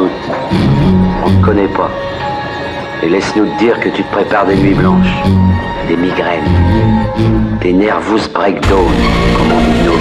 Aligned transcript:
On 0.00 1.30
ne 1.30 1.44
connaît 1.44 1.68
pas. 1.68 1.88
Et 3.02 3.08
laisse-nous 3.08 3.46
te 3.46 3.58
dire 3.58 3.78
que 3.78 3.88
tu 3.90 4.02
te 4.02 4.12
prépares 4.12 4.46
des 4.46 4.56
nuits 4.56 4.74
blanches, 4.74 5.22
des 5.88 5.96
migraines, 5.96 6.42
des 7.60 7.72
nervous 7.72 8.28
breakdown, 8.32 8.92
comme 9.36 9.52
on 9.52 9.60
dit 9.60 9.82
nos. 9.84 9.94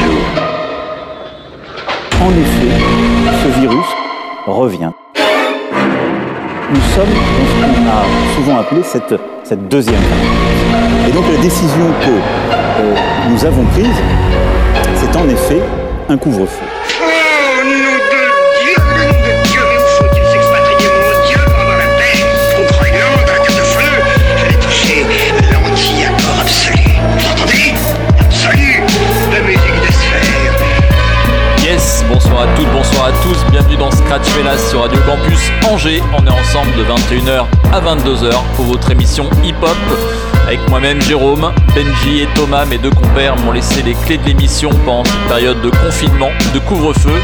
En 2.26 2.32
effet, 2.32 2.74
ce 3.44 3.60
virus 3.60 3.86
revient. 4.48 4.92
Nous 6.72 6.82
sommes 6.96 7.14
dans 7.14 7.46
ce 7.46 7.56
qu'on 7.62 7.88
a 7.88 8.36
souvent 8.36 8.60
appelé 8.62 8.82
cette, 8.84 9.14
cette 9.44 9.68
deuxième. 9.68 10.02
Et 11.08 11.12
donc 11.12 11.26
la 11.32 11.42
décision 11.42 11.86
que 12.02 12.10
euh, 12.10 12.96
nous 13.30 13.46
avons 13.46 13.66
prise, 13.66 14.02
c'est 14.96 15.16
en 15.16 15.30
effet 15.30 15.62
un 16.10 16.18
couvre-feu. 16.18 16.73
Scratch 34.14 34.38
Velas 34.38 34.70
sur 34.70 34.82
Radio 34.82 35.00
Campus 35.08 35.40
Angers. 35.68 36.04
On 36.16 36.24
est 36.28 36.30
ensemble 36.30 36.70
de 36.78 36.84
21h 36.84 37.48
à 37.72 37.82
22h 37.82 38.32
pour 38.56 38.66
votre 38.66 38.92
émission 38.92 39.28
hip-hop. 39.44 39.76
Avec 40.46 40.60
moi-même 40.70 41.02
Jérôme, 41.02 41.52
Benji 41.74 42.22
et 42.22 42.28
Thomas, 42.36 42.64
mes 42.66 42.78
deux 42.78 42.92
compères, 42.92 43.36
m'ont 43.38 43.52
laissé 43.52 43.82
les 43.82 43.96
clés 44.06 44.20
de 44.20 44.26
l'émission 44.26 44.70
pendant 44.86 45.04
cette 45.04 45.28
période 45.28 45.60
de 45.62 45.72
confinement, 45.72 46.30
de 46.54 46.60
couvre-feu. 46.60 47.20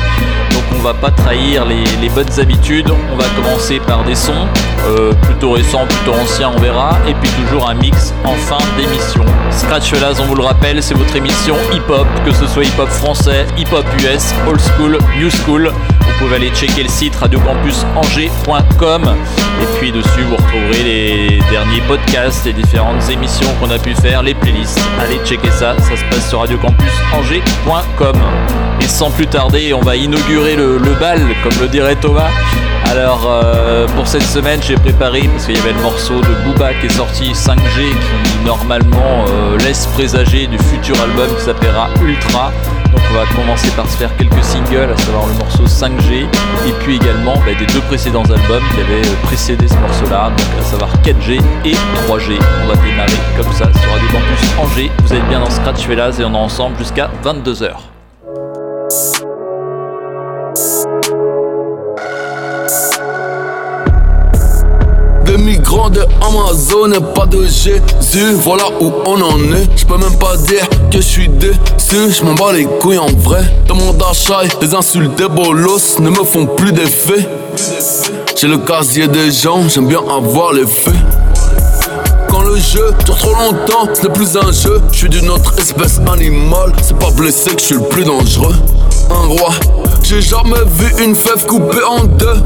Donc 0.52 0.64
on 0.76 0.80
va 0.80 0.94
pas 0.94 1.12
trahir 1.12 1.66
les, 1.66 2.10
bonnes 2.10 2.40
habitudes. 2.40 2.90
On 3.12 3.16
va 3.16 3.26
commencer 3.36 3.80
par 3.80 4.04
des 4.04 4.16
sons, 4.16 4.48
euh, 4.88 5.14
plutôt 5.14 5.52
récents, 5.52 5.86
plutôt 5.86 6.14
anciens, 6.14 6.52
on 6.56 6.60
verra. 6.60 6.98
Et 7.08 7.14
puis 7.14 7.30
toujours 7.44 7.70
un 7.70 7.76
mix 7.76 8.14
en 8.24 8.34
fin 8.34 8.58
d'émission. 8.78 9.26
Scratch 9.52 9.94
Velas, 9.94 10.20
on 10.22 10.26
vous 10.26 10.36
le 10.36 10.44
rappelle, 10.44 10.82
c'est 10.82 10.94
votre 10.94 11.16
émission 11.16 11.56
hip-hop, 11.74 12.08
que 12.26 12.32
ce 12.32 12.48
soit 12.48 12.64
hip-hop 12.64 12.90
français, 12.90 13.46
hip-hop 13.58 13.86
US, 14.00 14.34
old 14.48 14.60
school, 14.60 14.98
new 15.18 15.30
school. 15.30 15.72
Vous 16.20 16.26
pouvez 16.26 16.38
aller 16.38 16.50
checker 16.50 16.84
le 16.84 16.90
site 16.90 17.16
radiocampusangers.com 17.16 19.16
et 19.62 19.66
puis 19.78 19.92
dessus 19.92 20.22
vous 20.30 20.36
retrouverez 20.36 20.84
les 20.84 21.40
derniers 21.50 21.82
podcasts, 21.88 22.46
les 22.46 22.54
différentes 22.54 23.10
émissions 23.10 23.48
qu'on 23.60 23.72
a 23.72 23.78
pu 23.78 23.94
faire, 23.96 24.24
les 24.24 24.34
playlists. 24.34 24.80
Allez 25.00 25.20
checker 25.26 25.52
ça, 25.52 25.76
ça 25.80 25.96
se 25.96 26.04
passe 26.06 26.30
sur 26.30 26.40
radiocampusangers.com. 26.40 28.18
Et 28.82 28.88
sans 28.88 29.12
plus 29.12 29.28
tarder, 29.28 29.74
on 29.74 29.82
va 29.82 29.96
inaugurer 29.96 30.49
le, 30.56 31.00
bal, 31.00 31.20
comme 31.44 31.60
le 31.62 31.68
dirait 31.68 31.96
Thomas. 31.96 32.30
Alors 32.86 33.28
euh, 33.30 33.86
pour 33.96 34.08
cette 34.08 34.24
semaine 34.24 34.60
j'ai 34.64 34.76
préparé 34.76 35.22
parce 35.22 35.46
qu'il 35.46 35.56
y 35.56 35.60
avait 35.60 35.74
le 35.74 35.82
morceau 35.82 36.22
de 36.22 36.34
Booba 36.44 36.74
qui 36.76 36.88
est 36.88 36.92
sorti 36.92 37.32
5G 37.34 37.90
qui 37.92 38.46
normalement 38.46 39.26
euh, 39.28 39.58
laisse 39.60 39.86
présager 39.88 40.48
du 40.48 40.58
futur 40.58 41.00
album 41.00 41.28
qui 41.38 41.44
s'appellera 41.44 41.90
Ultra. 42.02 42.52
Donc 42.92 43.02
on 43.12 43.14
va 43.14 43.26
commencer 43.36 43.70
par 43.76 43.88
se 43.88 43.98
faire 43.98 44.16
quelques 44.18 44.44
singles, 44.44 44.92
à 44.92 44.98
savoir 44.98 45.28
le 45.28 45.34
morceau 45.34 45.66
5G 45.66 46.24
et 46.24 46.72
puis 46.80 46.96
également 46.96 47.36
bah, 47.46 47.54
des 47.60 47.68
deux 47.68 47.82
précédents 47.82 48.24
albums 48.24 48.64
qui 48.74 48.82
avaient 48.82 49.06
euh, 49.06 49.16
précédé 49.24 49.68
ce 49.68 49.76
morceau-là, 49.76 50.32
donc 50.36 50.48
à 50.60 50.64
savoir 50.64 50.90
4G 51.04 51.40
et 51.66 51.74
3G. 51.74 52.40
On 52.64 52.68
va 52.68 52.76
démarrer 52.78 53.12
comme 53.38 53.52
ça 53.54 53.70
sur 53.80 53.92
Radio 53.92 54.08
Campus 54.12 54.50
Angers. 54.58 54.92
Vous 55.04 55.14
êtes 55.14 55.28
bien 55.28 55.42
dans 55.42 55.50
Scratch 55.50 55.86
Velas 55.88 56.18
et 56.20 56.24
on 56.24 56.34
est 56.34 56.38
ensemble 56.38 56.78
jusqu'à 56.80 57.12
22h. 57.24 57.99
De 65.90 66.02
Amazon 66.22 66.92
et 66.92 67.14
pas 67.14 67.26
de 67.26 67.44
Jésus, 67.46 68.34
voilà 68.44 68.66
où 68.80 68.92
on 69.06 69.22
en 69.22 69.38
est. 69.54 69.68
Je 69.76 69.86
peux 69.86 69.98
même 69.98 70.18
pas 70.18 70.36
dire 70.38 70.68
que 70.92 70.98
je 70.98 71.02
suis 71.02 71.30
déçu, 71.30 72.12
je 72.12 72.24
m'en 72.24 72.34
bats 72.34 72.54
les 72.54 72.66
couilles 72.66 72.98
en 72.98 73.08
vrai. 73.08 73.42
Dans 73.68 73.76
mon 73.76 73.94
d'achat, 73.94 74.42
les 74.62 74.74
insultes 74.74 75.16
des 75.16 75.28
bolos 75.28 76.00
ne 76.00 76.10
me 76.10 76.24
font 76.24 76.46
plus 76.46 76.72
d'effet. 76.72 77.28
J'ai 78.36 78.48
le 78.48 78.58
casier 78.58 79.08
des 79.08 79.32
gens, 79.32 79.68
j'aime 79.68 79.88
bien 79.88 80.00
avoir 80.00 80.54
les 80.54 80.66
faits. 80.66 80.94
Quand 82.30 82.42
le 82.42 82.58
jeu 82.58 82.92
dure 83.06 83.18
trop 83.18 83.34
longtemps, 83.34 83.90
ce 83.94 84.04
n'est 84.04 84.14
plus 84.14 84.38
un 84.38 84.52
jeu. 84.52 84.82
Je 84.92 84.98
suis 84.98 85.10
d'une 85.10 85.30
autre 85.30 85.54
espèce 85.58 86.00
animale, 86.12 86.72
c'est 86.82 86.98
pas 86.98 87.12
blessé 87.12 87.56
que 87.56 87.62
je 87.62 87.66
suis 87.66 87.76
le 87.76 87.82
plus 87.82 88.04
dangereux. 88.04 88.56
Un 89.10 89.28
roi, 89.28 89.52
j'ai 90.04 90.22
jamais 90.22 90.64
vu 90.68 91.04
une 91.04 91.16
fève 91.16 91.46
coupée 91.46 91.84
en 91.84 92.04
deux. 92.04 92.42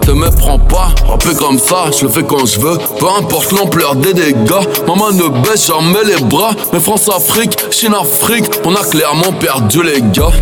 Te 0.00 0.10
méprends 0.10 0.58
pas, 0.58 0.88
rapper 1.06 1.34
comme 1.34 1.58
ça, 1.58 1.90
je 1.96 2.06
le 2.06 2.10
fais 2.10 2.22
quand 2.22 2.46
je 2.46 2.58
veux. 2.60 2.78
Peu 2.98 3.06
importe 3.18 3.52
l'ampleur 3.52 3.94
des 3.96 4.14
dégâts, 4.14 4.66
maman 4.86 5.10
ne 5.12 5.28
baisse 5.42 5.66
jamais 5.66 6.04
les 6.04 6.22
bras. 6.24 6.52
Mais 6.72 6.80
France-Afrique, 6.80 7.56
Chine-Afrique, 7.70 8.46
on 8.64 8.74
a 8.74 8.84
clairement 8.84 9.32
perdu 9.38 9.82
les 9.82 10.00
gars. 10.00 10.32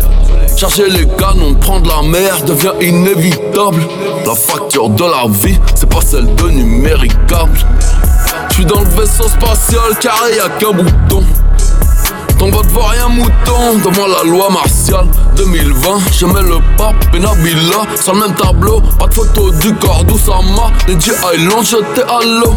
Charger 0.57 0.89
les 0.89 1.07
canons, 1.17 1.55
prendre 1.55 1.89
la 1.89 2.07
mer 2.07 2.43
devient 2.45 2.73
inévitable. 2.81 3.81
La 4.25 4.35
facture 4.35 4.89
de 4.89 5.03
la 5.03 5.25
vie, 5.27 5.59
c'est 5.75 5.89
pas 5.89 6.01
celle 6.01 6.33
de 6.35 6.49
numéricable. 6.49 7.57
Je 8.49 8.53
suis 8.55 8.65
dans 8.65 8.79
le 8.79 8.89
vaisseau 8.89 9.27
spatial 9.27 9.97
carré, 9.99 10.35
y'a 10.37 10.49
qu'un 10.49 10.71
bouton. 10.71 11.23
Ton 12.41 12.49
vote 12.49 12.71
vaut 12.71 12.81
rien 12.81 13.07
mouton. 13.07 13.77
Devant 13.85 14.07
la 14.07 14.23
loi 14.23 14.49
martiale 14.49 15.05
2020, 15.35 15.99
je 16.11 16.25
mets 16.25 16.41
le 16.41 16.57
pape 16.75 16.95
et 17.13 17.19
Nabila 17.19 17.83
sur 18.01 18.15
le 18.15 18.21
même 18.21 18.33
tableau. 18.33 18.81
Pas 18.97 19.05
de 19.05 19.13
photo 19.13 19.51
du 19.51 19.71
corps 19.75 20.03
d'Oussama. 20.05 20.71
G 20.87 21.11
l'ont 21.37 21.61
jeté 21.61 22.01
à 22.01 22.19
l'eau. 22.25 22.55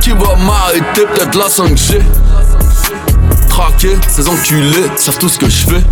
Qui 0.00 0.12
va 0.12 0.36
m'arrêter? 0.36 1.04
Peut-être 1.04 1.36
la 1.36 1.48
5G 1.48 2.00
Traquer, 3.46 3.98
ces 4.08 4.26
enculés 4.26 4.86
savent 4.96 5.18
tout 5.18 5.28
ce 5.28 5.38
que 5.38 5.50
je 5.50 5.66
fais. 5.66 5.84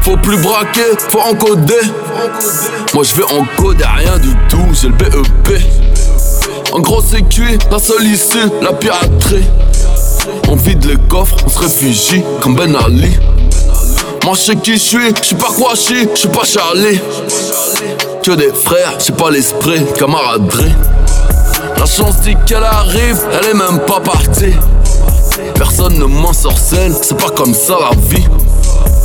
Faut 0.00 0.16
plus 0.16 0.38
braquer, 0.38 0.96
faut 1.10 1.20
encoder. 1.20 1.74
Moi 2.94 3.04
je 3.04 3.14
vais 3.16 3.24
encoder 3.34 3.84
rien 3.84 4.16
du 4.16 4.34
tout, 4.48 4.66
j'ai 4.80 4.88
le 4.88 4.94
BEP 4.94 5.60
En 6.72 6.80
gros 6.80 7.02
c'est 7.02 7.20
cuit, 7.28 7.58
la 7.70 7.78
seule 7.78 8.06
issue, 8.06 8.48
la 8.62 8.72
piraterie 8.72 9.44
on 10.48 10.56
vide 10.56 10.84
les 10.84 10.96
coffres, 11.08 11.36
on 11.44 11.48
se 11.48 11.58
réfugie 11.58 12.22
comme 12.40 12.54
Ben 12.54 12.74
Ali. 12.76 13.16
Moi 14.24 14.34
je 14.34 14.40
sais 14.40 14.56
qui 14.56 14.74
je 14.74 14.78
suis, 14.78 15.14
je 15.20 15.24
suis 15.24 15.36
pas 15.36 15.48
Kouachi, 15.48 16.08
je 16.14 16.18
suis 16.18 16.28
pas 16.28 16.44
Charlie. 16.44 17.00
Que 18.22 18.32
des 18.32 18.52
frères, 18.52 18.98
j'ai 19.04 19.12
pas 19.12 19.30
l'esprit, 19.30 19.82
camaraderie. 19.98 20.74
La 21.76 21.86
chance 21.86 22.20
dit 22.22 22.36
qu'elle 22.46 22.62
arrive, 22.62 23.20
elle 23.32 23.50
est 23.50 23.54
même 23.54 23.80
pas 23.80 24.00
partie. 24.00 24.54
Personne 25.54 25.98
ne 25.98 26.04
m'ensorcelle, 26.04 26.94
c'est 27.02 27.16
pas 27.16 27.30
comme 27.30 27.54
ça 27.54 27.76
la 27.80 27.96
vie. 28.08 28.24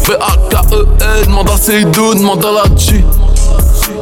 V-A-K-E-N, 0.05 1.25
demande 1.25 1.49
à 1.49 1.57
Seydou, 1.57 2.13
demande 2.13 2.45
à 2.45 2.51
la 2.51 2.63
G. 2.75 3.03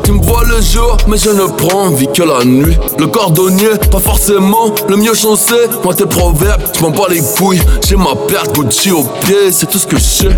Tu 0.05 0.11
me 0.11 0.21
vois 0.21 0.43
le 0.43 0.61
jour, 0.61 0.97
mais 1.07 1.17
je 1.17 1.31
ne 1.31 1.47
prends 1.47 1.89
vie 1.89 2.07
que 2.13 2.21
la 2.21 2.45
nuit. 2.45 2.77
Le 2.99 3.07
cordonnier, 3.07 3.71
pas 3.89 3.97
forcément 3.97 4.67
le 4.87 4.97
mieux 4.97 5.15
chaussé. 5.15 5.55
Moi, 5.83 5.95
tes 5.95 6.05
proverbes, 6.05 6.61
je 6.75 6.81
m'en 6.83 6.91
bats 6.91 7.07
les 7.09 7.21
couilles. 7.21 7.61
J'ai 7.87 7.95
ma 7.95 8.15
perte 8.27 8.53
Gucci 8.53 8.91
au 8.91 9.01
pied, 9.01 9.51
c'est 9.51 9.65
tout 9.65 9.79
ce 9.79 9.87
que 9.87 9.97
j'ai. 9.97 10.29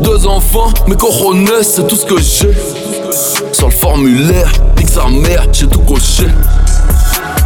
Deux 0.00 0.26
enfants, 0.26 0.72
mes 0.86 0.96
coronets, 0.96 1.62
c'est 1.62 1.86
tout 1.86 1.96
ce 1.96 2.06
que 2.06 2.18
j'ai. 2.18 2.56
Sur 3.52 3.68
le 3.68 3.74
formulaire, 3.74 4.50
nique 4.78 4.88
sa 4.88 5.08
mère, 5.08 5.46
j'ai 5.52 5.66
tout 5.66 5.80
coché. 5.80 6.28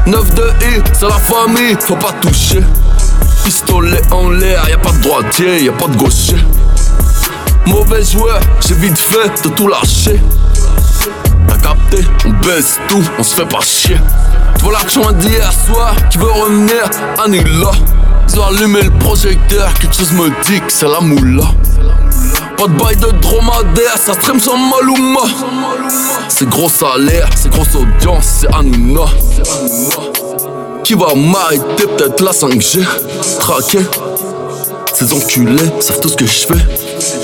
9 0.06 0.34
de 0.36 0.42
I, 0.42 0.82
c'est 0.92 1.08
la 1.08 1.18
famille, 1.18 1.76
faut 1.80 1.96
pas 1.96 2.12
toucher. 2.20 2.60
Pistolet 3.44 4.02
en 4.12 4.30
l'air, 4.30 4.68
y 4.68 4.72
a 4.72 4.78
pas 4.78 4.92
de 4.92 5.02
droitier, 5.02 5.64
y 5.64 5.68
a 5.68 5.72
pas 5.72 5.88
de 5.88 5.96
gaucher. 5.96 6.36
Mauvais 7.66 8.04
joueur, 8.04 8.38
j'ai 8.64 8.74
vite 8.74 8.98
fait 8.98 9.42
de 9.42 9.48
tout 9.48 9.66
lâcher. 9.66 10.20
On 12.24 12.30
baisse 12.46 12.78
tout, 12.88 13.02
on 13.18 13.22
se 13.22 13.34
fait 13.34 13.46
pas 13.46 13.60
chier. 13.60 13.96
Tu 14.56 14.64
vois 14.64 14.72
l'action 14.72 15.10
d'hier 15.12 15.52
soir, 15.52 15.94
qui 16.10 16.18
veut 16.18 16.30
revenir, 16.30 16.82
annule-la. 17.22 17.70
Ils 18.28 18.40
ont 18.40 18.44
allumé 18.44 18.82
le 18.82 18.90
projecteur, 18.90 19.72
quelque 19.74 19.94
chose 19.94 20.12
me 20.12 20.28
dit 20.46 20.60
que 20.60 20.72
c'est 20.72 20.88
la 20.88 21.00
moula. 21.00 21.44
Pas 22.56 22.66
de 22.66 22.78
bail 22.78 22.96
de 22.96 23.10
dromadaire, 23.20 23.96
ça 23.96 24.14
stream 24.14 24.38
sans 24.38 24.56
Maluma. 24.56 25.20
C'est 26.28 26.48
gros 26.48 26.68
salaire, 26.68 27.28
c'est 27.36 27.50
grosse 27.50 27.74
audience, 27.74 28.24
c'est 28.40 28.54
Hanouna. 28.54 29.04
Qui 30.84 30.94
va 30.94 31.14
m'arrêter, 31.14 31.86
peut-être 31.96 32.20
la 32.22 32.30
5G. 32.30 32.84
Traqué, 33.40 33.80
ces 34.94 35.12
enculés 35.12 35.72
savent 35.80 36.00
tout 36.00 36.08
ce 36.08 36.16
que 36.16 36.26
je 36.26 36.46
fais. 36.46 37.21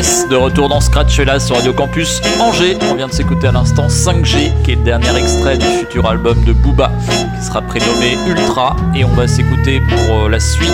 De 0.00 0.34
retour 0.34 0.70
dans 0.70 0.80
Scratch 0.80 1.20
là 1.20 1.38
sur 1.38 1.56
Radio 1.56 1.74
Campus 1.74 2.22
Angers. 2.40 2.78
On 2.90 2.94
vient 2.94 3.08
de 3.08 3.12
s'écouter 3.12 3.48
à 3.48 3.52
l'instant 3.52 3.88
5G, 3.88 4.50
qui 4.64 4.72
est 4.72 4.76
le 4.76 4.82
dernier 4.82 5.14
extrait 5.14 5.58
du 5.58 5.66
futur 5.66 6.08
album 6.08 6.42
de 6.44 6.54
Booba, 6.54 6.90
qui 7.38 7.44
sera 7.44 7.60
prénommé 7.60 8.16
Ultra. 8.26 8.76
Et 8.94 9.04
on 9.04 9.10
va 9.10 9.28
s'écouter 9.28 9.80
pour 9.80 10.20
euh, 10.20 10.28
la 10.30 10.40
suite 10.40 10.70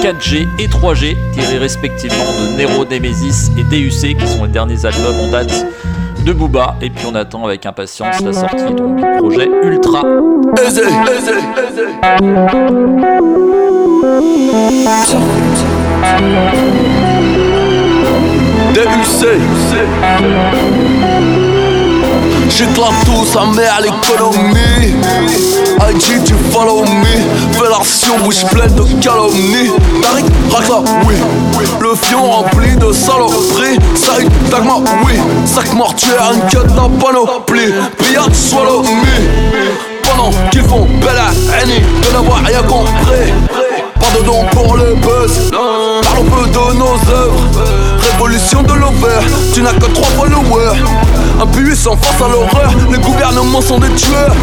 4G 0.00 0.46
euh, 0.46 0.58
et 0.58 0.68
3G, 0.68 1.16
tirés 1.34 1.58
respectivement 1.58 2.24
de 2.40 2.56
Nero 2.56 2.86
Nemesis 2.86 3.50
et 3.58 3.64
DUC, 3.64 4.16
qui 4.16 4.26
sont 4.26 4.44
les 4.44 4.50
derniers 4.50 4.86
albums 4.86 5.20
en 5.20 5.28
date 5.28 5.66
de 6.24 6.32
Booba. 6.32 6.76
Et 6.80 6.88
puis 6.88 7.04
on 7.06 7.14
attend 7.14 7.44
avec 7.44 7.66
impatience 7.66 8.22
la 8.22 8.32
sortie 8.32 8.72
du 8.74 9.18
projet 9.18 9.50
Ultra. 9.64 10.02
DUC 18.74 19.28
J'éclate 22.48 23.04
tout, 23.04 23.26
sa 23.26 23.44
mère 23.46 23.80
l'économie. 23.82 24.94
IG 25.90 26.24
tu 26.24 26.34
follow 26.50 26.82
me. 26.82 27.52
Fellation 27.52 28.18
bouche 28.24 28.44
pleine 28.46 28.74
de 28.74 28.82
calomnie. 29.02 29.70
Tariq, 30.02 30.24
racla, 30.50 30.76
oui. 31.06 31.14
Le 31.80 31.94
fion 31.96 32.30
rempli 32.30 32.74
de 32.76 32.92
saloperies. 32.92 33.78
Saïd, 33.94 34.30
Dagma, 34.50 34.74
oui. 35.04 35.14
Sac 35.44 35.72
mortuaire, 35.74 36.32
une 36.34 36.48
quête 36.48 36.74
d'un 36.74 36.88
panoplie. 36.88 37.74
Pillard, 37.98 38.34
swallow 38.34 38.82
me. 38.82 40.02
Pendant 40.02 40.30
qu'ils 40.50 40.62
font 40.62 40.86
belle 41.00 41.18
à 41.18 41.30
De 41.64 42.12
n'avoir 42.12 42.38
rien 42.44 42.62
compris. 42.62 43.32
Pas 44.00 44.18
de 44.18 44.24
don 44.24 44.44
pour 44.52 44.76
le 44.76 44.94
buzz. 44.94 45.50
Parlons 45.50 46.24
peu 46.24 46.48
de 46.48 46.78
nos 46.78 47.12
œuvres 47.12 47.81
Révolution 48.22 48.62
de 48.62 48.74
l'over 48.74 49.18
Tu 49.52 49.62
n'as 49.62 49.72
que 49.72 49.86
trois 49.86 50.06
followers 50.10 50.78
Impuissant 51.40 51.96
face 51.96 52.22
à 52.24 52.28
l'horreur 52.28 52.70
Les 52.88 52.98
gouvernements 52.98 53.60
sont 53.60 53.80
des 53.80 53.90
tueurs 53.90 54.34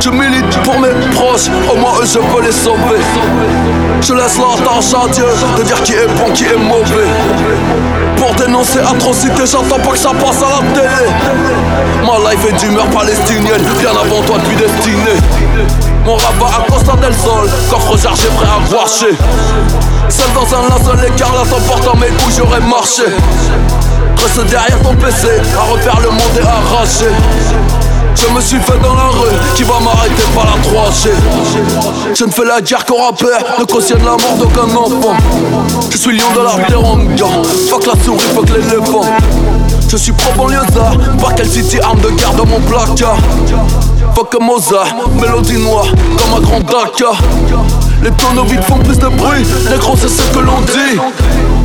je 0.00 0.10
milite 0.10 0.56
pour 0.62 0.78
mes 0.78 0.90
proches, 1.10 1.48
au 1.68 1.76
moins 1.76 1.90
eux 2.00 2.06
je 2.06 2.20
peux 2.20 2.40
les 2.40 2.52
sauver. 2.52 3.02
Je 4.00 4.14
laisse 4.14 4.38
la 4.38 4.64
tâche 4.64 4.94
à 4.94 5.08
Dieu 5.08 5.24
de 5.56 5.62
dire 5.64 5.82
qui 5.82 5.94
est 5.94 6.06
bon, 6.06 6.32
qui 6.32 6.44
est 6.44 6.56
mauvais. 6.56 7.08
Pour 8.16 8.32
dénoncer 8.36 8.78
atrocité, 8.78 9.42
j'entends 9.44 9.80
pas 9.80 9.90
que 9.90 9.98
ça 9.98 10.10
passe 10.10 10.40
à 10.40 10.62
la 10.62 10.72
télé. 10.72 11.10
Ma 12.06 12.30
life 12.30 12.46
est 12.48 12.60
d'humeur 12.60 12.86
palestinienne, 12.90 13.64
bien 13.80 13.90
avant 13.90 14.22
toi 14.22 14.36
depuis 14.38 14.54
destiné. 14.54 15.97
Mon 16.08 16.16
rabat 16.16 16.56
à 16.56 16.70
Costa 16.70 16.96
del 16.96 17.12
Sol, 17.12 17.46
coffre 17.68 17.98
chargé 17.98 18.28
prêt 18.28 18.46
à 18.46 18.66
guacher. 18.66 19.14
Seul 20.08 20.26
dans 20.34 20.56
un 20.56 20.62
linceul 20.70 21.06
écart, 21.06 21.34
là 21.34 21.42
t'emportant 21.42 21.98
mes 21.98 22.06
couilles, 22.06 22.32
j'aurais 22.34 22.60
marché. 22.60 23.02
Reste 24.16 24.48
derrière 24.48 24.80
ton 24.80 24.94
PC, 24.94 25.26
à 25.54 25.70
refaire 25.70 26.00
le 26.00 26.08
monde 26.08 26.20
et 26.40 26.46
arracher. 26.46 27.12
Je 28.14 28.34
me 28.34 28.40
suis 28.40 28.58
fait 28.58 28.78
dans 28.82 28.94
la 28.94 29.08
rue, 29.08 29.36
qui 29.54 29.64
va 29.64 29.74
m'arrêter 29.80 30.22
par 30.34 30.46
la 30.46 30.52
3G 30.62 31.10
Je 32.14 32.24
ne 32.24 32.30
fais 32.30 32.44
la 32.46 32.62
guerre 32.62 32.86
qu'au 32.86 32.96
rappeur, 32.96 33.44
ne 33.58 33.64
cautionne 33.64 34.02
la 34.02 34.12
mort 34.12 34.36
d'aucun 34.38 34.74
enfant 34.76 35.14
Je 35.90 35.96
suis 35.98 36.18
lion 36.18 36.26
de 36.34 36.40
la 36.40 36.64
teranga, 36.64 37.26
fuck 37.68 37.86
la 37.86 38.02
souris, 38.02 38.24
fuck 38.34 38.48
l'éléphant 38.48 39.02
Je 39.86 39.96
suis 39.98 40.12
pro 40.12 40.32
banlieusard, 40.38 40.96
par 41.20 41.34
quelle 41.34 41.50
city 41.50 41.78
arme 41.80 42.00
de 42.00 42.08
guerre 42.12 42.32
dans 42.32 42.46
mon 42.46 42.60
placard 42.60 43.18
Fuck 44.18 44.40
Mozart, 44.40 44.96
mélodie 45.14 45.58
noire, 45.58 45.86
comme 45.86 46.38
un 46.38 46.40
grand 46.40 46.58
Dakar 46.58 47.16
les 48.02 48.10
tonneaux 48.10 48.42
vides 48.42 48.64
font 48.64 48.78
plus 48.78 48.98
de 48.98 49.06
bruit, 49.06 49.44
gros 49.78 49.96
c'est 49.96 50.08
ce 50.08 50.22
que 50.32 50.40
l'on 50.40 50.60
dit. 50.62 50.98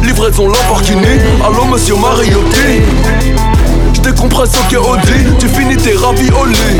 Livraison 0.03 0.47
Lamborghini, 0.47 1.19
allô 1.43 1.65
monsieur 1.65 1.95
Mariotti. 1.95 2.81
Décompresse 4.03 4.51
ok 4.51 4.77
Audi, 4.77 5.35
tu 5.39 5.47
finis 5.47 5.77
tes 5.77 5.93
raviolis. 5.93 6.79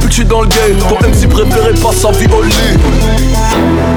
Plus 0.00 0.08
que 0.08 0.14
je 0.16 0.22
dans 0.24 0.42
le 0.42 0.48
game, 0.48 0.78
ton 0.88 0.96
MC 0.96 1.28
préféré 1.28 1.72
passe 1.74 1.98
sa 1.98 2.10
vie 2.10 2.26
au 2.36 2.42
lit. 2.42 2.76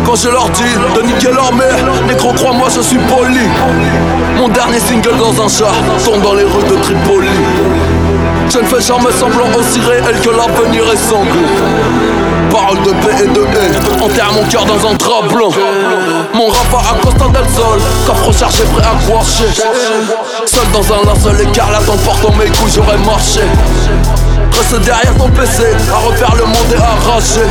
Quand 0.06 0.16
je 0.16 0.30
leur 0.30 0.50
dis 0.52 0.62
de 0.96 1.02
niquer 1.02 1.32
leur 1.34 1.52
mère, 1.52 1.78
négro 2.08 2.32
crois-moi 2.34 2.68
je 2.76 2.82
suis 2.82 2.98
poli. 2.98 3.48
Mon 4.38 4.50
dernier 4.50 4.80
single 4.80 5.18
dans 5.18 5.44
un 5.44 5.48
char, 5.48 5.74
tombe 6.06 6.22
dans 6.22 6.36
les 6.36 6.44
rues 6.44 6.70
de 6.70 6.76
Tripoli 6.76 7.30
je 8.50 8.60
ne 8.60 8.66
fais 8.66 8.82
jamais 8.82 9.12
semblant 9.12 9.48
aussi 9.58 9.80
réel 9.82 10.20
que 10.22 10.30
l'avenir 10.30 10.84
est 10.92 11.10
sanglant 11.10 11.32
Parole 12.52 12.82
de 12.84 12.92
paix 12.92 13.24
et 13.24 13.28
de 13.28 13.42
haine 13.42 13.76
Enterre 14.02 14.32
mon 14.34 14.44
cœur 14.44 14.66
dans 14.66 14.88
un 14.88 14.94
drap 14.94 15.28
blanc. 15.28 15.50
Mon 16.34 16.48
rap 16.48 16.74
à 16.74 17.00
Costa 17.02 17.28
del 17.30 17.50
Sol 17.50 17.80
Coffre 18.06 18.38
chargé 18.38 18.64
prêt 18.66 18.84
à 18.84 18.96
coucher 19.12 19.50
Seul 20.46 20.68
dans 20.72 20.94
un 20.94 21.06
linceul 21.06 21.42
écarlate 21.42 21.90
en 21.90 21.98
portant 21.98 22.34
mes 22.38 22.46
couilles 22.46 22.72
j'aurais 22.76 22.98
marché. 23.00 23.42
Reste 24.52 24.82
derrière 24.82 25.16
ton 25.18 25.30
PC 25.30 25.64
À 25.92 26.08
refaire 26.08 26.36
le 26.36 26.46
monde 26.46 26.72
et 26.72 26.82
arracher 26.82 27.48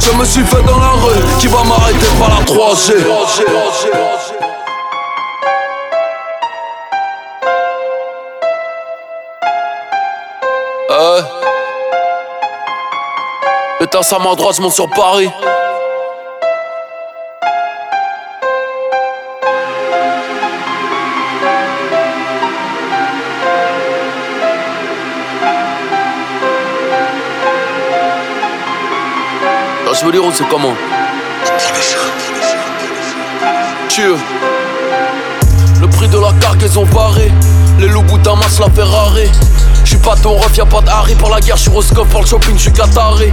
Je 0.00 0.18
me 0.18 0.24
suis 0.24 0.44
fait 0.44 0.62
dans 0.66 0.78
la 0.78 0.90
rue 0.90 1.20
Qui 1.38 1.46
va 1.46 1.62
m'arrêter 1.64 2.06
par 2.18 2.30
la 2.30 2.44
3G 2.44 2.94
Euh. 10.92 11.22
Éteins 13.80 14.02
sa 14.02 14.18
main 14.18 14.34
droite, 14.34 14.60
je 14.62 14.68
sur 14.68 14.90
Paris. 14.90 15.30
Je 30.02 30.06
veux 30.06 30.12
dire, 30.12 30.24
on 30.24 30.32
sait 30.32 30.42
comment. 30.50 30.74
Tue. 33.88 34.02
Le 35.80 35.86
prix 35.86 36.08
de 36.08 36.18
la 36.18 36.32
cargaison 36.40 36.84
barré. 36.86 37.30
Les 37.78 37.86
loups 37.86 38.02
Damas, 38.24 38.58
la 38.58 38.68
Ferrari. 38.70 39.30
J'suis 40.02 40.10
pas 40.10 40.20
ton 40.20 40.36
ref, 40.36 40.56
y'a 40.56 40.66
pas 40.66 40.80
de 40.80 40.88
Harry 40.88 41.14
pour 41.14 41.30
la 41.30 41.38
guerre, 41.38 41.56
j'suis 41.56 41.70
Roscoff 41.70 42.08
pour 42.08 42.22
le 42.22 42.26
shopping, 42.26 42.58
j'suis 42.58 42.72
Qatari. 42.72 43.32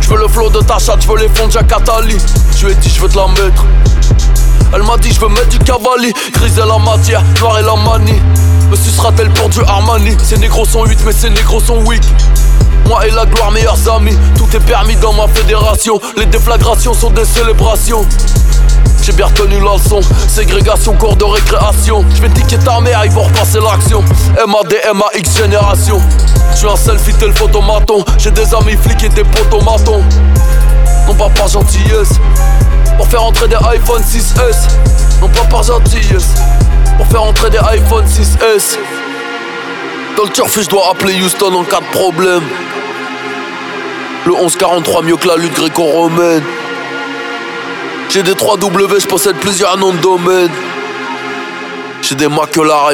J'veux 0.00 0.16
le 0.16 0.26
flow 0.26 0.48
de 0.48 0.60
ta 0.60 0.78
chatte, 0.78 1.02
j'veux 1.02 1.18
les 1.18 1.28
fonds 1.28 1.48
de 1.48 1.52
Jacatali. 1.52 2.16
J'lui 2.56 2.72
ai 2.72 2.74
dit 2.76 2.88
j'veux 2.88 3.08
te 3.08 3.18
la 3.18 3.26
mettre. 3.26 3.62
Elle 4.72 4.84
m'a 4.84 4.96
dit 4.96 5.12
j'veux 5.12 5.28
mettre 5.28 5.48
du 5.48 5.58
cavalier, 5.58 6.14
grise 6.32 6.56
la 6.56 6.78
matière, 6.78 7.22
noir 7.40 7.58
et 7.58 7.62
la 7.62 7.76
manie. 7.76 8.22
Me 8.70 8.76
sucera-t-elle 8.76 9.28
pour 9.34 9.50
du 9.50 9.60
Armani? 9.60 10.16
Ces 10.22 10.38
négros 10.38 10.64
sont 10.64 10.86
8 10.86 10.98
mais 11.04 11.12
ces 11.12 11.28
négros 11.28 11.60
sont 11.60 11.84
weak 11.84 12.02
moi 12.86 13.06
et 13.06 13.10
la 13.10 13.26
gloire 13.26 13.50
meilleurs 13.50 13.88
amis 13.90 14.16
Tout 14.36 14.48
est 14.56 14.60
permis 14.60 14.94
dans 14.96 15.12
ma 15.12 15.26
fédération 15.28 16.00
Les 16.16 16.26
déflagrations 16.26 16.94
sont 16.94 17.10
des 17.10 17.24
célébrations 17.24 18.06
j'ai 19.02 19.12
bien 19.12 19.26
retenu 19.26 19.60
la 19.60 19.76
ségrégation, 20.28 20.94
cours 20.94 21.16
de 21.16 21.24
récréation. 21.24 22.04
Je 22.14 22.20
vais 22.20 22.28
tiquer 22.28 22.58
ta 22.58 22.80
mère, 22.80 23.04
ils 23.04 23.10
vont 23.10 23.22
repasser 23.22 23.60
l'action. 23.60 24.02
MAD, 24.46 24.74
MAX 24.94 25.36
génération. 25.36 26.00
Je 26.52 26.56
suis 26.56 26.68
un 26.68 26.76
selfie, 26.76 27.14
tel 27.14 27.32
photomaton. 27.32 28.04
J'ai 28.18 28.32
des 28.32 28.52
amis 28.54 28.76
flics 28.76 29.04
et 29.04 29.08
des 29.08 29.24
potomatons. 29.24 30.02
Non 31.06 31.14
pas 31.14 31.28
par 31.30 31.46
gentillesse, 31.46 32.14
pour 32.96 33.06
faire 33.06 33.22
entrer 33.22 33.46
des 33.46 33.54
iPhone 33.54 34.02
6S. 34.02 34.68
Non 35.20 35.28
pas 35.28 35.44
par 35.44 35.62
gentillesse, 35.62 36.34
pour 36.96 37.06
faire 37.06 37.22
entrer 37.22 37.50
des 37.50 37.58
iPhone 37.58 38.04
6S. 38.06 38.76
Dans 40.16 40.24
le 40.24 40.30
turf, 40.30 40.60
je 40.60 40.68
dois 40.68 40.90
appeler 40.90 41.22
Houston 41.22 41.54
en 41.54 41.62
cas 41.62 41.80
de 41.80 41.96
problème. 41.96 42.42
Le 44.24 44.32
1143 44.32 45.02
mieux 45.02 45.16
que 45.16 45.28
la 45.28 45.36
lutte 45.36 45.54
gréco-romaine. 45.54 46.42
J'ai 48.08 48.22
des 48.22 48.32
3W, 48.32 49.00
je 49.00 49.06
possède 49.06 49.36
plusieurs 49.36 49.76
noms 49.76 49.92
de 49.92 49.98
domaine. 49.98 50.50
J'ai 52.02 52.14
des 52.14 52.28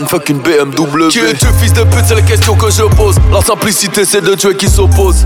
fuck 0.07 0.28
une 0.31 0.38
BMW. 0.38 1.09
Qui 1.09 1.19
es-tu, 1.19 1.47
fils 1.61 1.73
de 1.75 1.85
pute, 1.85 2.04
c'est 2.07 2.14
la 2.14 2.23
question 2.23 2.57
que 2.57 2.71
je 2.71 2.83
pose. 2.83 3.16
La 3.31 3.42
simplicité, 3.42 4.04
c'est 4.04 4.23
de 4.23 4.35
tuer 4.35 4.57
qui 4.57 4.69
s'oppose. 4.69 5.23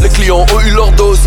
Les 0.00 0.08
clients 0.08 0.46
ont 0.54 0.60
eu 0.60 0.70
leur 0.70 0.92
dose. 0.92 1.20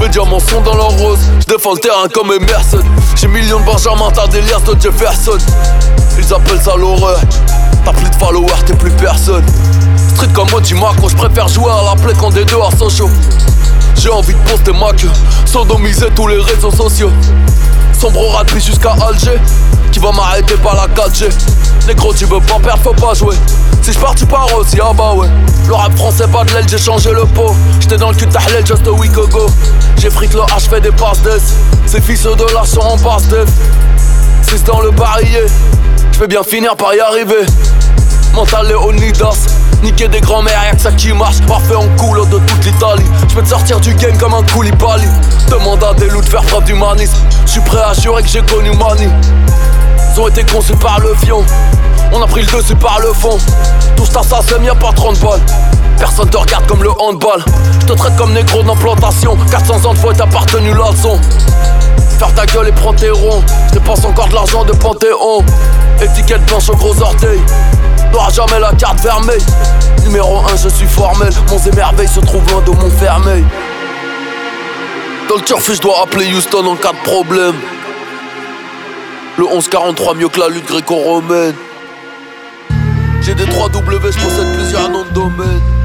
Mes 0.00 0.08
diamants 0.08 0.38
sont 0.38 0.60
dans 0.60 0.76
leur 0.76 0.90
rose. 0.90 1.18
Je 1.40 1.54
défends 1.54 1.72
le 1.72 1.80
terrain 1.80 2.06
comme 2.08 2.32
Emerson. 2.32 2.82
J'ai 3.16 3.26
millions 3.26 3.58
de 3.58 3.64
Benjamin, 3.64 4.10
t'as 4.14 4.28
des 4.28 4.40
liasses 4.42 4.64
de 4.64 4.80
Jefferson. 4.80 5.38
Ils 6.18 6.32
appellent 6.32 6.62
ça 6.62 6.76
l'horreur. 6.76 7.20
T'as 7.84 7.92
plus 7.92 8.08
de 8.08 8.14
followers, 8.14 8.64
t'es 8.64 8.74
plus 8.74 8.92
personne. 8.92 9.44
Street 10.14 10.28
comme 10.32 10.48
moi, 10.50 10.60
dis-moi, 10.60 10.92
je 11.08 11.16
préfère 11.16 11.48
jouer 11.48 11.70
à 11.70 11.82
la 11.82 12.00
plaie 12.00 12.14
quand 12.18 12.30
des 12.30 12.44
deux 12.44 12.56
à 12.56 12.88
chaud. 12.88 13.10
J'ai 14.00 14.10
envie 14.10 14.34
de 14.34 14.38
poster 14.48 14.72
ma 14.72 14.92
queue, 14.92 15.10
sodomiser 15.44 16.06
tous 16.14 16.28
les 16.28 16.40
réseaux 16.40 16.70
sociaux. 16.70 17.10
Sombre 18.00 18.28
rapide 18.30 18.62
jusqu'à 18.62 18.92
Alger, 18.92 19.40
qui 19.90 19.98
va 19.98 20.12
m'arrêter 20.12 20.54
par 20.54 20.76
la 20.76 20.86
4G. 20.86 21.28
Négro, 21.86 22.14
tu 22.14 22.24
veux 22.26 22.40
pas 22.40 22.58
perdre, 22.62 22.82
faut 22.82 22.92
pas 22.92 23.14
jouer. 23.14 23.34
Si 23.82 23.92
je 23.92 23.98
pars, 23.98 24.14
tu 24.14 24.24
pars 24.24 24.46
aussi, 24.56 24.78
ah 24.80 24.92
bah 24.92 25.14
ouais. 25.14 25.28
Le 25.66 25.74
rap 25.74 25.96
français, 25.96 26.28
pas 26.28 26.44
de 26.44 26.52
l'aile, 26.52 26.68
j'ai 26.68 26.78
changé 26.78 27.10
le 27.10 27.24
pot. 27.24 27.54
J'étais 27.80 27.96
dans 27.96 28.10
le 28.10 28.16
cul 28.16 28.26
de 28.26 28.66
just 28.66 28.86
a 28.86 28.92
week 28.92 29.12
ago. 29.12 29.46
J'ai 29.96 30.10
fric 30.10 30.32
le 30.32 30.40
H, 30.40 30.68
fait 30.68 30.80
des 30.80 30.92
passes 30.92 31.22
d'ess. 31.22 31.54
Ces 31.86 32.00
fils 32.00 32.22
de 32.22 32.54
là 32.54 32.64
sont 32.64 32.80
en 32.80 32.96
passe 32.98 33.26
d'ess. 33.28 33.48
cicatrices 34.42 34.64
dans 34.64 34.80
le 34.80 34.90
barillet. 34.90 35.46
Je 36.12 36.18
vais 36.20 36.28
bien 36.28 36.42
finir 36.42 36.76
par 36.76 36.94
y 36.94 37.00
arriver. 37.00 37.46
Mental 38.34 38.68
Leonidas, 38.68 39.46
niquer 39.82 40.08
des 40.08 40.20
grands-mères, 40.20 40.62
y'a 40.64 40.72
que 40.74 40.80
ça 40.80 40.92
qui 40.92 41.12
marche. 41.12 41.40
Parfait 41.46 41.74
en 41.74 41.88
coulo 41.96 42.24
de 42.26 42.38
toute 42.38 42.64
l'Italie. 42.64 43.04
Je 43.28 43.34
peux 43.34 43.42
te 43.42 43.48
sortir 43.48 43.80
du 43.80 43.94
game 43.94 44.16
comme 44.18 44.34
un 44.34 44.42
Koulibaly. 44.42 45.08
Demande 45.50 45.82
à 45.84 45.94
des 45.94 46.08
loups 46.08 46.20
de 46.20 46.28
faire 46.28 46.42
preuve 46.42 46.64
d'humanisme. 46.64 47.16
Je 47.46 47.52
suis 47.52 47.60
prêt 47.60 47.82
à 47.82 47.92
jurer 47.94 48.22
que 48.22 48.28
j'ai 48.28 48.42
connu 48.42 48.70
Mani. 48.70 49.08
Ils 50.14 50.20
ont 50.20 50.28
été 50.28 50.44
conçus 50.44 50.76
par 50.76 51.00
le 51.00 51.14
fion. 51.14 51.44
On 52.12 52.22
a 52.22 52.26
pris 52.26 52.42
le 52.42 52.46
dessus 52.46 52.74
par 52.76 53.00
le 53.00 53.12
fond. 53.12 53.38
Tout 53.96 54.06
ça, 54.06 54.22
ça 54.22 54.40
c'est 54.46 54.62
y'a 54.64 54.74
pas 54.74 54.92
30 54.92 55.20
balles. 55.20 55.40
Personne 55.98 56.28
te 56.28 56.36
regarde 56.36 56.66
comme 56.66 56.82
le 56.82 56.90
handball. 57.00 57.44
Je 57.80 57.86
te 57.86 57.92
traite 57.92 58.16
comme 58.16 58.32
négro 58.32 58.62
d'implantation. 58.62 59.36
400 59.50 59.88
ans 59.88 59.94
de 59.94 59.98
fois 59.98 60.12
t'as 60.14 60.24
appartenu 60.24 60.70
la 60.70 60.90
leçon. 60.90 61.18
Faire 62.18 62.32
ta 62.34 62.46
gueule 62.46 62.68
et 62.68 62.72
prends 62.72 62.92
tes 62.92 63.10
ronds. 63.10 63.42
Je 63.68 63.74
dépense 63.74 64.04
encore 64.04 64.28
de 64.28 64.34
l'argent 64.34 64.64
de 64.64 64.72
Panthéon. 64.72 65.44
Étiquette 66.00 66.44
blanche 66.46 66.68
au 66.68 66.76
gros 66.76 67.00
orteil. 67.00 67.40
N'aura 68.12 68.30
jamais 68.30 68.58
la 68.58 68.72
carte 68.72 69.00
vermeille. 69.00 69.44
Numéro 70.02 70.38
1, 70.38 70.56
je 70.56 70.68
suis 70.68 70.86
formel. 70.86 71.32
Mon 71.50 71.58
émerveil 71.58 72.08
se 72.08 72.20
trouve 72.20 72.48
loin 72.50 72.62
de 72.62 72.70
mon 72.70 72.90
fermeil. 72.90 73.44
Dans 75.28 75.36
le 75.36 75.42
turf, 75.42 75.70
je 75.72 75.80
dois 75.80 76.02
appeler 76.02 76.32
Houston 76.34 76.66
en 76.66 76.76
cas 76.76 76.92
de 76.92 77.02
problème. 77.10 77.54
Le 79.36 79.44
1143 79.44 80.14
mieux 80.14 80.28
que 80.28 80.40
la 80.40 80.48
lutte 80.48 80.66
gréco-romaine. 80.66 81.54
J'ai 83.20 83.34
des 83.34 83.44
3 83.44 83.68
W, 83.68 84.10
je 84.10 84.18
possède 84.18 84.52
plusieurs 84.54 84.88
noms 84.88 85.04
de 85.04 85.10
domaine. 85.10 85.77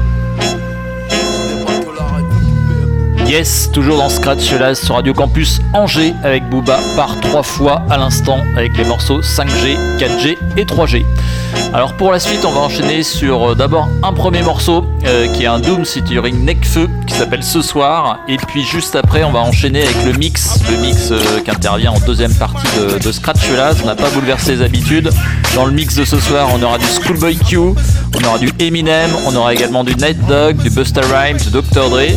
Yes, 3.26 3.70
toujours 3.72 3.96
dans 3.96 4.10
Scratch 4.10 4.52
là 4.52 4.74
sur 4.74 4.96
Radio 4.96 5.14
Campus 5.14 5.60
Angers 5.72 6.14
avec 6.22 6.48
Booba 6.50 6.78
par 6.94 7.18
trois 7.20 7.42
fois 7.42 7.82
à 7.88 7.96
l'instant 7.96 8.38
avec 8.54 8.76
les 8.76 8.84
morceaux 8.84 9.22
5G, 9.22 9.78
4G 9.98 10.36
et 10.58 10.64
3G. 10.64 11.04
Alors 11.72 11.94
pour 11.94 12.12
la 12.12 12.20
suite, 12.20 12.44
on 12.44 12.52
va 12.52 12.60
enchaîner 12.60 13.02
sur 13.02 13.50
euh, 13.50 13.54
d'abord 13.54 13.88
un 14.02 14.12
premier 14.12 14.42
morceau 14.42 14.84
euh, 15.06 15.26
qui 15.28 15.44
est 15.44 15.46
un 15.46 15.58
Doom 15.58 15.86
featuring 15.86 16.44
Necfeu 16.44 16.88
qui 17.06 17.14
s'appelle 17.14 17.42
Ce 17.42 17.62
soir 17.62 18.18
et 18.28 18.36
puis 18.36 18.62
juste 18.62 18.94
après, 18.94 19.24
on 19.24 19.32
va 19.32 19.40
enchaîner 19.40 19.82
avec 19.82 20.04
le 20.04 20.12
mix, 20.12 20.60
le 20.70 20.76
mix 20.76 21.10
euh, 21.10 21.18
qui 21.44 21.50
intervient 21.50 21.92
en 21.92 22.00
deuxième 22.00 22.34
partie 22.34 22.66
de, 22.78 22.98
de 22.98 23.12
Scratch 23.12 23.50
là. 23.50 23.72
On 23.82 23.86
n'a 23.86 23.96
pas 23.96 24.10
bouleversé 24.10 24.56
les 24.56 24.62
habitudes. 24.62 25.10
Dans 25.54 25.64
le 25.64 25.72
mix 25.72 25.94
de 25.96 26.04
ce 26.04 26.20
soir, 26.20 26.48
on 26.54 26.62
aura 26.62 26.76
du 26.78 26.86
Schoolboy 26.86 27.36
Q, 27.36 27.56
on 27.58 28.24
aura 28.24 28.38
du 28.38 28.50
Eminem, 28.58 29.10
on 29.26 29.34
aura 29.34 29.54
également 29.54 29.82
du 29.82 29.94
Night 29.94 30.18
Dog, 30.26 30.56
du 30.56 30.68
Busta 30.70 31.00
Rhymes, 31.00 31.38
du 31.38 31.50
Dr 31.50 31.88
Dre 31.90 32.10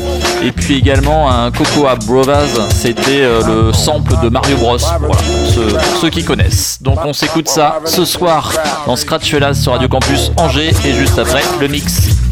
et 0.43 0.51
puis 0.51 0.75
également 0.75 1.29
un 1.29 1.51
Cocoa 1.51 1.95
Brovaz, 1.95 2.49
c'était 2.69 3.23
le 3.45 3.71
sample 3.73 4.13
de 4.21 4.29
Mario 4.29 4.57
Bros. 4.57 4.77
Voilà, 4.77 4.99
pour 4.99 5.97
ceux, 6.01 6.09
qui 6.09 6.23
connaissent. 6.23 6.77
Donc 6.81 6.99
on 7.05 7.13
s'écoute 7.13 7.47
ça 7.47 7.79
ce 7.85 8.05
soir 8.05 8.51
dans 8.85 8.95
Scratch 8.95 9.33
sur 9.53 9.71
Radio 9.71 9.87
Campus 9.87 10.31
Angers 10.37 10.73
et 10.85 10.93
juste 10.93 11.19
après 11.19 11.43
le 11.59 11.67
mix. 11.67 12.26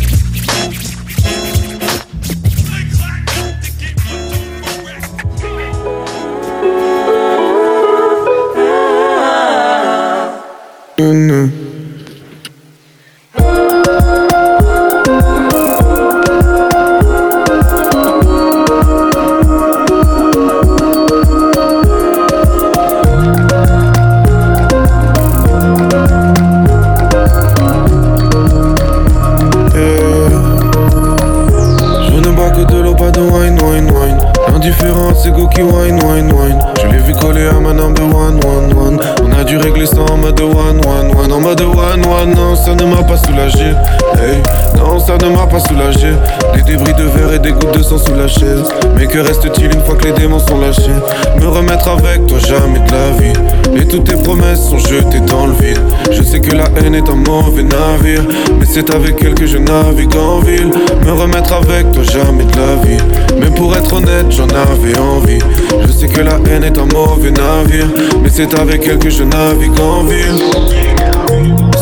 Est 56.96 57.10
un 57.10 57.16
mauvais 57.16 57.64
navire 57.64 58.24
Mais 58.60 58.66
c'est 58.66 58.94
avec 58.94 59.22
elle 59.24 59.34
que 59.34 59.46
je 59.46 59.58
navigue 59.58 60.16
en 60.16 60.40
ville 60.40 60.72
Me 61.06 61.12
remettre 61.12 61.54
avec 61.54 61.92
toi 61.92 62.04
jamais 62.04 62.46
de 62.46 62.58
la 62.58 62.76
vie 62.84 63.04
Mais 63.40 63.50
pour 63.50 63.76
être 63.76 63.94
honnête 63.94 64.28
j'en 64.30 64.48
avais 64.48 64.98
envie 64.98 65.40
Je 65.86 65.92
sais 65.92 66.08
que 66.08 66.22
la 66.22 66.40
haine 66.50 66.64
est 66.64 66.78
un 66.78 66.86
mauvais 66.86 67.32
navire 67.32 67.88
Mais 68.22 68.30
c'est 68.32 68.58
avec 68.58 68.88
elle 68.88 69.00
que 69.00 69.10
je 69.10 69.24
navigue 69.24 69.80
en 69.80 70.04
ville 70.04 70.44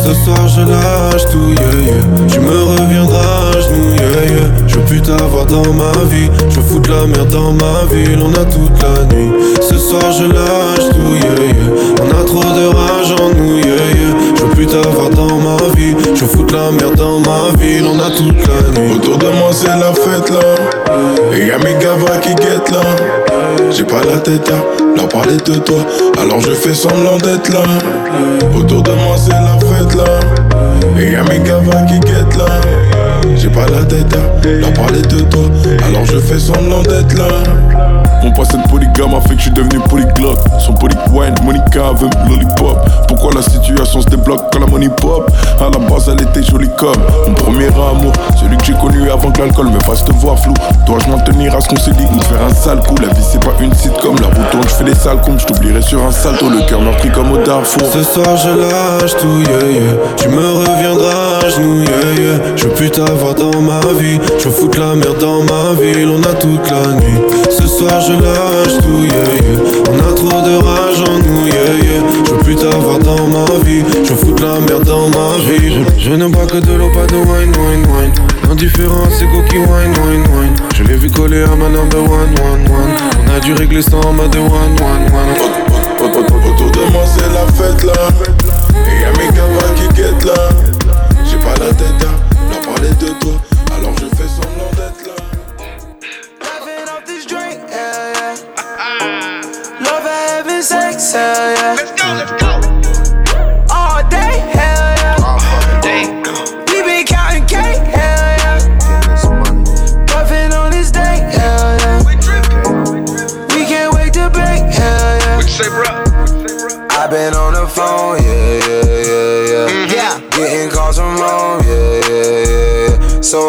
ce 0.03 0.13
soir 0.13 0.47
je 0.49 0.59
lâche 0.59 1.31
tout, 1.31 1.49
yeah. 1.51 2.27
Tu 2.27 2.41
me 2.41 2.63
reviendras 2.63 3.51
à 3.51 3.61
genoux. 3.61 3.95
Je 4.67 4.75
veux 4.75 4.85
plus 4.85 5.01
t'avoir 5.01 5.45
dans 5.45 5.73
ma 5.73 5.91
vie. 6.11 6.29
Je 6.49 6.59
veux 6.59 6.61
foutre 6.61 6.89
la 6.89 7.07
merde 7.07 7.29
dans 7.29 7.53
ma 7.53 7.85
ville, 7.89 8.19
on 8.21 8.33
a 8.33 8.43
toute 8.43 8.83
la 8.83 9.05
nuit. 9.15 9.31
Ce 9.61 9.77
soir 9.77 10.11
je 10.11 10.25
lâche 10.25 10.89
tout, 10.91 11.15
yeah. 11.15 11.52
La 16.53 16.71
merde 16.71 16.95
dans 16.95 17.19
ma 17.19 17.55
ville, 17.59 17.85
on 17.85 17.99
a 17.99 18.09
toute 18.11 18.47
la 18.47 18.79
nuit. 18.79 18.95
Autour 18.95 19.17
de 19.17 19.27
moi 19.27 19.49
c'est 19.51 19.67
la 19.67 19.91
fête 19.93 20.29
là. 20.29 20.39
Et 21.35 21.47
y'a 21.47 21.57
mes 21.57 21.73
gavas 21.81 22.17
qui 22.21 22.35
guettent 22.35 22.71
là. 22.71 22.81
J'ai 23.71 23.83
pas 23.83 24.01
la 24.03 24.19
tête 24.19 24.49
à 24.49 24.95
leur 24.95 25.09
parler 25.09 25.37
de 25.37 25.55
toi. 25.55 25.79
Alors 26.19 26.39
je 26.41 26.51
fais 26.51 26.73
semblant 26.73 27.17
d'être 27.17 27.49
là. 27.51 27.63
Autour 28.55 28.83
de 28.83 28.91
moi 28.91 29.15
c'est 29.17 29.31
la 29.31 29.57
fête 29.59 29.95
là. 29.95 30.19
Et 30.99 31.11
y'a 31.11 31.23
mes 31.23 31.39
gavas 31.39 31.81
qui 31.87 31.99
guettent 31.99 32.37
là. 32.37 32.61
J'ai 33.43 33.49
pas 33.49 33.65
la 33.65 33.83
tête 33.83 34.15
à 34.15 34.47
leur 34.47 34.71
parler 34.71 35.01
de 35.01 35.19
toi. 35.19 35.41
Alors 35.85 36.05
je 36.05 36.17
fais 36.17 36.39
semblant 36.39 36.81
d'être 36.81 37.13
là. 37.17 37.27
Mon 38.23 38.31
passé 38.31 38.55
de 38.55 38.65
polygame 38.69 39.13
a 39.15 39.19
fait 39.19 39.35
que 39.35 39.39
je 39.39 39.41
suis 39.41 39.51
devenu 39.51 39.79
polyglotte. 39.89 40.39
Son 40.59 40.73
wine, 41.11 41.35
Monica 41.43 41.91
veut 41.91 42.07
lollipop. 42.29 42.77
Pourquoi 43.09 43.31
la 43.35 43.41
situation 43.41 44.01
se 44.01 44.07
débloque 44.07 44.43
quand 44.53 44.59
la 44.61 44.65
money 44.65 44.87
pop? 44.87 45.29
À 45.59 45.63
la 45.63 45.77
base, 45.77 46.07
elle 46.09 46.25
était 46.25 46.41
jolie 46.41 46.69
comme 46.77 46.95
mon 47.27 47.33
premier 47.33 47.67
amour. 47.67 48.13
Celui 48.39 48.55
que 48.55 48.63
j'ai 48.63 48.73
connu 48.75 49.11
avant 49.11 49.29
que 49.29 49.41
l'alcool 49.41 49.67
me 49.67 49.79
fasse 49.81 50.05
te 50.05 50.13
voir 50.13 50.39
flou. 50.39 50.53
Dois-je 50.87 51.09
m'en 51.09 51.19
tenir 51.19 51.53
à 51.53 51.59
ce 51.59 51.67
qu'on 51.67 51.75
s'est 51.75 51.91
dit 51.91 52.05
ou 52.15 52.21
faire 52.21 52.43
un 52.49 52.53
sale 52.53 52.79
coup? 52.79 52.95
La 53.01 53.09
vie, 53.09 53.23
c'est 53.29 53.43
pas 53.43 53.51
une 53.59 53.71
comme 54.01 54.15
La 54.21 54.27
route 54.27 54.51
tourne, 54.51 54.63
je 54.63 54.73
fais 54.73 54.85
des 54.85 54.95
sales 54.95 55.19
coups. 55.19 55.41
Je 55.41 55.47
t'oublierai 55.47 55.81
sur 55.81 56.01
un 56.01 56.11
salto. 56.11 56.49
Le 56.49 56.65
cœur 56.65 56.79
meurtri 56.79 57.09
comme 57.09 57.33
au 57.33 57.43
Darfour. 57.43 57.89
Ce 57.91 58.03
soir, 58.03 58.37
je 58.37 58.49
lâche 58.51 59.17
tout, 59.17 59.39
yeah, 59.39 59.69
yeah. 59.69 59.93
Tu 60.15 60.29
me 60.29 60.37
reviendras 60.37 61.39
à 61.45 61.49
genoux, 61.49 61.83
yeah, 61.83 62.23
yeah. 62.23 62.39
Je 62.55 62.63
veux 62.63 62.73
plus 62.73 62.89
t'avoir 62.89 63.32
dans 63.35 63.61
ma 63.61 63.79
vie. 63.99 64.19
Je 64.39 64.45
veux 64.45 64.51
foutre 64.51 64.79
la 64.79 64.95
merde 64.95 65.19
dans 65.19 65.43
ma 65.43 65.73
ville. 65.79 66.09
On 66.09 66.21
a 66.23 66.33
toute 66.33 66.69
la 66.69 66.93
nuit. 66.93 67.21
Ce 67.49 67.67
soir, 67.67 68.01
je 68.01 68.13
lâche 68.13 68.77
tout, 68.81 69.03
yeah. 69.03 69.73
On 69.91 69.99
a 69.99 70.13
trop 70.15 70.41
de 70.41 70.55
rage 70.63 71.01
en 71.09 71.17
nous. 71.17 71.33
Je 72.25 72.31
veux 72.31 72.37
plus 72.39 72.55
t'avoir 72.55 72.99
dans 72.99 73.27
ma 73.27 73.45
vie, 73.63 73.83
je 74.03 74.13
fous 74.13 74.35
la 74.41 74.59
merde 74.59 74.85
dans 74.85 75.07
ma 75.09 75.37
vie. 75.45 75.83
Je, 75.97 76.11
ne 76.11 76.27
bois 76.27 76.45
que 76.45 76.57
de 76.57 76.73
l'eau, 76.73 76.89
pas 76.89 77.05
de 77.05 77.15
wine, 77.15 77.51
wine, 77.57 77.85
wine. 77.93 78.11
Indifférent, 78.51 79.07
c'est 79.11 79.25
qui 79.49 79.57
wine, 79.57 79.93
wine, 80.05 80.23
wine. 80.33 80.55
Je 80.75 80.83
l'ai 80.83 80.95
vu 80.95 81.09
coller 81.09 81.43
à 81.43 81.55
ma 81.55 81.69
number 81.69 81.99
one, 81.99 82.33
one, 82.39 82.65
one. 82.71 82.91
On 83.25 83.35
a 83.35 83.39
dû 83.39 83.53
régler 83.53 83.81
ça 83.81 83.97
en 83.97 84.13
mode 84.13 84.35
one, 84.35 84.49
one, 84.49 85.05
one. 85.13 85.73
Autour 86.03 86.71
de 86.71 86.91
moi, 86.91 87.03
c'est 87.05 87.21
la 87.33 87.45
fête 87.53 87.83
là. 87.83 87.93
Et 88.87 89.01
y'a 89.01 89.11
mes 89.11 89.33
gars 89.35 89.43
qui 89.75 89.87
guettent 89.95 90.25
là. 90.25 90.49
J'ai 91.25 91.37
pas 91.37 91.53
la 91.59 91.73
tête 91.73 92.01
à 92.01 92.05
leur 92.05 92.22
parler 92.83 92.95
de. 92.99 93.42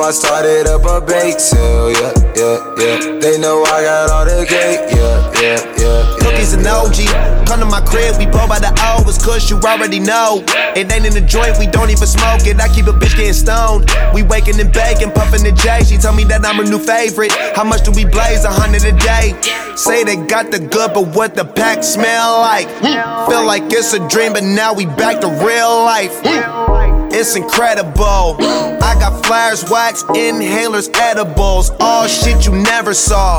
I 0.05 0.11
started 0.11 0.67
up 0.67 0.85
a 0.85 1.01
bake 1.01 1.41
sale, 1.41 1.91
yeah, 1.91 2.13
yeah, 2.37 2.61
yeah. 2.77 3.19
They 3.21 3.39
know 3.39 3.65
I 3.65 3.83
got 3.83 4.11
all 4.11 4.27
the 4.27 4.45
cake, 4.45 4.93
yeah, 4.93 5.33
yeah, 5.41 5.81
yeah. 5.81 6.17
yeah 6.21 6.37
he's 6.37 6.53
an 6.53 6.67
OG. 6.67 7.09
Come 7.49 7.61
to 7.61 7.67
my 7.67 7.81
crib, 7.81 8.19
we 8.19 8.27
blow 8.27 8.47
by 8.47 8.59
the 8.59 8.69
O, 8.85 9.01
cause 9.25 9.49
you 9.49 9.57
already 9.61 9.99
know. 9.99 10.45
It 10.77 10.93
ain't 10.93 11.07
in 11.07 11.15
the 11.15 11.23
joint, 11.23 11.59
we 11.59 11.67
don't 11.67 11.89
even 11.89 12.07
smoke 12.07 12.45
it. 12.45 12.61
I 12.61 12.69
keep 12.69 12.87
a 12.87 12.93
bitch 12.93 13.17
getting 13.17 13.33
stoned. 13.33 13.91
We 14.13 14.23
waking 14.23 14.61
and 14.61 14.71
baking, 14.71 15.13
puffing 15.13 15.43
the 15.43 15.53
J. 15.53 15.85
She 15.85 15.97
tell 15.97 16.15
me 16.15 16.25
that 16.25 16.45
I'm 16.45 16.61
a 16.61 16.65
new 16.65 16.79
favorite. 16.79 17.33
How 17.57 17.65
much 17.65 17.83
do 17.85 17.91
we 17.93 18.05
blaze? 18.05 18.45
A 18.45 18.53
hundred 18.53 18.85
a 18.85 18.93
day. 18.93 19.33
Say 19.75 20.05
they 20.05 20.17
got 20.17 20.51
the 20.51 20.59
good, 20.59 20.93
but 20.93 21.17
what 21.17 21.35
the 21.35 21.47
pack 21.47 21.83
smell 21.83 22.41
like? 22.41 22.69
Hmm. 22.85 23.31
Feel 23.31 23.47
like 23.47 23.65
it's 23.73 23.95
a 23.95 24.07
dream, 24.09 24.35
but 24.35 24.45
now 24.45 24.75
we 24.75 24.85
back 24.85 25.21
to 25.23 25.29
real 25.29 25.81
life. 25.81 26.21
Hmm. 26.23 26.84
It's 27.17 27.37
incredible. 27.37 28.35
I 28.43 28.97
got 28.99 29.25
flares, 29.25 29.65
wax, 29.71 30.03
inhalers, 30.03 30.91
edibles. 30.99 31.71
All 31.79 32.09
shit 32.09 32.45
you 32.45 32.51
never 32.51 32.93
saw. 32.93 33.39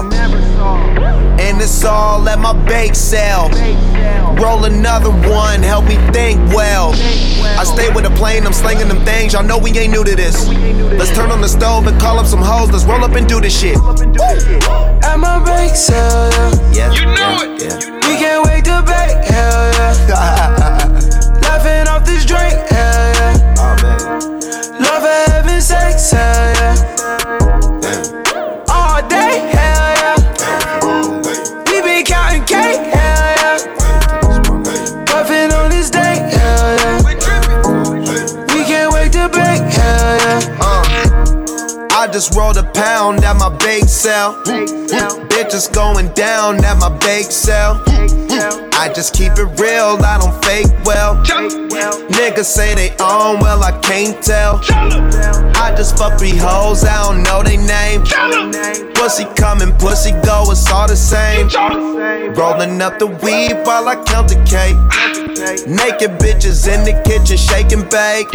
And 1.38 1.62
it's 1.62 1.84
all 1.84 2.25
at 2.29 2.39
my 2.39 2.53
bake 2.67 2.96
sale. 2.96 3.50
Roll 4.41 4.63
another 4.63 5.12
one, 5.12 5.62
help 5.62 5.84
me 5.84 5.98
think 6.13 6.39
well. 6.55 6.94
I 7.60 7.65
stay 7.65 7.94
with 7.94 8.05
a 8.05 8.12
plane, 8.12 8.46
I'm 8.48 8.53
slinging 8.53 8.88
them 8.88 9.03
things. 9.03 9.34
Y'all 9.34 9.44
know 9.44 9.58
we 9.58 9.77
ain't 9.77 9.91
new 9.91 10.05
to 10.05 10.15
this. 10.15 10.48
Let's 10.98 11.13
turn 11.13 11.29
on 11.29 11.41
the 11.41 11.50
stove 11.50 11.86
and 11.88 12.00
call 12.00 12.17
up 12.17 12.27
some 12.27 12.41
hoes. 12.41 12.72
Let's 12.72 12.86
roll 12.86 13.03
up 13.03 13.12
and 13.12 13.27
do 13.27 13.41
this 13.41 13.60
shit. 13.60 13.75
At 13.75 15.17
my 15.17 15.44
bake 15.44 15.75
sale, 15.75 16.32
yeah. 16.32 16.72
Yeah, 16.72 16.91
you 16.94 17.05
know 17.08 17.44
it. 17.44 17.62
Yeah. 17.62 17.91
We 18.08 18.15
can't 18.24 18.46
wait 18.46 18.63
to 18.72 18.82
bake, 18.88 19.25
hell 19.25 19.74
yeah. 19.75 21.41
Laughing 21.41 21.89
off 21.89 22.05
this 22.05 22.25
drink, 22.25 22.55
hell 22.70 22.95
just 42.15 42.34
rolled 42.34 42.55
a 42.55 42.63
pound 42.72 43.25
at 43.25 43.36
my 43.36 43.50
bake 43.57 43.89
sale. 43.89 44.41
Bitches 45.27 45.67
going 45.74 46.07
down 46.13 46.63
at 46.63 46.77
my 46.77 46.88
bake 47.00 47.29
sale. 47.29 47.84
I 48.79 48.89
just 48.95 49.13
keep 49.13 49.34
it 49.34 49.60
real, 49.60 50.00
I 50.00 50.17
don't 50.22 50.45
fake 50.45 50.72
well. 50.86 51.17
Niggas 52.07 52.45
say 52.45 52.74
they 52.74 52.91
own, 53.03 53.41
well, 53.41 53.62
I 53.62 53.77
can't 53.81 54.24
tell. 54.24 54.62
I 55.60 55.74
just 55.75 55.98
fuck 55.98 56.17
three 56.17 56.38
hoes, 56.38 56.86
I 56.86 57.03
don't 57.03 57.22
know 57.24 57.43
they 57.43 57.57
name. 57.57 58.03
Pussy 58.93 59.25
coming, 59.36 59.74
pussy 59.74 60.12
go, 60.24 60.45
it's 60.50 60.72
all 60.72 60.88
the 60.88 60.95
same. 60.95 61.50
Rolling 62.34 62.81
up 62.81 62.98
the 62.98 63.07
weed 63.07 63.62
while 63.65 63.89
I 63.89 64.01
count 64.05 64.29
the 64.29 64.39
cake. 64.48 65.35
Naked 65.46 66.18
bitches 66.18 66.68
in 66.68 66.84
the 66.84 67.00
kitchen 67.06 67.38
shaking 67.38 67.88
bake. 67.90 68.34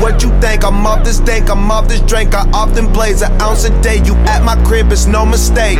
What 0.00 0.22
you 0.22 0.30
think? 0.40 0.64
I'm 0.64 0.86
off 0.86 1.04
this 1.04 1.20
dank, 1.20 1.50
I'm 1.50 1.70
off 1.70 1.86
this 1.86 2.00
drink. 2.00 2.34
I 2.34 2.48
often 2.50 2.90
blaze 2.92 3.20
an 3.20 3.30
ounce 3.42 3.64
a 3.64 3.82
day. 3.82 4.02
You 4.04 4.14
at 4.24 4.42
my 4.42 4.56
crib, 4.64 4.90
it's 4.90 5.04
no 5.06 5.26
mistake. 5.26 5.78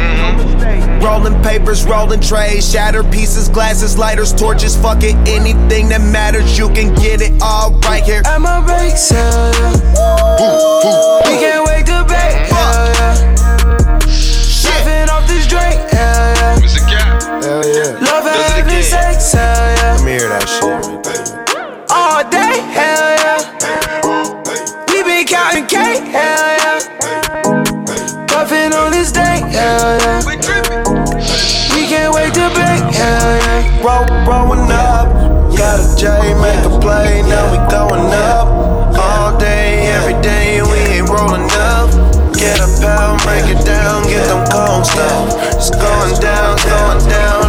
Rolling 1.02 1.40
papers, 1.42 1.84
rolling 1.86 2.20
trays, 2.20 2.70
shattered 2.70 3.10
pieces, 3.10 3.48
glasses, 3.48 3.96
lighters, 3.96 4.34
torches, 4.34 4.76
fuck 4.76 5.02
it, 5.02 5.14
anything 5.26 5.88
that 5.88 6.02
matters. 6.02 6.58
You 6.58 6.68
can 6.68 6.94
get 6.94 7.22
it 7.22 7.32
all 7.42 7.72
right 7.80 8.02
here. 8.02 8.22
My 8.38 8.60
bake 8.66 8.98
sale, 8.98 9.52
yeah. 9.54 11.20
We 11.24 11.38
can't 11.40 11.66
wait 11.66 11.86
to 11.86 12.04
bake, 12.04 12.52
hell 12.52 12.92
yeah. 12.94 13.23
Roll, 33.84 34.06
rolling 34.24 34.72
up. 34.72 35.12
Got 35.58 35.76
a 35.76 35.96
J, 36.00 36.08
make 36.40 36.64
a 36.64 36.72
play, 36.80 37.20
now 37.28 37.52
we 37.52 37.58
going 37.68 38.08
up. 38.32 38.48
All 38.96 39.36
day, 39.36 39.92
every 39.92 40.16
day, 40.22 40.62
we 40.62 40.96
ain't 40.96 41.08
rolling 41.10 41.44
up. 41.52 41.92
Get 42.32 42.64
a 42.64 42.68
pound, 42.80 43.20
break 43.20 43.44
it 43.44 43.62
down, 43.66 44.04
get 44.04 44.24
them 44.24 44.40
cold 44.48 44.86
stuff. 44.86 45.36
It's 45.52 45.68
going 45.68 46.18
down, 46.18 46.56
going 46.64 47.04
down, 47.10 47.43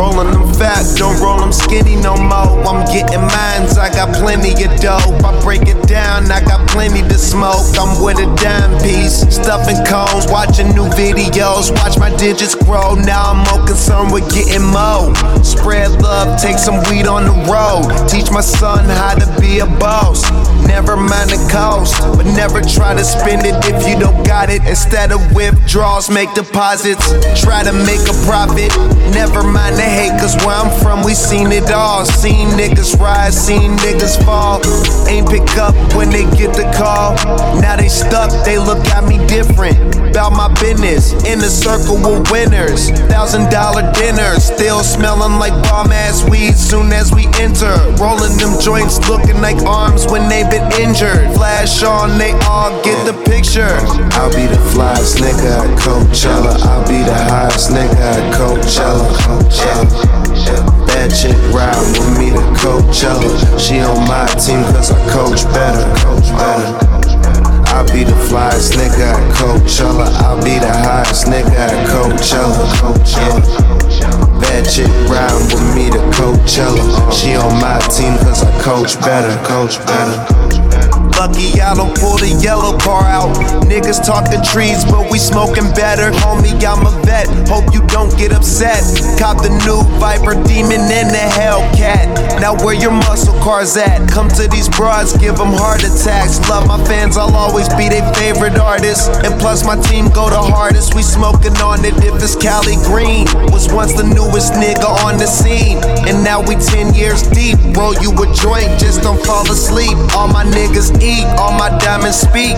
Rolling 0.00 0.32
them 0.32 0.48
fat, 0.54 0.80
don't 0.96 1.20
roll 1.20 1.38
them 1.40 1.52
skinny 1.52 1.94
no 1.94 2.16
more. 2.16 2.56
I'm 2.64 2.88
getting 2.88 3.20
mines, 3.20 3.76
I 3.76 3.92
got 3.92 4.16
plenty 4.16 4.56
of 4.64 4.72
dope. 4.80 5.20
I 5.20 5.38
break 5.44 5.68
it 5.68 5.76
down, 5.86 6.24
I 6.32 6.40
got 6.40 6.66
plenty 6.70 7.02
to 7.02 7.18
smoke. 7.18 7.68
I'm 7.76 8.02
with 8.02 8.16
a 8.16 8.24
dime 8.40 8.80
piece, 8.80 9.20
stuffing 9.28 9.76
cones, 9.84 10.24
watching 10.32 10.72
new 10.72 10.88
videos. 10.96 11.68
Watch 11.84 11.98
my 11.98 12.08
digits 12.16 12.54
grow, 12.54 12.94
now 12.94 13.36
I'm 13.36 13.44
more 13.52 13.66
concerned 13.66 14.10
with 14.10 14.24
getting 14.32 14.64
more. 14.64 15.12
Spread 15.44 15.92
love, 16.00 16.40
take 16.40 16.56
some 16.56 16.80
weed 16.88 17.04
on 17.04 17.28
the 17.28 17.36
road. 17.44 17.92
Teach 18.08 18.30
my 18.32 18.40
son 18.40 18.88
how 18.88 19.20
to 19.20 19.28
be 19.38 19.58
a 19.58 19.66
boss. 19.66 20.24
Never 20.64 20.96
mind 20.96 21.28
the 21.28 21.40
cost, 21.52 22.00
but 22.16 22.24
never 22.24 22.62
try 22.62 22.94
to 22.94 23.04
spend 23.04 23.44
it 23.44 23.52
if 23.68 23.84
you 23.86 24.00
don't 24.00 24.24
got 24.24 24.48
it. 24.48 24.64
Instead 24.64 25.12
of 25.12 25.20
withdrawals, 25.34 26.08
make 26.08 26.32
deposits. 26.32 27.04
Try 27.36 27.64
to 27.64 27.72
make 27.84 28.00
a 28.08 28.16
profit. 28.24 28.72
Never 29.12 29.42
mind 29.42 29.76
the 29.76 29.89
hate, 29.90 30.18
cause 30.20 30.36
where 30.44 30.54
I'm 30.54 30.70
from, 30.80 31.02
we 31.04 31.14
seen 31.14 31.52
it 31.52 31.70
all. 31.70 32.04
Seen 32.04 32.48
niggas 32.50 32.98
rise, 32.98 33.36
seen 33.36 33.76
niggas 33.78 34.22
fall. 34.24 34.60
Ain't 35.08 35.28
pick 35.28 35.56
up 35.58 35.74
when 35.94 36.10
they 36.10 36.24
get 36.36 36.54
the 36.54 36.70
call. 36.76 37.14
Now 37.60 37.76
they 37.76 37.88
stuck, 37.88 38.30
they 38.44 38.58
look 38.58 38.84
at 38.88 39.04
me 39.04 39.18
different. 39.26 40.09
About 40.10 40.32
my 40.32 40.52
business, 40.60 41.12
in 41.22 41.38
the 41.38 41.46
circle 41.48 41.94
with 41.94 42.28
winners. 42.34 42.90
Thousand 43.06 43.48
dollar 43.48 43.86
dinners, 43.92 44.42
still 44.42 44.82
smelling 44.82 45.38
like 45.38 45.54
bomb 45.70 45.92
ass 45.92 46.28
weed 46.28 46.58
soon 46.58 46.90
as 46.92 47.14
we 47.14 47.30
enter. 47.38 47.70
Rolling 47.94 48.34
them 48.36 48.58
joints, 48.58 48.98
looking 49.08 49.40
like 49.40 49.62
arms 49.62 50.10
when 50.10 50.28
they 50.28 50.42
been 50.50 50.66
injured. 50.82 51.30
Flash 51.38 51.84
on, 51.84 52.18
they 52.18 52.32
all 52.50 52.74
get 52.82 52.98
the 53.06 53.14
picture. 53.22 53.70
I'll 54.18 54.34
be 54.34 54.50
the 54.50 54.58
flyest 54.74 55.22
nigga 55.22 55.62
at 55.62 55.78
Coachella. 55.78 56.58
I'll 56.58 56.82
be 56.90 57.06
the 57.06 57.14
highest 57.14 57.70
nigga 57.70 57.94
at 57.94 58.34
Coachella. 58.34 59.06
Coachella. 59.22 60.86
Bad 60.88 61.14
chick 61.14 61.38
ride 61.54 61.78
with 61.94 62.18
me 62.18 62.30
to 62.34 62.42
Coachella. 62.58 63.30
She 63.62 63.78
on 63.78 64.02
my 64.10 64.26
team 64.34 64.58
cause 64.74 64.90
I 64.90 64.98
coach 65.14 65.44
better. 65.54 65.86
Coach 66.02 66.28
better. 66.34 66.99
I'll 67.72 67.86
be 67.92 68.04
the 68.04 68.18
flyest 68.28 68.74
nigga 68.74 69.14
at 69.14 69.34
Coachella. 69.36 70.06
I'll 70.22 70.42
be 70.42 70.58
the 70.58 70.72
highest 70.72 71.26
nigga 71.26 71.54
at 71.54 71.86
Coachella. 71.88 72.66
Coachella. 72.80 74.40
Bad 74.40 74.64
chick 74.68 74.90
ride 75.08 75.32
with 75.52 75.74
me 75.74 75.90
to 75.90 75.98
Coachella. 76.16 77.12
She 77.12 77.36
on 77.36 77.60
my 77.60 77.78
team 77.88 78.18
cause 78.18 78.42
I 78.42 78.62
coach 78.62 78.98
better. 79.00 79.32
Coach 79.46 79.78
better. 79.86 80.39
Lucky 81.20 81.60
I 81.60 81.74
don't 81.74 81.92
pull 82.00 82.16
the 82.16 82.32
yellow 82.40 82.78
car 82.80 83.04
out. 83.04 83.36
Niggas 83.68 84.00
talking 84.00 84.40
trees, 84.40 84.88
but 84.88 85.12
we 85.12 85.18
smoking 85.18 85.68
better. 85.76 86.08
Homie, 86.24 86.56
I'm 86.64 86.80
a 86.80 86.92
vet. 87.04 87.28
Hope 87.44 87.68
you 87.76 87.84
don't 87.92 88.08
get 88.16 88.32
upset. 88.32 88.80
Cop 89.20 89.44
the 89.44 89.52
new 89.68 89.84
Viper 90.00 90.32
Demon 90.48 90.80
and 90.88 91.12
the 91.12 91.26
Hellcat. 91.36 92.40
Now 92.40 92.56
where 92.64 92.72
your 92.72 92.96
muscle 93.04 93.36
cars 93.44 93.76
at? 93.76 94.08
Come 94.08 94.32
to 94.40 94.48
these 94.48 94.72
broads, 94.72 95.12
give 95.20 95.36
them 95.36 95.52
heart 95.52 95.84
attacks. 95.84 96.40
Love 96.48 96.64
my 96.66 96.80
fans, 96.88 97.18
I'll 97.18 97.36
always 97.36 97.68
be 97.76 97.92
their 97.92 98.08
favorite 98.16 98.56
artist. 98.56 99.12
And 99.20 99.36
plus 99.36 99.60
my 99.60 99.76
team 99.76 100.08
go 100.08 100.32
the 100.32 100.40
hardest. 100.40 100.94
We 100.96 101.02
smoking 101.02 101.52
on 101.60 101.84
it 101.84 102.00
if 102.00 102.16
it's 102.16 102.32
Cali 102.32 102.80
Green. 102.88 103.28
Was 103.52 103.68
once 103.68 103.92
the 103.92 104.08
newest 104.08 104.56
nigga 104.56 104.88
on 105.04 105.20
the 105.20 105.28
scene. 105.28 105.84
And 106.08 106.24
now 106.24 106.40
we 106.40 106.56
10 106.56 106.96
years 106.96 107.28
deep. 107.28 107.60
Roll 107.76 107.92
you 108.00 108.08
a 108.16 108.26
joint, 108.32 108.72
just 108.80 109.02
don't 109.02 109.20
fall 109.28 109.44
asleep. 109.52 110.00
All 110.16 110.28
my 110.32 110.48
niggas 110.48 110.96
eat, 110.96 111.09
all 111.38 111.52
my 111.52 111.70
diamonds 111.78 112.18
speak. 112.20 112.56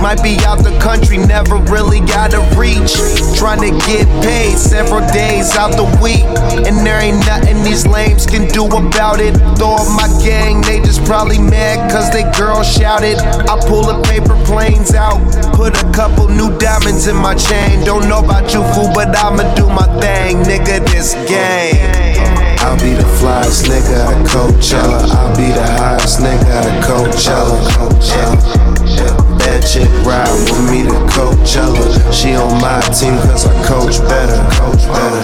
Might 0.00 0.22
be 0.22 0.38
out 0.46 0.62
the 0.62 0.76
country, 0.80 1.18
never 1.18 1.56
really 1.72 2.00
got 2.00 2.30
to 2.30 2.40
reach. 2.56 2.94
Trying 3.36 3.60
to 3.66 3.72
get 3.86 4.06
paid 4.22 4.56
several 4.58 5.06
days 5.12 5.56
out 5.56 5.72
the 5.72 5.88
week. 6.02 6.24
And 6.66 6.86
there 6.86 7.00
ain't 7.00 7.24
nothing 7.26 7.62
these 7.62 7.86
lames 7.86 8.26
can 8.26 8.48
do 8.48 8.66
about 8.66 9.20
it. 9.20 9.34
Up 9.58 9.86
my 9.94 10.08
gang, 10.22 10.62
they 10.62 10.80
just 10.80 11.04
probably 11.04 11.38
mad 11.38 11.90
cause 11.90 12.10
they 12.10 12.24
girl 12.38 12.62
shouted. 12.62 13.18
I 13.18 13.58
pull 13.66 13.82
the 13.82 14.00
paper 14.02 14.36
planes 14.44 14.94
out, 14.94 15.18
put 15.54 15.76
a 15.76 15.86
couple 15.92 16.28
new 16.28 16.56
diamonds 16.58 17.06
in 17.06 17.16
my 17.16 17.34
chain. 17.34 17.84
Don't 17.84 18.08
know 18.08 18.24
about 18.24 18.52
you, 18.54 18.62
fool, 18.74 18.90
but 18.94 19.16
I'ma 19.16 19.54
do 19.54 19.66
my 19.68 19.86
thing, 20.00 20.38
nigga. 20.38 20.84
This 20.88 21.14
game. 21.28 22.37
I'll 22.60 22.76
be 22.78 22.92
the 22.94 23.06
flyest 23.18 23.66
nigga 23.70 24.02
at 24.02 24.26
Coachella. 24.26 25.06
I'll 25.14 25.36
be 25.36 25.52
the 25.52 25.66
highest 25.78 26.20
nigga 26.20 26.50
at 26.50 26.84
Coachella. 26.84 27.58
Coachella. 27.78 29.38
Bad 29.38 29.58
Bad 29.58 29.66
chick 29.66 29.88
ride 30.04 30.30
with 30.44 30.70
me 30.70 30.82
to 30.82 30.94
Coachella. 31.14 32.12
She 32.12 32.34
on 32.34 32.60
my 32.60 32.80
team 32.90 33.16
cause 33.26 33.46
I 33.46 33.54
coach 33.66 33.98
better. 34.08 34.38
Coach 34.58 34.84
better. 34.90 35.22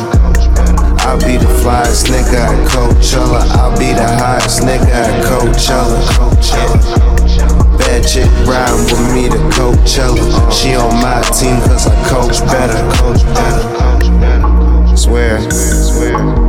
I'll 1.07 1.18
be 1.18 1.37
the 1.37 1.51
flyest 1.61 2.07
nigga 2.07 2.38
at 2.38 2.68
Coachella. 2.68 3.42
I'll 3.59 3.77
be 3.79 3.92
the 3.92 4.07
highest 4.07 4.62
nigga 4.62 4.87
at 4.87 5.25
Coachella. 5.25 6.01
Coachella. 6.14 7.79
Bad 7.79 8.07
chick 8.07 8.31
ride 8.47 8.75
with 8.90 9.14
me 9.14 9.29
to 9.29 9.38
Coachella. 9.55 10.53
She 10.53 10.75
on 10.75 10.94
my 11.03 11.20
team 11.35 11.61
cause 11.68 11.87
I 11.87 11.94
coach 12.09 12.40
better. 12.47 12.79
Coach 12.97 13.23
better. 13.35 14.97
Swear. 14.97 16.43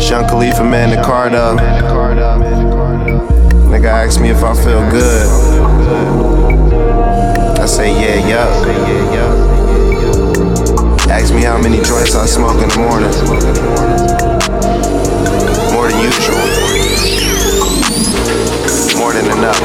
Sean 0.00 0.26
Khalifa, 0.26 0.64
man, 0.64 0.90
the 0.90 1.02
card 1.02 1.34
up. 1.34 1.58
Nigga 3.68 3.84
asked 3.84 4.20
me 4.20 4.30
if 4.30 4.42
I 4.42 4.54
feel 4.54 4.80
good. 4.90 5.26
I 7.60 7.66
say, 7.66 7.92
yeah, 7.92 8.26
yup. 8.26 8.48
Ask 11.08 11.34
me 11.34 11.42
how 11.42 11.60
many 11.60 11.76
joints 11.82 12.14
I 12.14 12.26
smoke 12.26 12.62
in 12.62 12.68
the 12.70 12.78
morning. 12.78 13.10
More 15.72 15.88
than 15.88 16.02
usual. 16.02 17.19
More 19.10 19.22
than 19.22 19.38
enough. 19.42 19.58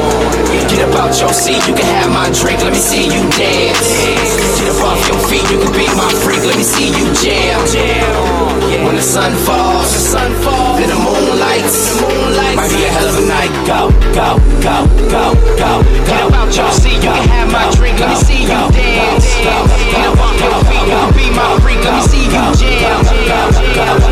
Get 0.66 0.82
up 0.82 0.98
out 0.98 1.14
your 1.22 1.30
seat, 1.30 1.62
you 1.70 1.74
can 1.78 1.86
have 1.86 2.10
my 2.10 2.26
drink, 2.34 2.58
let 2.66 2.72
me 2.74 2.82
see 2.82 3.06
you 3.06 3.22
dance. 3.30 3.94
Get 4.58 4.74
up 4.74 4.82
off 4.82 4.98
your 5.06 5.22
feet, 5.30 5.46
you 5.54 5.62
can 5.62 5.70
be 5.70 5.86
my 5.94 6.10
freak, 6.26 6.42
let 6.42 6.58
me 6.58 6.66
see 6.66 6.90
you 6.90 7.06
jam. 7.14 7.62
When 8.82 8.96
the 8.98 9.06
sun 9.06 9.30
falls, 9.46 9.94
the 9.94 10.02
sun 10.02 10.34
falls, 10.42 10.82
then 10.82 10.90
the 10.90 10.98
moon 10.98 11.38
lights, 11.38 11.94
might 12.58 12.74
be 12.74 12.82
a 12.82 12.90
hell 12.90 13.06
of 13.06 13.22
a 13.22 13.26
night. 13.30 13.54
Go, 13.70 13.94
go, 14.18 14.34
go, 14.66 14.82
go, 15.14 15.24
go, 15.54 15.62
go. 15.62 15.70
Get 16.10 16.26
up 16.26 16.34
out 16.34 16.50
your 16.50 16.72
seat, 16.74 16.98
you 16.98 17.14
can 17.14 17.28
have 17.30 17.46
my 17.46 17.70
drink, 17.78 18.02
let 18.02 18.10
me 18.10 18.18
see 18.26 18.42
you 18.42 18.50
dance. 18.50 19.30
Get 19.94 20.10
up 20.10 20.18
off 20.26 20.34
your 20.42 20.58
feet, 20.66 20.90
you 20.90 20.98
can 20.98 21.14
be 21.14 21.30
my 21.30 21.54
freak, 21.62 21.78
let 21.86 21.94
me 21.94 22.02
see 22.10 22.26
you 22.26 22.42
jam. 22.58 24.05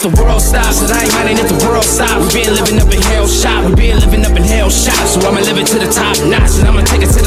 If 0.00 0.16
the 0.16 0.22
world 0.22 0.40
stops, 0.40 0.80
and 0.80 0.90
I 0.92 1.04
ain't 1.04 1.12
minding 1.12 1.38
if 1.38 1.48
the 1.48 1.60
world 1.68 1.84
stops. 1.84 2.32
We 2.32 2.40
been 2.40 2.54
living 2.56 2.80
up 2.80 2.88
in 2.88 3.02
hell 3.12 3.28
shop, 3.28 3.68
we 3.68 3.74
been 3.76 4.00
living 4.00 4.24
up 4.24 4.32
in 4.32 4.44
hell 4.44 4.70
shop. 4.70 4.96
So 5.04 5.20
I'ma 5.20 5.40
live 5.44 5.58
it 5.58 5.66
to 5.68 5.78
the 5.78 5.90
top 5.92 6.16
notch, 6.24 6.56
and 6.56 6.68
I'ma 6.68 6.80
take 6.88 7.04
it 7.04 7.12
to 7.12 7.19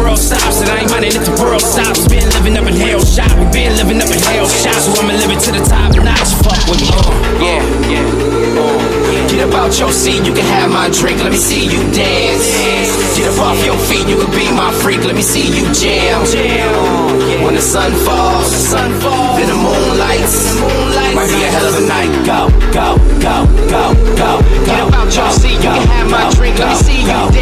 world 0.00 0.18
stops, 0.18 0.60
and 0.60 0.68
I 0.72 0.80
ain't 0.80 0.90
minding 0.90 1.12
if 1.12 1.24
the 1.28 1.36
world 1.36 1.60
stops. 1.60 2.08
Been 2.08 2.24
living 2.40 2.56
up 2.56 2.66
in 2.66 2.74
hell 2.74 3.04
shop, 3.04 3.30
we 3.36 3.44
been 3.52 3.76
living 3.76 4.00
up 4.00 4.08
in 4.08 4.20
hell 4.32 4.48
shop. 4.48 4.74
So 4.80 4.96
I'ma 4.96 5.12
live 5.20 5.30
it 5.30 5.40
to 5.44 5.52
the 5.52 5.62
top 5.68 5.92
notch. 6.00 6.32
Fuck 6.40 6.60
with 6.66 6.80
me, 6.80 6.88
uh, 6.88 7.12
yeah, 7.44 7.60
yeah. 7.92 8.30
Get 9.28 9.46
up 9.46 9.54
out 9.54 9.78
your 9.78 9.92
seat, 9.92 10.24
you 10.26 10.34
can 10.34 10.44
have 10.56 10.70
my 10.72 10.88
drink, 10.90 11.22
let 11.22 11.30
me 11.30 11.38
see 11.38 11.64
you 11.68 11.80
dance. 11.92 12.48
Get 13.16 13.28
up 13.28 13.38
off 13.38 13.60
your 13.64 13.78
feet, 13.86 14.08
you 14.08 14.16
can 14.16 14.30
be 14.32 14.50
my 14.50 14.72
freak, 14.82 15.04
let 15.04 15.14
me 15.14 15.22
see 15.22 15.46
you 15.46 15.68
jam. 15.72 16.24
When 17.44 17.54
the 17.54 17.62
sun 17.62 17.92
falls, 18.04 18.72
then 18.72 19.48
the 19.48 19.54
moon 19.54 19.98
lights, 20.00 20.56
might 21.14 21.28
be 21.28 21.40
a 21.44 21.50
hell 21.52 21.68
of 21.68 21.76
a 21.76 21.84
night. 21.86 22.10
Go, 22.26 22.50
go, 22.72 22.96
go, 23.20 23.46
go, 23.70 23.94
go, 24.16 24.30
go. 24.40 24.64
Get 24.66 24.80
up 24.80 24.94
out 24.94 25.14
your 25.14 25.30
seat, 25.30 25.60
you 25.62 25.70
can 25.76 25.86
have 25.86 26.10
my 26.10 26.30
drink, 26.34 26.58
let 26.58 26.68
me 26.68 26.82
see 26.82 27.00
you 27.00 27.06
dance. 27.06 27.39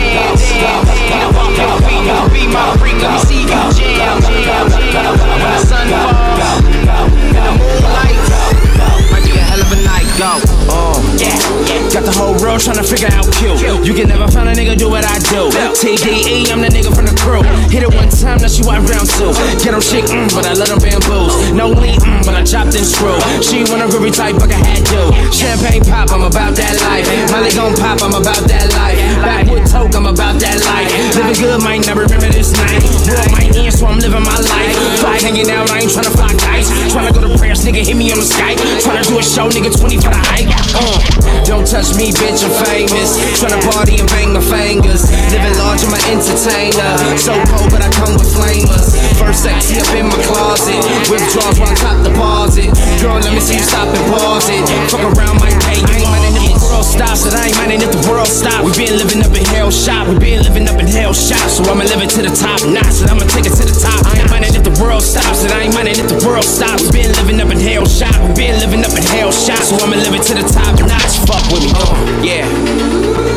The 12.09 12.17
whole 12.17 12.33
world 12.41 12.57
tryna 12.57 12.89
figure 12.89 13.13
out 13.13 13.29
Q. 13.37 13.53
You 13.85 13.93
can 13.93 14.09
never 14.09 14.25
find 14.33 14.49
a 14.49 14.55
nigga 14.57 14.73
do 14.81 14.89
what 14.89 15.05
I 15.05 15.21
do. 15.29 15.53
TDE, 15.77 16.49
I'm 16.49 16.65
the 16.65 16.73
nigga 16.73 16.89
from 16.89 17.05
the 17.05 17.13
crew. 17.21 17.45
Hit 17.69 17.85
it 17.85 17.93
one 17.93 18.09
time, 18.09 18.41
now 18.41 18.49
she 18.49 18.65
want 18.65 18.89
round 18.89 19.05
two. 19.13 19.29
Get 19.61 19.77
them 19.77 19.85
shit, 19.85 20.09
mm, 20.09 20.33
but 20.33 20.49
I 20.49 20.57
let 20.57 20.73
them 20.73 20.81
bamboos. 20.81 21.53
No 21.53 21.69
lean, 21.69 22.01
mm, 22.01 22.25
but 22.25 22.33
I 22.33 22.41
chopped 22.49 22.73
and 22.73 22.87
screw. 22.87 23.21
She 23.45 23.61
want 23.69 23.85
a 23.85 23.89
groovy 23.93 24.09
type, 24.09 24.41
but 24.41 24.49
I 24.49 24.57
had 24.57 24.83
to. 24.89 25.13
Champagne 25.37 25.85
pop, 25.85 26.09
I'm 26.09 26.25
about 26.25 26.57
that 26.57 26.81
life. 26.81 27.05
Molly 27.29 27.53
gon' 27.53 27.77
pop, 27.77 28.01
I'm 28.01 28.17
about 28.17 28.41
that 28.49 28.73
life. 28.73 28.97
Backwood 29.21 29.69
toke, 29.69 29.93
I'm 29.93 30.09
about 30.09 30.41
that 30.41 30.59
life. 30.65 30.89
Living 31.13 31.37
good, 31.37 31.61
might 31.61 31.85
never 31.85 32.09
remember 32.09 32.33
this 32.33 32.57
night. 32.57 32.81
World 33.05 33.29
might 33.37 33.49
so 33.79 33.87
I'm 33.87 33.99
living 33.99 34.23
my 34.23 34.39
life. 34.39 34.77
Fly 35.03 35.19
hanging 35.19 35.51
out, 35.51 35.71
I 35.71 35.83
ain't 35.83 35.91
tryna 35.91 36.15
fly 36.15 36.31
kites. 36.39 36.71
Tryna 36.95 37.13
go 37.13 37.27
to 37.27 37.39
prayers, 37.39 37.67
nigga, 37.67 37.83
hit 37.83 37.97
me 37.97 38.11
on 38.13 38.19
the 38.19 38.27
Skype. 38.27 38.59
Tryna 38.83 39.07
do 39.07 39.19
a 39.19 39.23
show, 39.23 39.51
nigga, 39.51 39.75
20 39.75 39.97
for 39.99 40.11
the 40.11 40.23
hype. 40.31 40.47
Uh, 40.79 40.99
don't 41.45 41.67
touch 41.67 41.95
me, 41.98 41.98
bitch, 42.07 42.47
I'm 42.47 42.55
famous. 42.63 43.19
Tryna 43.35 43.59
party 43.75 43.99
and 43.99 44.09
bang 44.09 44.31
my 44.33 44.41
fingers. 44.41 45.11
Living 45.35 45.57
large, 45.59 45.83
I'm 45.83 45.95
an 45.95 46.03
entertainer. 46.07 46.95
So 47.19 47.35
cold, 47.51 47.71
but 47.75 47.83
I 47.83 47.91
come 47.99 48.15
with 48.15 48.31
flamers. 48.31 48.95
First 49.19 49.43
sexy 49.43 49.83
up 49.83 49.91
in 49.99 50.07
my 50.07 50.19
closet. 50.23 50.79
Withdrawals 51.11 51.59
while 51.59 51.71
I 51.71 51.75
top 51.75 51.99
deposit. 52.07 52.71
Girl, 53.03 53.19
let 53.19 53.35
me 53.35 53.41
see 53.41 53.59
you 53.59 53.67
stop 53.67 53.91
and 53.91 54.05
pause 54.15 54.47
it. 54.49 54.63
Fuck 54.91 55.03
around, 55.03 55.43
might 55.43 55.59
pay 55.67 55.83
you 55.83 56.07
money 56.07 56.31
if 56.39 56.55
the 56.55 56.71
world 56.71 56.87
stops. 56.87 57.27
And 57.27 57.35
I 57.35 57.51
ain't 57.51 57.57
minding 57.59 57.83
if 57.83 57.91
the 57.91 58.03
world 58.07 58.31
stops. 58.31 58.63
We 58.63 58.71
been 58.79 58.95
living 58.95 59.21
up 59.27 59.35
in 59.35 59.45
hell 59.51 59.71
shop. 59.71 60.07
We 60.07 60.19
been 60.19 60.43
living 60.47 60.69
up 60.71 60.79
in 60.79 60.87
hell 60.87 61.13
shop. 61.13 61.43
So 61.51 61.67
I'ma 61.67 61.85
live 61.85 62.03
it 62.03 62.11
to 62.15 62.23
the 62.23 62.31
top 62.31 62.63
notch. 62.63 63.03
And 63.03 63.11
I'ma 63.11 63.27
take 63.27 63.47
it 63.51 63.55
to 63.59 63.65
the 63.67 63.75
top. 63.75 64.07
I 64.07 64.23
ain't 64.23 64.31
minding 64.31 64.55
if 64.55 64.63
the 64.63 64.75
world 64.79 65.03
stops. 65.03 65.43
And 65.43 65.53
I 65.53 65.67
ain't 65.67 65.75
minding 65.75 65.99
if 65.99 66.09
the 66.09 66.21
world 66.23 66.47
stops. 66.47 66.87
We 66.87 67.03
been 67.03 67.13
living 67.19 67.41
up 67.43 67.51
in 67.51 67.59
hell 67.59 67.87
shop. 67.87 68.15
We 68.23 68.47
been 68.47 68.57
living 68.63 68.87
up 68.87 68.95
in 68.95 69.03
hell 69.11 69.33
shop. 69.35 69.61
So 69.67 69.75
I'ma 69.83 69.99
live 69.99 70.15
it 70.15 70.23
to 70.31 70.35
the 70.39 70.47
top 70.47 70.79
notch. 70.87 71.19
Fuck 71.27 71.43
with 71.51 71.67
me. 71.67 71.73
Uh, 71.75 71.88
yeah. 72.23 72.47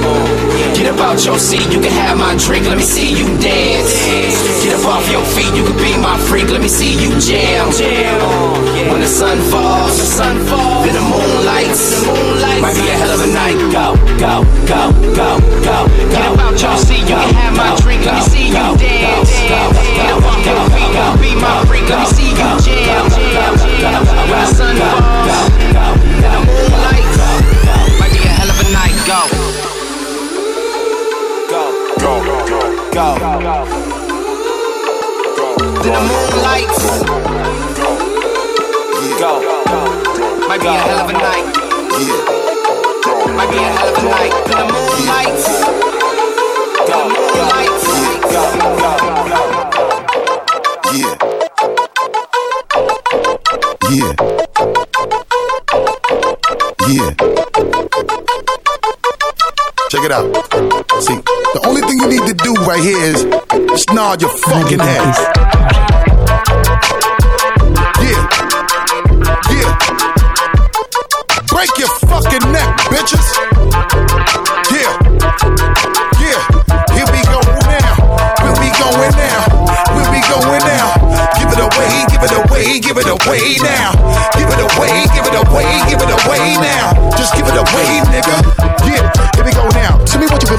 Uh, 0.03 0.75
get 0.75 0.87
up 0.91 0.99
out 0.99 1.23
your 1.25 1.37
seat, 1.37 1.71
you 1.71 1.79
can 1.79 1.91
have 1.91 2.17
my 2.17 2.35
drink, 2.35 2.65
let 2.65 2.77
me 2.77 2.83
see 2.83 3.11
you 3.11 3.25
dance. 3.39 3.93
Get 4.63 4.73
up 4.77 4.85
off 4.85 5.05
your 5.09 5.23
feet, 5.33 5.53
you 5.55 5.63
can 5.63 5.77
be 5.77 5.93
my 5.97 6.17
freak, 6.27 6.49
let 6.49 6.61
me 6.61 6.67
see 6.67 6.93
you 6.97 7.13
jam. 7.19 7.69
Uh, 7.69 8.91
when 8.91 9.01
the 9.01 9.07
sun 9.07 9.37
falls, 9.51 9.97
the 9.97 10.05
sun 10.05 10.37
falls, 10.45 10.85
then 10.85 10.95
the 10.95 11.05
moon 11.05 11.45
lights, 11.45 12.01
might 12.61 12.75
be 12.75 12.85
a 12.89 12.95
hell 12.97 13.11
of 13.11 13.21
a 13.21 13.29
night. 13.31 13.57
Go, 13.71 13.95
go, 14.19 14.43
go, 14.67 14.91
go, 15.13 15.29
go, 15.63 15.77
go. 15.87 16.11
Get 16.11 16.23
up 16.25 16.39
out 16.39 16.57
your 16.61 16.77
seat, 16.77 17.05
you 17.07 17.15
can 17.15 17.33
have 17.35 17.55
my 17.55 17.75
drink, 17.81 18.05
let 18.05 18.15
me 18.15 18.23
see 18.29 18.47
you 18.47 18.67
dance. 18.77 19.31
Get 19.95 20.09
up 20.11 20.23
off 20.25 20.41
your 20.45 20.65
feet, 20.73 20.91
you 20.91 20.97
can 20.97 21.17
be 21.21 21.31
my 21.39 21.65
freak, 21.65 21.87
let 21.89 21.99
me 22.03 22.07
see 22.15 22.29
you 22.29 22.51
jam. 22.65 23.40
Then 33.01 33.17
the 35.81 36.01
moon 36.01 36.80
right 62.71 62.83
here 62.83 63.03
is 63.03 63.85
nod 63.91 64.21
your 64.21 64.31
fucking 64.31 64.79
head. 64.79 65.70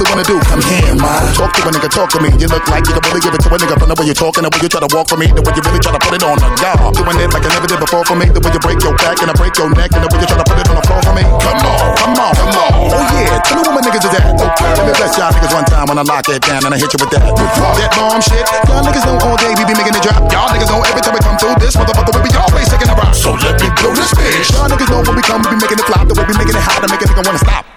You 0.02 0.10
wanna 0.10 0.26
do? 0.26 0.36
Come 0.50 0.62
here, 0.66 0.94
man. 0.98 1.22
Talk 1.38 1.54
to 1.54 1.62
a 1.62 1.70
nigga 1.70 1.86
talk 1.86 2.10
to 2.10 2.18
me. 2.18 2.34
You 2.34 2.50
look 2.50 2.66
like 2.66 2.82
you 2.90 2.94
can 2.94 3.02
really 3.06 3.22
give 3.22 3.34
it 3.34 3.42
to 3.46 3.48
a 3.54 3.56
nigga 3.58 3.78
from 3.78 3.88
the 3.88 3.96
way 3.98 4.06
you 4.10 4.16
talking, 4.16 4.42
the 4.42 4.50
way 4.50 4.58
you 4.58 4.70
try 4.70 4.82
to 4.82 4.90
walk 4.90 5.06
for 5.06 5.18
me, 5.18 5.30
the 5.30 5.42
way 5.42 5.54
you 5.54 5.62
really 5.62 5.78
try 5.78 5.94
to 5.94 6.02
put 6.02 6.12
it 6.18 6.22
on 6.26 6.34
the 6.42 6.48
guard. 6.58 6.90
Doing 6.98 7.18
it 7.22 7.30
like 7.30 7.44
I 7.46 7.50
never 7.54 7.68
did 7.70 7.78
before 7.78 8.02
for 8.02 8.18
me, 8.18 8.26
the 8.26 8.42
way 8.42 8.50
you 8.50 8.62
break 8.62 8.82
your 8.82 8.94
back 8.98 9.22
and 9.22 9.30
I 9.30 9.34
break 9.38 9.54
your 9.54 9.70
neck, 9.70 9.94
and 9.94 10.02
the 10.02 10.10
way 10.10 10.18
you 10.18 10.26
try 10.26 10.38
to 10.42 10.46
put 10.46 10.58
it 10.58 10.66
on 10.66 10.76
the 10.76 10.84
floor 10.90 11.00
for 11.06 11.14
me. 11.14 11.22
Come 11.22 11.62
on, 11.62 11.86
come 12.02 12.14
on, 12.18 12.32
come 12.34 12.54
on. 12.58 12.70
Oh 12.90 13.04
yeah, 13.14 13.38
tell 13.46 13.54
me 13.54 13.62
where 13.62 13.74
my 13.78 13.82
niggas 13.84 14.02
is 14.02 14.14
at. 14.18 14.26
Okay, 14.34 14.70
let 14.74 14.84
me 14.90 14.92
bless 14.98 15.14
y'all 15.14 15.30
niggas 15.30 15.54
one 15.54 15.66
time 15.70 15.86
when 15.86 15.98
I 15.98 16.04
lock 16.04 16.26
it 16.26 16.42
down 16.42 16.60
and 16.66 16.72
I 16.74 16.78
hit 16.82 16.90
you 16.90 16.98
with 16.98 17.12
that. 17.14 17.22
That 17.22 17.90
bomb 17.94 18.18
shit. 18.18 18.42
Y'all 18.66 18.82
niggas 18.82 19.06
know 19.06 19.16
all 19.22 19.38
day 19.38 19.54
we 19.54 19.62
be 19.62 19.74
making 19.76 19.94
it 19.94 20.02
drop. 20.02 20.18
Y'all 20.34 20.50
niggas 20.50 20.70
know 20.72 20.82
every 20.82 21.02
time 21.04 21.14
we 21.14 21.22
come 21.22 21.38
through 21.38 21.54
this 21.62 21.78
motherfucker 21.78 22.10
we 22.16 22.26
be 22.26 22.32
always 22.34 22.66
taking 22.66 22.90
a 22.90 22.96
rock. 22.98 23.14
So 23.14 23.38
let 23.38 23.54
me 23.60 23.70
blow 23.78 23.94
this 23.94 24.10
bitch. 24.16 24.50
Y'all 24.50 24.66
niggas 24.66 24.90
know 24.90 25.04
when 25.06 25.14
we 25.14 25.22
come 25.22 25.46
we 25.46 25.54
be 25.54 25.62
making 25.62 25.78
it 25.78 25.86
flop, 25.86 26.10
the 26.10 26.14
way 26.18 26.26
we 26.26 26.34
making 26.34 26.58
it 26.58 26.64
hot 26.64 26.82
to 26.82 26.88
make 26.90 27.00
a 27.00 27.06
nigga 27.06 27.22
wanna 27.22 27.38
stop. 27.38 27.71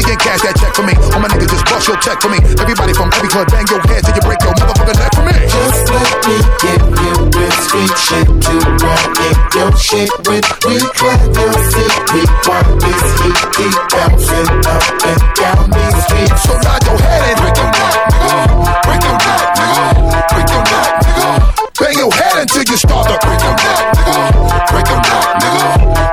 Money 0.00 0.16
and 0.16 0.24
cash 0.24 0.40
that 0.40 0.56
check 0.56 0.72
for 0.72 0.80
me. 0.80 0.96
All 1.12 1.20
my 1.20 1.28
niggas 1.28 1.52
just 1.52 1.68
bust 1.68 1.84
your 1.84 2.00
check 2.00 2.24
for 2.24 2.32
me. 2.32 2.40
Everybody 2.56 2.96
from 2.96 3.12
every 3.12 3.28
hood, 3.28 3.52
bang 3.52 3.68
your 3.68 3.84
head 3.84 4.00
till 4.00 4.16
you 4.16 4.24
break 4.24 4.40
your 4.40 4.56
motherfucking 4.56 4.96
neck 4.96 5.12
for 5.12 5.24
me. 5.28 5.36
Just 5.44 5.92
let 5.92 6.08
me 6.24 6.36
give 6.56 6.84
you 7.04 7.14
real 7.36 7.52
street 7.60 7.92
shit 8.00 8.24
to 8.24 8.56
in 8.56 9.36
your 9.52 9.68
shit 9.76 10.08
with. 10.24 10.48
We 10.64 10.80
clap 10.96 11.20
your 11.36 11.52
seat. 11.68 11.92
We 12.16 12.24
want 12.48 12.80
this 12.80 13.04
heat 13.20 13.40
keep 13.52 13.76
bouncing 13.92 14.48
up 14.72 14.84
and 15.04 15.20
down 15.36 15.68
these 15.68 15.96
streets. 16.08 16.48
So 16.48 16.56
nod 16.64 16.80
your 16.80 16.96
head 16.96 17.20
and 17.20 17.36
break 17.36 17.56
your 17.60 17.68
neck, 17.68 17.94
nigga. 18.08 18.40
Break 18.88 19.04
your 19.04 19.18
neck, 19.20 19.44
nigga. 19.52 19.84
Break 20.32 20.48
your 20.48 20.64
neck, 20.64 20.90
nigga. 21.12 21.28
Bang 21.76 21.96
your 22.00 22.12
head 22.16 22.34
until 22.40 22.64
you 22.64 22.76
start 22.80 23.04
to 23.04 23.16
break 23.20 23.40
your 23.44 23.52
neck, 23.52 23.84
nigga. 24.00 24.16
Break 24.64 24.86
your 24.88 25.02
neck, 25.04 25.28
nigga. 25.44 26.09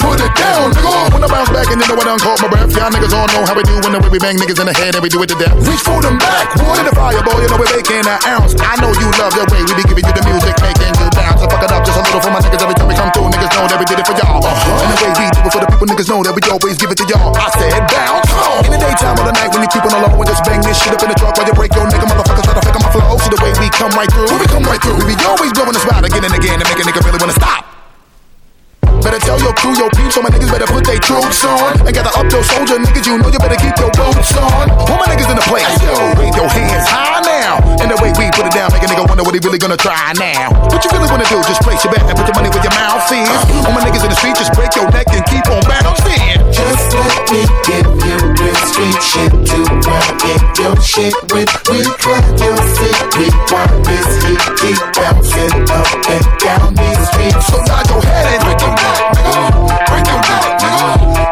Along 0.00 0.14
put 0.14 0.18
it 0.20 0.32
down, 0.34 0.72
nigga. 0.72 1.12
When 1.12 1.22
I 1.24 1.28
bounce 1.28 1.50
back 1.50 1.68
and 1.70 1.78
you 1.80 1.86
know 1.88 1.98
I 1.98 2.04
done 2.04 2.20
caught 2.20 2.40
my 2.42 2.48
breath, 2.48 2.70
y'all 2.74 2.90
niggas 2.90 3.14
all 3.14 3.28
know 3.34 3.42
how 3.46 3.54
we 3.54 3.64
do 3.64 3.76
when 3.82 3.92
the 3.94 4.00
way 4.00 4.10
we 4.10 4.18
bang 4.18 4.36
niggas 4.36 4.58
in 4.60 4.66
the 4.66 4.76
head 4.76 4.94
and 4.94 5.02
we 5.02 5.10
do 5.10 5.20
it 5.22 5.28
to 5.30 5.36
death. 5.38 5.54
Reach 5.66 5.82
for 5.82 5.98
them 6.02 6.18
back, 6.18 6.50
in 6.54 6.84
the 6.86 6.94
fire, 6.94 7.20
boy, 7.22 7.38
you 7.42 7.48
know 7.50 7.58
we 7.58 7.66
baking 7.70 8.06
an 8.06 8.18
ounce. 8.26 8.54
I 8.58 8.78
know 8.80 8.90
you 8.94 9.08
love 9.18 9.34
the 9.34 9.44
way 9.50 9.62
we 9.62 9.72
be 9.74 9.84
giving 9.84 10.04
you 10.04 10.14
the 10.14 10.24
music, 10.26 10.54
making 10.60 10.94
you 10.98 11.08
bounce. 11.14 11.40
I 11.42 11.46
fuck 11.48 11.62
it 11.64 11.72
up 11.72 11.82
just 11.84 11.98
a 11.98 12.02
little 12.04 12.22
for 12.22 12.32
my 12.32 12.40
niggas 12.40 12.62
every 12.62 12.76
time 12.76 12.88
we 12.88 12.96
come 12.96 13.10
through. 13.14 13.28
Niggas 13.30 13.52
know 13.54 13.66
that 13.68 13.78
we 13.78 13.86
did 13.86 13.98
it 14.00 14.06
for 14.06 14.16
y'all. 14.16 14.42
Uh-huh. 14.42 14.82
And 14.84 14.88
the 14.92 14.96
way 15.00 15.10
we 15.14 15.24
do 15.30 15.40
it 15.44 15.52
for 15.52 15.60
the 15.60 15.68
people, 15.68 15.86
niggas 15.88 16.08
know 16.08 16.20
that 16.22 16.34
we 16.34 16.42
always 16.48 16.76
give 16.78 16.90
it 16.90 16.98
to 17.00 17.06
y'all. 17.08 17.32
I 17.34 17.48
said 17.56 17.82
bounce. 17.90 18.30
In 18.64 18.70
the 18.72 18.80
daytime 18.80 19.16
or 19.18 19.26
the 19.28 19.34
night 19.34 19.50
when 19.52 19.62
you 19.62 19.70
keep 19.70 19.84
on 19.84 19.92
the 19.92 20.00
low 20.00 20.14
and 20.14 20.28
just 20.28 20.42
bang 20.46 20.62
this 20.62 20.78
shit 20.78 20.94
up 20.94 21.02
in 21.02 21.10
the 21.10 21.18
truck 21.18 21.34
while 21.36 21.46
you 21.46 21.54
break 21.54 21.72
your 21.74 21.86
nigga 21.90 22.06
motherfuckers 22.06 22.46
try 22.46 22.54
to 22.54 22.62
fake 22.62 22.76
on 22.76 22.82
my 22.82 22.90
flow. 22.94 23.18
See 23.18 23.32
the 23.32 23.40
way 23.42 23.52
we 23.58 23.66
come 23.74 23.92
right 23.98 24.10
through. 24.10 24.30
We 24.30 24.46
come 24.46 24.64
right 24.64 24.80
through. 24.80 24.98
We 25.02 25.14
be 25.14 25.16
always 25.26 25.52
blowing 25.52 25.74
the 25.74 25.82
spot 25.82 26.02
again 26.06 26.24
and 26.24 26.34
again 26.34 26.58
to 26.60 26.64
make 26.64 26.78
a 26.78 26.84
nigga 26.86 27.02
really 27.02 27.20
wanna 27.20 27.36
stop. 27.36 27.73
Better 29.04 29.20
tell 29.20 29.36
your 29.36 29.52
crew, 29.52 29.76
your 29.76 29.92
peeps, 29.92 30.16
so 30.16 30.24
my 30.24 30.32
niggas 30.32 30.48
better 30.48 30.64
put 30.64 30.88
their 30.88 30.96
troops 30.96 31.44
on. 31.44 31.76
And 31.84 31.92
gather 31.92 32.08
up 32.16 32.24
your 32.32 32.40
soldier 32.40 32.80
niggas, 32.80 33.04
you 33.04 33.20
know 33.20 33.28
you 33.28 33.36
better 33.36 33.60
keep 33.60 33.76
your 33.76 33.92
boots 33.92 34.32
on. 34.32 34.72
All 34.72 34.96
my 34.96 35.04
niggas 35.04 35.28
in 35.28 35.36
the 35.36 35.44
place, 35.44 35.68
yo, 35.84 35.92
wave 36.16 36.32
your 36.32 36.48
hands 36.48 36.88
high 36.88 37.20
now. 37.20 37.60
And 37.84 37.92
the 37.92 38.00
way 38.00 38.16
we 38.16 38.32
put 38.32 38.48
it 38.48 38.56
down, 38.56 38.72
make 38.72 38.80
a 38.80 38.88
nigga 38.88 39.04
wonder 39.04 39.20
what 39.20 39.36
he 39.36 39.44
really 39.44 39.60
gonna 39.60 39.76
try 39.76 40.16
now. 40.16 40.56
What 40.72 40.80
you 40.80 40.90
really 40.96 41.12
wanna 41.12 41.28
do? 41.28 41.36
Just 41.44 41.60
place 41.60 41.84
your 41.84 41.92
bet 41.92 42.00
and 42.08 42.16
put 42.16 42.24
your 42.24 42.32
money 42.32 42.48
where 42.48 42.64
your 42.64 42.72
mouth 42.80 43.04
is. 43.12 43.28
All 43.68 43.76
my 43.76 43.84
niggas 43.84 44.08
in 44.08 44.08
the 44.08 44.16
street, 44.16 44.40
just 44.40 44.56
break 44.56 44.72
your 44.72 44.88
neck 44.88 45.12
and 45.12 45.20
keep 45.28 45.44
on 45.52 45.60
bouncing. 45.68 46.24
Just 46.48 46.96
let 46.96 47.12
me 47.28 47.44
give 47.68 47.88
you 48.08 48.16
real 48.40 48.60
street 48.64 49.00
shit 49.04 49.32
to 49.52 49.74
in 50.24 50.42
your 50.56 50.76
shit 50.80 51.14
with. 51.28 51.52
We 51.68 51.84
clap 52.00 52.24
your 52.40 52.56
seat. 52.72 52.98
We 53.16 53.26
want 53.52 53.72
this 53.84 54.08
heat 54.24 54.42
keep 54.60 54.80
bouncing 54.96 55.54
up 55.68 55.88
and 56.08 56.24
down 56.40 56.74
these 56.74 57.02
streets. 57.08 57.46
So 57.48 57.60
nod 57.68 57.84
your 57.88 58.00
head 58.00 58.26
and 58.32 58.40
break 58.44 58.60
your 58.60 58.74
neck, 58.74 58.93
nigga. 58.94 59.36
Break 59.90 60.06
your 60.06 60.20
nigga. 60.22 60.82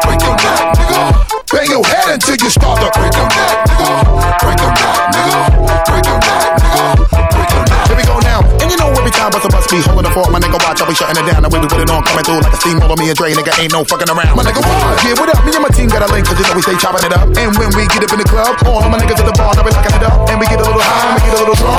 Break 0.03 0.21
your 0.21 0.35
nigga. 0.35 0.99
Bang 1.51 1.69
your 1.69 1.85
head 1.85 2.07
until 2.13 2.35
you 2.35 2.49
start 2.49 2.79
to 2.81 2.89
break 2.99 3.13
your 3.15 3.27
nigga. 3.27 3.89
Break 4.43 4.59
your 4.59 4.73
nigga. 4.73 5.37
Break 5.87 6.05
your 6.05 6.19
nigga. 6.19 6.83
Break 7.33 7.51
your. 7.53 7.63
Here 7.87 7.97
we 7.97 8.05
go 8.05 8.17
now. 8.25 8.41
And 8.61 8.67
you 8.71 8.77
know 8.77 8.89
every 8.93 9.11
time 9.11 9.31
bust 9.31 9.69
be 9.69 9.79
holding 9.81 10.05
the 10.05 10.13
fort, 10.13 10.29
my 10.31 10.39
nigga 10.39 10.57
watch, 10.61 10.81
I'll 10.81 10.87
be 10.87 10.93
shutting 10.93 11.17
it 11.17 11.25
down. 11.29 11.41
The 11.43 11.49
way 11.49 11.59
we 11.59 11.67
put 11.67 11.81
it 11.81 11.89
on, 11.89 12.03
coming 12.03 12.25
through 12.25 12.41
like 12.41 12.53
a 12.53 12.59
steamroller. 12.59 12.97
Me 12.97 13.09
and 13.09 13.17
Dre, 13.17 13.33
nigga, 13.33 13.53
ain't 13.57 13.73
no 13.73 13.83
fucking 13.83 14.09
around. 14.09 14.35
My 14.37 14.43
nigga, 14.43 14.61
what? 14.61 15.01
Yeah, 15.01 15.17
what 15.17 15.29
up? 15.33 15.41
Me 15.45 15.51
and 15.53 15.63
my 15.63 15.71
team 15.73 15.89
got 15.89 16.05
a 16.05 16.09
link, 16.13 16.25
cause 16.25 16.37
you 16.37 16.45
know 16.45 16.53
we 16.53 16.61
stay 16.61 16.77
chopping 16.77 17.05
it 17.05 17.13
up. 17.13 17.25
And 17.33 17.49
when 17.57 17.69
we 17.73 17.89
get 17.89 18.05
up 18.05 18.13
in 18.13 18.19
the 18.21 18.27
club, 18.29 18.53
all 18.69 18.85
of 18.85 18.89
my 18.93 18.97
niggas 19.01 19.17
at 19.17 19.25
the 19.25 19.35
bar, 19.37 19.53
now 19.57 19.65
we 19.65 19.71
locking 19.73 19.95
it 19.97 20.03
up. 20.05 20.29
And 20.29 20.37
we 20.37 20.45
get 20.45 20.59
a 20.61 20.65
little 20.65 20.77
high, 20.77 21.09
and 21.09 21.15
we 21.17 21.21
get 21.25 21.33
a 21.33 21.39
little 21.41 21.57
drunk, 21.57 21.72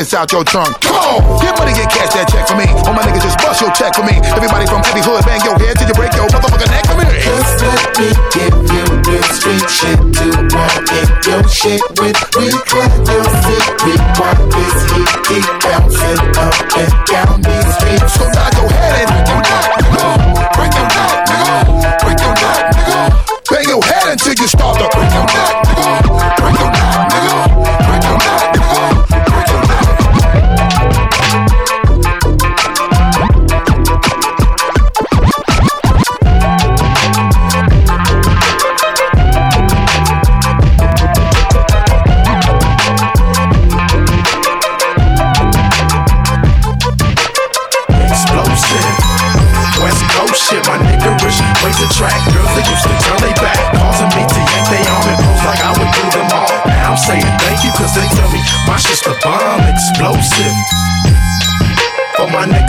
nigga 0.00 0.08
wanna 0.08 0.08
bang 0.08 0.08
this 0.08 0.14
out 0.14 0.32
your 0.32 0.44
trunk. 0.44 0.80
Come 0.80 0.96
on, 0.96 1.40
get 1.40 1.58
money, 1.58 1.72
get 1.72 1.90
cash 1.90 2.12
that 2.14 2.28
check 2.28 2.48
for 2.48 2.56
me. 2.56 2.64
All 2.88 2.94
my 2.94 3.02
niggas 3.04 3.22
just 3.22 3.38
bust 3.38 3.60
your 3.60 3.72
check 3.72 3.94
for 3.94 4.04
me. 4.04 4.16
Everybody 4.32 4.66
from 4.66 4.80
every 4.84 5.02
hood, 5.02 5.24
bang 5.24 5.40
your 5.44 5.58
head 5.58 5.76
till 5.76 5.88
you 5.88 5.94
break 5.94 6.12
your 6.16 6.26
motherfucking 6.28 6.70
neck 6.72 6.84
for 6.88 6.96
me. 6.96 7.04
Just 7.20 7.60
let 7.60 7.82
me 8.00 8.08
give 8.32 8.56
you 8.72 8.84
real 9.04 9.26
street 9.28 9.66
shit 9.68 9.98
to 10.00 10.26
ride 10.56 10.88
in 10.88 11.08
your 11.28 11.44
shit 11.48 11.82
with. 12.00 12.16
We 12.36 12.48
clap 12.64 12.92
your 13.04 13.24
seat. 13.44 13.64
We 13.84 13.92
want 14.16 14.40
this 14.50 14.76
heat 14.88 15.10
keep 15.28 15.46
bouncing 15.60 16.22
up 16.40 16.56
and 16.80 16.92
down 17.04 17.36
these 17.44 17.68
streets. 17.76 18.12
So 18.16 18.24
nod 18.32 18.52
your 18.56 18.68
head 18.72 19.04
and 19.04 19.08
break 19.10 19.28
your 19.28 19.42
neck, 19.44 19.68
nigga. 19.84 20.08
Break 20.56 20.72
your 20.76 20.88
neck, 20.88 21.16
nigga. 21.28 21.56
Break 22.00 22.20
your 22.24 22.34
neck, 22.40 22.62
nigga. 22.72 23.00
Bang 23.50 23.68
your 23.68 23.82
head 23.84 24.06
until 24.16 24.34
you 24.34 24.48
start 24.48 24.80
to 24.80 24.88
break 24.96 25.12
your 25.12 25.28
neck, 25.28 25.52
nigga. 25.68 25.92
Break 26.40 26.56
your 26.56 26.72
neck, 26.72 26.96
nigga. 27.12 27.36
Break 27.84 28.04
your 28.08 28.18
neck, 28.18 28.49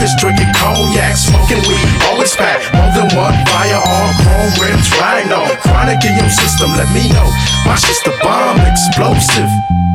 Drinking 0.02 0.54
cognac, 0.54 1.16
smoking 1.16 1.62
weed, 1.68 2.04
always 2.10 2.36
pack 2.36 2.62
more 2.74 2.92
than 2.94 3.16
one 3.16 3.34
firearm, 3.46 4.14
chrome 4.18 4.54
rims, 4.62 4.90
rhino. 4.98 5.46
Chronic 5.62 6.04
in 6.06 6.16
your 6.16 6.30
system, 6.30 6.72
let 6.74 6.92
me 6.94 7.10
know. 7.10 7.26
My 7.66 7.76
shit's 7.76 8.04
the 8.04 8.18
bomb, 8.22 8.60
explosive. 8.62 9.91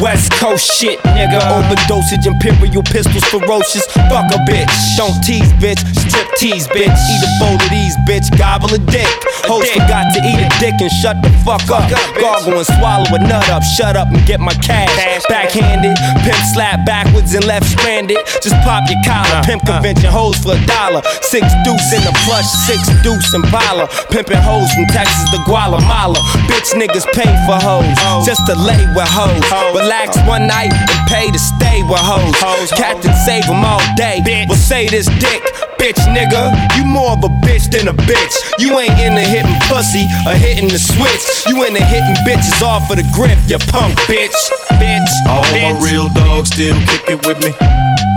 West 0.00 0.30
Coast 0.38 0.64
shit, 0.78 0.98
nigga. 1.18 1.40
Overdosage, 1.42 2.26
imperial 2.26 2.82
pistols, 2.82 3.24
ferocious. 3.24 3.84
Fuck 4.08 4.30
a 4.30 4.38
bitch. 4.46 4.70
Don't 4.96 5.18
tease, 5.24 5.52
bitch. 5.58 5.82
Strip 6.06 6.28
tease, 6.38 6.68
bitch. 6.68 6.94
Eat 6.94 7.22
a 7.26 7.30
bowl 7.40 7.58
of 7.58 7.70
these, 7.70 7.96
bitch. 8.06 8.30
Gobble 8.38 8.72
a 8.74 8.78
dick. 8.78 9.08
Host 9.50 9.72
forgot 9.72 10.14
to 10.14 10.20
eat 10.22 10.38
a 10.38 10.48
dick 10.60 10.74
and 10.80 10.90
shut 10.90 11.18
the 11.22 11.30
fuck 11.42 11.66
up. 11.70 11.90
Gargle 12.20 12.58
and 12.58 12.66
swallow 12.78 13.10
a 13.10 13.18
nut 13.18 13.48
up. 13.50 13.62
Shut 13.62 13.96
up 13.96 14.08
and 14.08 14.24
get 14.26 14.38
my 14.40 14.54
cash. 14.62 14.90
Backhanded. 15.28 15.96
Pimp 16.22 16.42
slap 16.54 16.86
backwards 16.86 17.34
and 17.34 17.44
left 17.44 17.66
stranded. 17.66 18.18
Just 18.42 18.54
pop 18.62 18.86
your 18.88 19.02
collar. 19.02 19.42
Pimp 19.42 19.66
convention 19.66 20.10
hoes 20.10 20.38
for 20.38 20.54
a 20.54 20.60
dollar. 20.66 21.02
Six 21.26 21.42
deuce 21.64 21.90
in 21.92 22.02
the 22.06 22.14
plush, 22.24 22.46
six 22.70 22.86
deuce 23.02 23.34
in 23.34 23.42
Pala. 23.50 23.88
Pimping 24.10 24.42
hoes 24.46 24.70
from 24.72 24.86
Texas 24.94 25.26
to 25.34 25.38
Guatemala. 25.44 26.18
Bitch 26.46 26.70
niggas 26.78 27.06
pay 27.12 27.28
for 27.50 27.58
hoes. 27.58 27.98
Just 28.24 28.46
to 28.46 28.54
lay 28.54 28.78
with 28.94 29.10
hoes. 29.10 29.42
Relax 29.88 30.20
one 30.28 30.46
night 30.46 30.68
and 30.68 31.08
pay 31.08 31.30
to 31.30 31.38
stay 31.38 31.80
with 31.82 31.96
hoes. 31.96 32.68
Captain 32.72 33.14
save 33.24 33.46
them 33.46 33.64
all 33.64 33.80
day. 33.96 34.20
Bitch. 34.20 34.46
Well, 34.46 34.58
say 34.58 34.86
this 34.86 35.06
dick. 35.16 35.40
Bitch 35.80 35.96
nigga, 36.12 36.52
you 36.76 36.84
more 36.84 37.12
of 37.12 37.24
a 37.24 37.32
bitch 37.40 37.72
than 37.72 37.88
a 37.88 37.94
bitch. 37.94 38.34
You 38.58 38.78
ain't 38.78 38.92
into 39.00 39.24
hitting 39.24 39.56
pussy 39.64 40.04
or 40.28 40.36
hitting 40.36 40.68
the 40.68 40.76
switch. 40.78 41.24
You 41.48 41.64
into 41.64 41.82
hitting 41.82 42.20
bitches 42.28 42.60
off 42.60 42.90
of 42.90 42.98
the 43.00 43.08
grip, 43.16 43.38
you 43.48 43.56
punk 43.72 43.96
bitch. 44.04 44.36
Bitch. 44.76 45.08
All 45.24 45.48
my 45.56 45.72
real 45.80 46.12
dogs 46.12 46.50
still 46.52 46.76
kicking 46.84 47.24
with 47.24 47.40
me. 47.40 47.56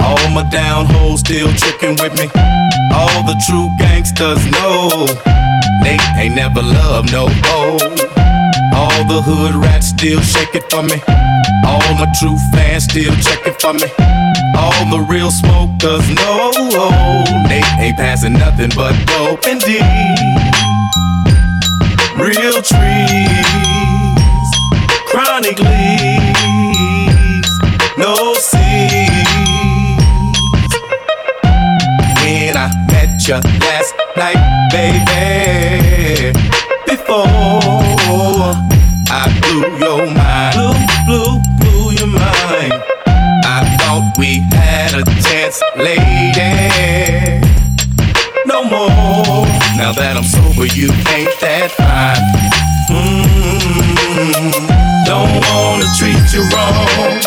All 0.03 0.27
my 0.35 0.43
down 0.51 0.87
hoes 0.87 1.21
still 1.21 1.53
tricking 1.55 1.95
with 2.03 2.11
me. 2.19 2.27
All 2.91 3.23
the 3.23 3.39
true 3.47 3.71
gangsters 3.79 4.43
know 4.51 5.07
Nate 5.79 6.03
ain't 6.19 6.35
never 6.35 6.61
loved 6.61 7.13
no 7.13 7.29
hoe. 7.47 8.20
All 9.01 9.07
the 9.07 9.21
hood 9.23 9.55
rats 9.55 9.87
still 9.87 10.21
shake 10.21 10.53
it 10.53 10.69
for 10.69 10.83
me. 10.83 11.01
All 11.65 11.81
my 11.97 12.05
true 12.19 12.37
fans 12.53 12.83
still 12.83 13.15
check 13.15 13.47
it 13.47 13.59
for 13.59 13.73
me. 13.73 13.89
All 14.55 14.85
the 14.93 14.99
real 15.09 15.31
smokers 15.31 16.07
know 16.13 16.51
oh, 16.53 17.23
Nate 17.49 17.65
ain't 17.79 17.97
passing 17.97 18.33
nothing 18.33 18.69
but 18.75 18.93
dope 19.07 19.43
and 19.47 19.59
D. 19.61 19.81
Real 22.21 22.61
trees, 22.61 23.41
chronic 25.09 25.57
leaves, 25.57 27.49
no 27.97 28.35
seeds. 28.35 29.25
When 32.21 32.53
I 32.55 32.69
met 32.85 33.27
you 33.27 33.41
last 33.65 33.95
night, 34.15 34.37
baby. 34.69 36.37
Before 36.85 37.81
I 39.13 39.27
blew 39.43 39.67
your 39.77 40.07
mind, 40.07 40.55
blew, 40.55 40.71
blew, 41.03 41.41
blew 41.59 41.91
your 41.99 42.07
mind. 42.07 42.71
I 43.43 43.59
thought 43.75 44.15
we 44.17 44.39
had 44.55 44.95
a 44.95 45.03
chance, 45.19 45.59
lady. 45.75 46.31
No 48.47 48.63
more. 48.63 49.45
Now 49.75 49.91
that 49.91 50.15
I'm 50.15 50.23
sober, 50.23 50.65
you 50.65 50.87
ain't 51.11 51.35
that 51.43 51.71
fine. 51.75 52.23
Mm-hmm. 52.87 54.63
Don't 55.03 55.43
wanna 55.43 55.91
treat 55.99 56.31
you 56.31 56.47
wrong. 56.47 57.19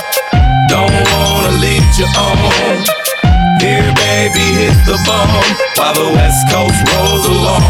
Don't 0.73 0.89
wanna 0.89 1.53
lead 1.61 1.85
you 1.99 2.09
on. 2.17 3.04
Here, 3.65 3.81
baby, 3.97 4.45
hit 4.61 4.77
the 4.85 5.01
bomb 5.09 5.41
while 5.81 5.97
the 5.97 6.13
West 6.13 6.45
Coast 6.53 6.77
rolls 6.93 7.25
along. 7.33 7.65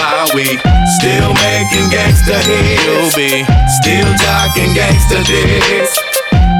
While 0.00 0.32
we 0.32 0.56
still 0.96 1.36
making 1.36 1.92
gangsta 1.92 2.40
hits, 2.40 3.12
be 3.12 3.44
still 3.76 4.08
jocking 4.24 4.72
gangsta 4.72 5.20
dicks. 5.28 5.92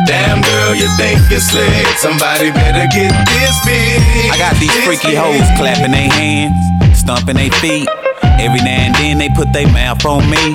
Damn 0.04 0.42
girl, 0.44 0.74
you 0.76 0.84
think 1.00 1.16
you're 1.32 1.40
slick? 1.40 1.96
Somebody 1.96 2.52
better 2.52 2.84
get 2.92 3.08
this 3.32 3.56
big. 3.64 4.04
I 4.28 4.36
got 4.36 4.52
these 4.60 4.76
freaky 4.84 5.16
hoes 5.16 5.48
clapping 5.56 5.92
their 5.92 6.12
hands, 6.12 6.52
stomping 6.92 7.36
their 7.36 7.50
feet. 7.64 7.88
Every 8.36 8.60
now 8.60 8.84
and 8.84 8.94
then 8.96 9.16
they 9.16 9.30
put 9.30 9.50
their 9.50 9.72
mouth 9.72 10.04
on 10.04 10.28
me. 10.28 10.52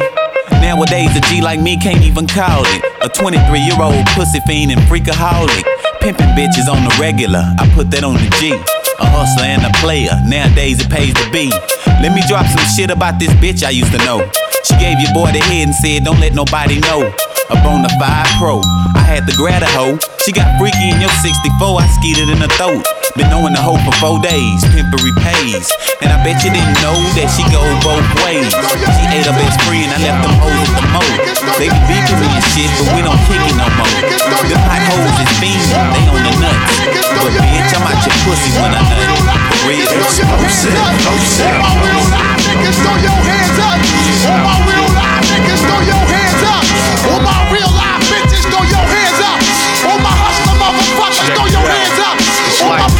Nowadays, 0.61 1.17
a 1.17 1.21
G 1.21 1.41
like 1.41 1.59
me 1.59 1.77
can't 1.77 2.03
even 2.03 2.27
call 2.27 2.61
it. 2.61 2.85
A 3.01 3.09
23 3.09 3.59
year 3.59 3.81
old 3.81 4.05
pussy 4.13 4.39
fiend 4.41 4.71
and 4.71 4.81
freakaholic. 4.81 5.72
Pimping 6.03 6.35
bitches 6.35 6.67
on 6.67 6.83
the 6.83 6.91
regular, 6.99 7.39
I 7.55 7.63
put 7.71 7.87
that 7.95 8.03
on 8.03 8.19
the 8.19 8.27
G. 8.35 8.51
A 8.51 9.07
hustler 9.07 9.47
and 9.47 9.63
a 9.63 9.71
player, 9.79 10.11
nowadays 10.27 10.83
it 10.83 10.91
pays 10.91 11.15
to 11.15 11.25
be. 11.31 11.47
Let 12.03 12.11
me 12.11 12.19
drop 12.27 12.43
some 12.43 12.67
shit 12.75 12.91
about 12.91 13.23
this 13.23 13.31
bitch 13.39 13.63
I 13.63 13.71
used 13.71 13.95
to 13.95 14.03
know. 14.03 14.19
She 14.67 14.75
gave 14.83 14.99
your 14.99 15.15
boy 15.15 15.31
the 15.31 15.39
head 15.39 15.71
and 15.71 15.75
said, 15.75 16.03
Don't 16.03 16.19
let 16.19 16.35
nobody 16.35 16.83
know. 16.83 17.07
A 17.07 17.55
bona 17.63 17.87
fide 17.95 18.27
pro, 18.35 18.59
I 18.99 19.03
had 19.07 19.23
to 19.31 19.33
grab 19.39 19.63
a 19.63 19.71
hoe. 19.71 19.95
She 20.27 20.35
got 20.35 20.51
freaky 20.59 20.91
in 20.91 20.99
your 20.99 21.13
64, 21.23 21.79
I 21.79 21.87
skeeted 21.95 22.27
in 22.27 22.43
her 22.43 22.51
throat. 22.59 22.83
Been 23.13 23.29
knowing 23.29 23.53
the 23.53 23.61
hoe 23.61 23.77
for 23.85 23.93
four 24.01 24.17
days, 24.25 24.65
pimpery 24.73 25.13
pays. 25.13 25.69
And 26.01 26.09
I 26.09 26.17
bet 26.25 26.41
you 26.41 26.49
didn't 26.49 26.81
know 26.81 26.97
that 27.13 27.29
she 27.29 27.45
go 27.53 27.61
both 27.85 28.01
ways. 28.25 28.49
She 28.49 29.05
ate 29.13 29.29
her 29.29 29.37
best 29.37 29.61
friend, 29.69 29.85
I 29.85 30.01
left 30.01 30.25
them 30.25 30.33
hoes 30.41 30.49
at 30.57 30.73
the 30.73 30.85
mo. 30.89 31.03
They 31.61 31.69
be 31.69 31.77
beefing 31.85 32.17
me 32.17 32.25
and 32.33 32.45
shit, 32.57 32.73
but 32.81 32.89
we 32.97 33.05
don't 33.05 33.21
kick 33.29 33.37
it 33.37 33.53
no 33.53 33.69
more. 33.77 34.01
Them 34.49 34.57
hot 34.65 34.81
hoes 34.89 35.13
is 35.21 35.29
fiending, 35.37 35.77
they 35.93 36.09
on 36.09 36.25
the 36.25 36.33
nuts. 36.41 36.73
But 37.21 37.37
bitch, 37.37 37.71
I'm 37.77 37.85
out 37.85 38.01
your 38.01 38.17
pussy 38.25 38.49
when 38.57 38.73
I 38.73 38.81
nut. 38.81 39.05
For 39.45 39.69
real. 39.69 39.85
Explosive, 39.93 40.73
explosive. 40.73 41.53
Niggas, 42.49 42.77
throw 42.81 42.97
your 42.97 43.13
hands 43.13 43.61
up. 43.61 43.77
All 44.25 44.41
my 44.41 44.57
real 44.65 44.89
live 44.89 45.21
niggas, 45.29 45.61
throw 45.69 45.81
your 45.85 46.01
hands 46.01 46.41
up. 46.49 46.65
All 47.13 47.21
my 47.21 47.37
real 47.53 47.69
live 47.77 48.01
bitches, 48.09 48.41
throw 48.49 48.65
your 48.65 48.85
hands 48.89 49.21
up. 49.21 49.37
All 49.85 50.01
my 50.01 50.13
hustler 50.17 50.57
motherfuckers, 50.57 51.29
throw 51.37 51.45
your 51.53 51.61
hands 51.61 52.01
up. 52.01 52.17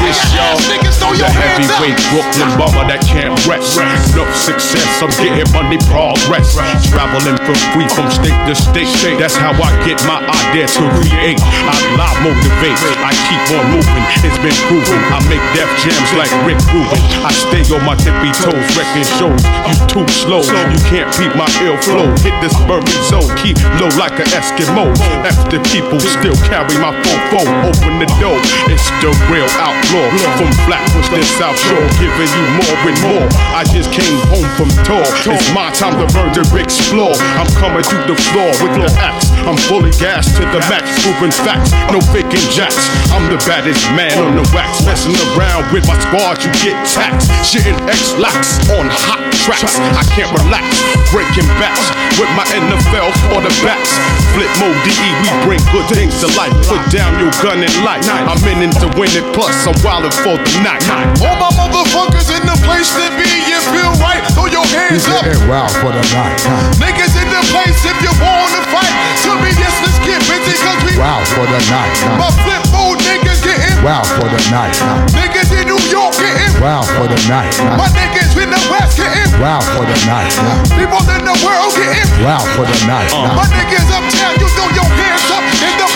This, 0.01 0.19
y'all. 0.35 0.57
niggas, 0.67 0.97
throw 0.99 1.13
The 1.13 1.23
your 1.23 1.31
hands 1.31 1.69
up. 1.69 1.79
heavyweight 1.79 1.99
Brooklyn 2.11 2.49
bummer 2.59 2.85
that 2.91 3.01
can't 3.07 3.33
rest. 3.47 3.77
No 4.17 4.25
success, 4.35 4.87
I'm 5.01 5.11
getting 5.21 5.47
money 5.55 5.79
progress. 5.89 6.57
Traveling 6.91 7.37
for 7.47 7.55
free 7.71 7.87
from 7.93 8.07
state 8.11 8.35
to 8.49 8.53
state. 8.55 9.17
That's 9.19 9.35
how 9.37 9.53
I 9.55 9.69
get 9.87 10.01
my 10.09 10.19
idea 10.23 10.67
to 10.67 10.83
create. 10.99 11.39
I 11.39 11.75
live 11.95 12.17
motivate. 12.25 12.77
I 12.99 13.11
keep 13.29 13.43
on 13.55 13.63
moving. 13.71 14.05
It's 14.25 14.39
been 14.43 14.55
proven. 14.67 14.99
I 15.13 15.19
make 15.31 15.43
def 15.55 15.69
jams 15.83 16.11
like 16.19 16.31
Rick 16.43 16.59
Rubin. 16.73 17.01
I 17.23 17.31
stay 17.31 17.63
on 17.71 17.83
my 17.87 17.95
tippy 17.95 18.31
toes, 18.43 18.67
wrecking 18.75 19.07
shows. 19.17 19.39
You 19.69 19.75
too 19.87 20.07
slow. 20.11 20.43
You 20.43 20.79
can't 20.91 21.09
beat 21.15 21.33
my 21.39 21.47
ill 21.63 21.77
flow. 21.79 22.11
Hit 22.25 22.35
this 22.43 22.55
Burberry 22.67 22.99
zone. 23.07 23.27
Keep 23.39 23.55
low 23.79 23.91
like 23.95 24.19
an 24.19 24.27
Eskimo. 24.35 24.91
After 25.23 25.59
people 25.71 25.99
still 26.03 26.35
carry 26.51 26.75
my 26.83 26.91
phone. 27.31 27.47
Open 27.71 28.03
the 28.03 28.09
door. 28.19 28.35
It's 28.67 28.85
the 28.99 29.11
real 29.31 29.47
outlaw. 29.83 30.07
From 30.37 30.51
Flatbush 30.65 31.09
to 31.09 31.23
South 31.37 31.59
Shore. 31.59 31.83
Giving 31.99 32.31
you 32.31 32.45
more 32.57 32.77
and 32.87 32.99
more. 33.03 33.27
I 33.53 33.63
just 33.67 33.91
came 33.91 34.17
home 34.31 34.47
from 34.55 34.69
tour. 34.87 35.03
It's 35.33 35.51
my 35.53 35.71
time 35.73 35.99
to 35.99 36.07
murder 36.15 36.43
explore. 36.57 37.15
I'm 37.37 37.49
coming 37.59 37.83
through 37.83 38.07
the 38.07 38.17
floor 38.31 38.51
with 38.63 38.73
the 38.79 38.87
axe. 38.99 39.31
I'm 39.43 39.57
fully 39.67 39.91
gassed 39.99 40.35
to 40.37 40.43
the 40.47 40.59
max. 40.71 40.87
Proving 41.03 41.31
facts. 41.31 41.71
No 41.91 41.99
faking 42.13 42.47
jacks. 42.53 42.89
I'm 43.11 43.27
the 43.27 43.39
baddest 43.43 43.83
man 43.93 44.15
on 44.23 44.35
the 44.35 44.45
wax. 44.55 44.85
Messing 44.85 45.15
around 45.35 45.67
with 45.73 45.85
my 45.87 45.97
squad, 45.99 46.39
you 46.43 46.51
get 46.63 46.77
taxed. 46.87 47.29
Shitting 47.43 47.77
X-lax 47.87 48.63
on 48.79 48.87
hot 48.89 49.21
tracks. 49.43 49.75
I 49.77 50.03
can't 50.15 50.31
relax. 50.31 50.65
Breaking 51.11 51.47
backs 51.59 51.91
with 52.17 52.31
my 52.33 52.45
NFL 52.55 53.11
quarterbacks. 53.27 53.91
Flip 54.33 54.49
mode 54.57 54.79
DE, 54.81 55.09
we 55.21 55.29
bring 55.45 55.61
good 55.69 55.85
things 55.93 56.17
to 56.23 56.27
life. 56.39 56.53
Put 56.65 56.81
down 56.89 57.19
your 57.19 57.29
gun 57.43 57.61
and 57.61 57.75
light. 57.85 58.01
I'm 58.09 58.41
in 58.49 58.65
it 58.65 58.73
to 58.81 58.87
win 58.97 59.11
it, 59.13 59.25
plus 59.35 59.53
I'm 59.73 59.81
wildin' 59.81 60.13
for 60.21 60.37
the 60.37 60.53
night. 60.61 60.85
All 61.25 61.33
my 61.41 61.49
motherfuckers 61.57 62.29
in 62.29 62.45
the 62.45 62.57
place 62.61 62.93
to 62.93 63.09
be. 63.17 63.25
You 63.49 63.57
feel 63.73 63.89
right? 63.97 64.21
Throw 64.37 64.45
your 64.45 64.65
hands 64.69 65.09
up. 65.09 65.25
Wow 65.49 65.65
for 65.81 65.89
the 65.89 66.03
night. 66.13 66.37
Niggas 66.77 67.17
in 67.17 67.29
the 67.33 67.41
place 67.49 67.81
if 67.81 67.97
you 68.05 68.13
wanna 68.21 68.61
fight. 68.69 68.93
Tell 69.25 69.33
me 69.41 69.49
yes, 69.57 69.73
let's 69.81 69.97
get 70.05 70.21
busy 70.29 70.53
cause 70.61 70.77
we 70.85 70.93
Wow 70.93 71.25
for 71.33 71.49
the 71.49 71.57
night. 71.73 71.89
My 72.21 72.29
flip 72.45 72.61
mode 72.69 73.01
niggas 73.01 73.41
getting 73.41 73.81
Wow 73.81 74.05
for 74.05 74.29
the 74.29 74.41
night. 74.53 74.77
Niggas 75.09 75.49
in 75.57 75.65
New 75.65 75.81
York 75.89 76.13
getting 76.21 76.53
Wow 76.61 76.85
for 76.93 77.09
the 77.09 77.17
night. 77.25 77.57
My 77.73 77.89
niggas 77.97 78.37
in 78.37 78.53
the 78.53 78.61
West 78.69 79.01
getting 79.01 79.41
Wow 79.41 79.57
for 79.73 79.89
the 79.89 79.97
night. 80.05 80.29
People 80.77 81.01
in 81.17 81.25
the 81.25 81.37
world 81.41 81.73
getting 81.73 82.09
Wow 82.21 82.45
for 82.53 82.65
the 82.69 82.77
night. 82.85 83.09
My 83.09 83.49
niggas 83.49 83.89
uptown, 83.89 84.37
you 84.37 84.47
throw 84.53 84.69
your 84.69 84.89
hands 85.01 85.25
up 85.32 85.32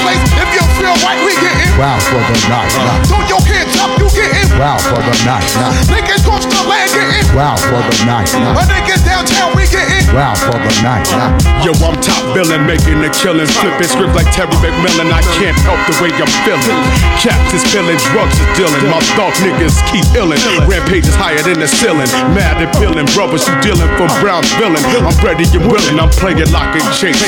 place 0.07 0.23
if 0.39 0.49
you 0.55 0.63
feel 0.79 0.95
right, 1.03 1.19
we 1.27 1.35
getting 1.43 1.73
Wow 1.75 1.99
for 1.99 2.21
the 2.23 2.37
uh, 2.47 2.53
night. 2.55 2.71
Throw 3.05 3.21
your 3.27 3.43
hands 3.43 3.75
up, 3.83 3.91
you 3.99 4.07
getting 4.15 4.47
Wow 4.55 4.79
for 4.79 5.01
the 5.03 5.15
night. 5.27 5.45
Niggas 5.91 6.23
cross 6.23 6.45
the 6.47 6.61
land 6.63 6.89
getting 6.95 7.27
Wow 7.35 7.59
for 7.59 7.81
the 7.83 7.97
night. 8.07 8.31
My 8.55 8.63
niggas 8.63 9.03
downtown, 9.03 9.51
we 9.53 9.67
getting 9.67 10.07
Wow 10.15 10.33
for 10.33 10.55
the 10.55 10.73
night. 10.81 11.05
Yo, 11.61 11.75
I'm 11.83 11.99
top 11.99 12.23
billing, 12.31 12.63
making 12.63 13.03
the 13.03 13.11
killings, 13.11 13.51
flipping 13.59 13.89
scripts 13.91 14.15
like 14.15 14.29
Terry 14.31 14.53
McMillan. 14.63 15.11
I 15.11 15.21
can't 15.37 15.57
help 15.67 15.81
the 15.89 15.95
way 15.99 16.09
I'm 16.15 16.31
feeling. 16.47 16.79
Caps 17.19 17.51
is 17.53 17.61
spilling, 17.67 17.99
drugs 18.15 18.37
is 18.39 18.49
dealing. 18.55 18.81
My 18.87 19.03
thought 19.19 19.35
niggas 19.43 19.75
keep 19.91 20.07
illin'. 20.15 20.39
Rampage 20.65 21.05
is 21.05 21.17
higher 21.17 21.41
than 21.43 21.59
the 21.59 21.67
ceiling. 21.67 22.07
Mad 22.31 22.57
at 22.63 22.71
billing, 22.79 23.09
brothers 23.11 23.43
you 23.45 23.55
dealing 23.59 23.89
from 23.99 24.09
Brown's 24.23 24.49
villain. 24.55 24.81
I'm 25.03 25.17
ready 25.19 25.45
and 25.51 25.65
willing, 25.67 25.99
I'm 25.99 26.09
playing 26.15 26.47
lock 26.55 26.71
and 26.73 26.87
chase. 26.95 27.19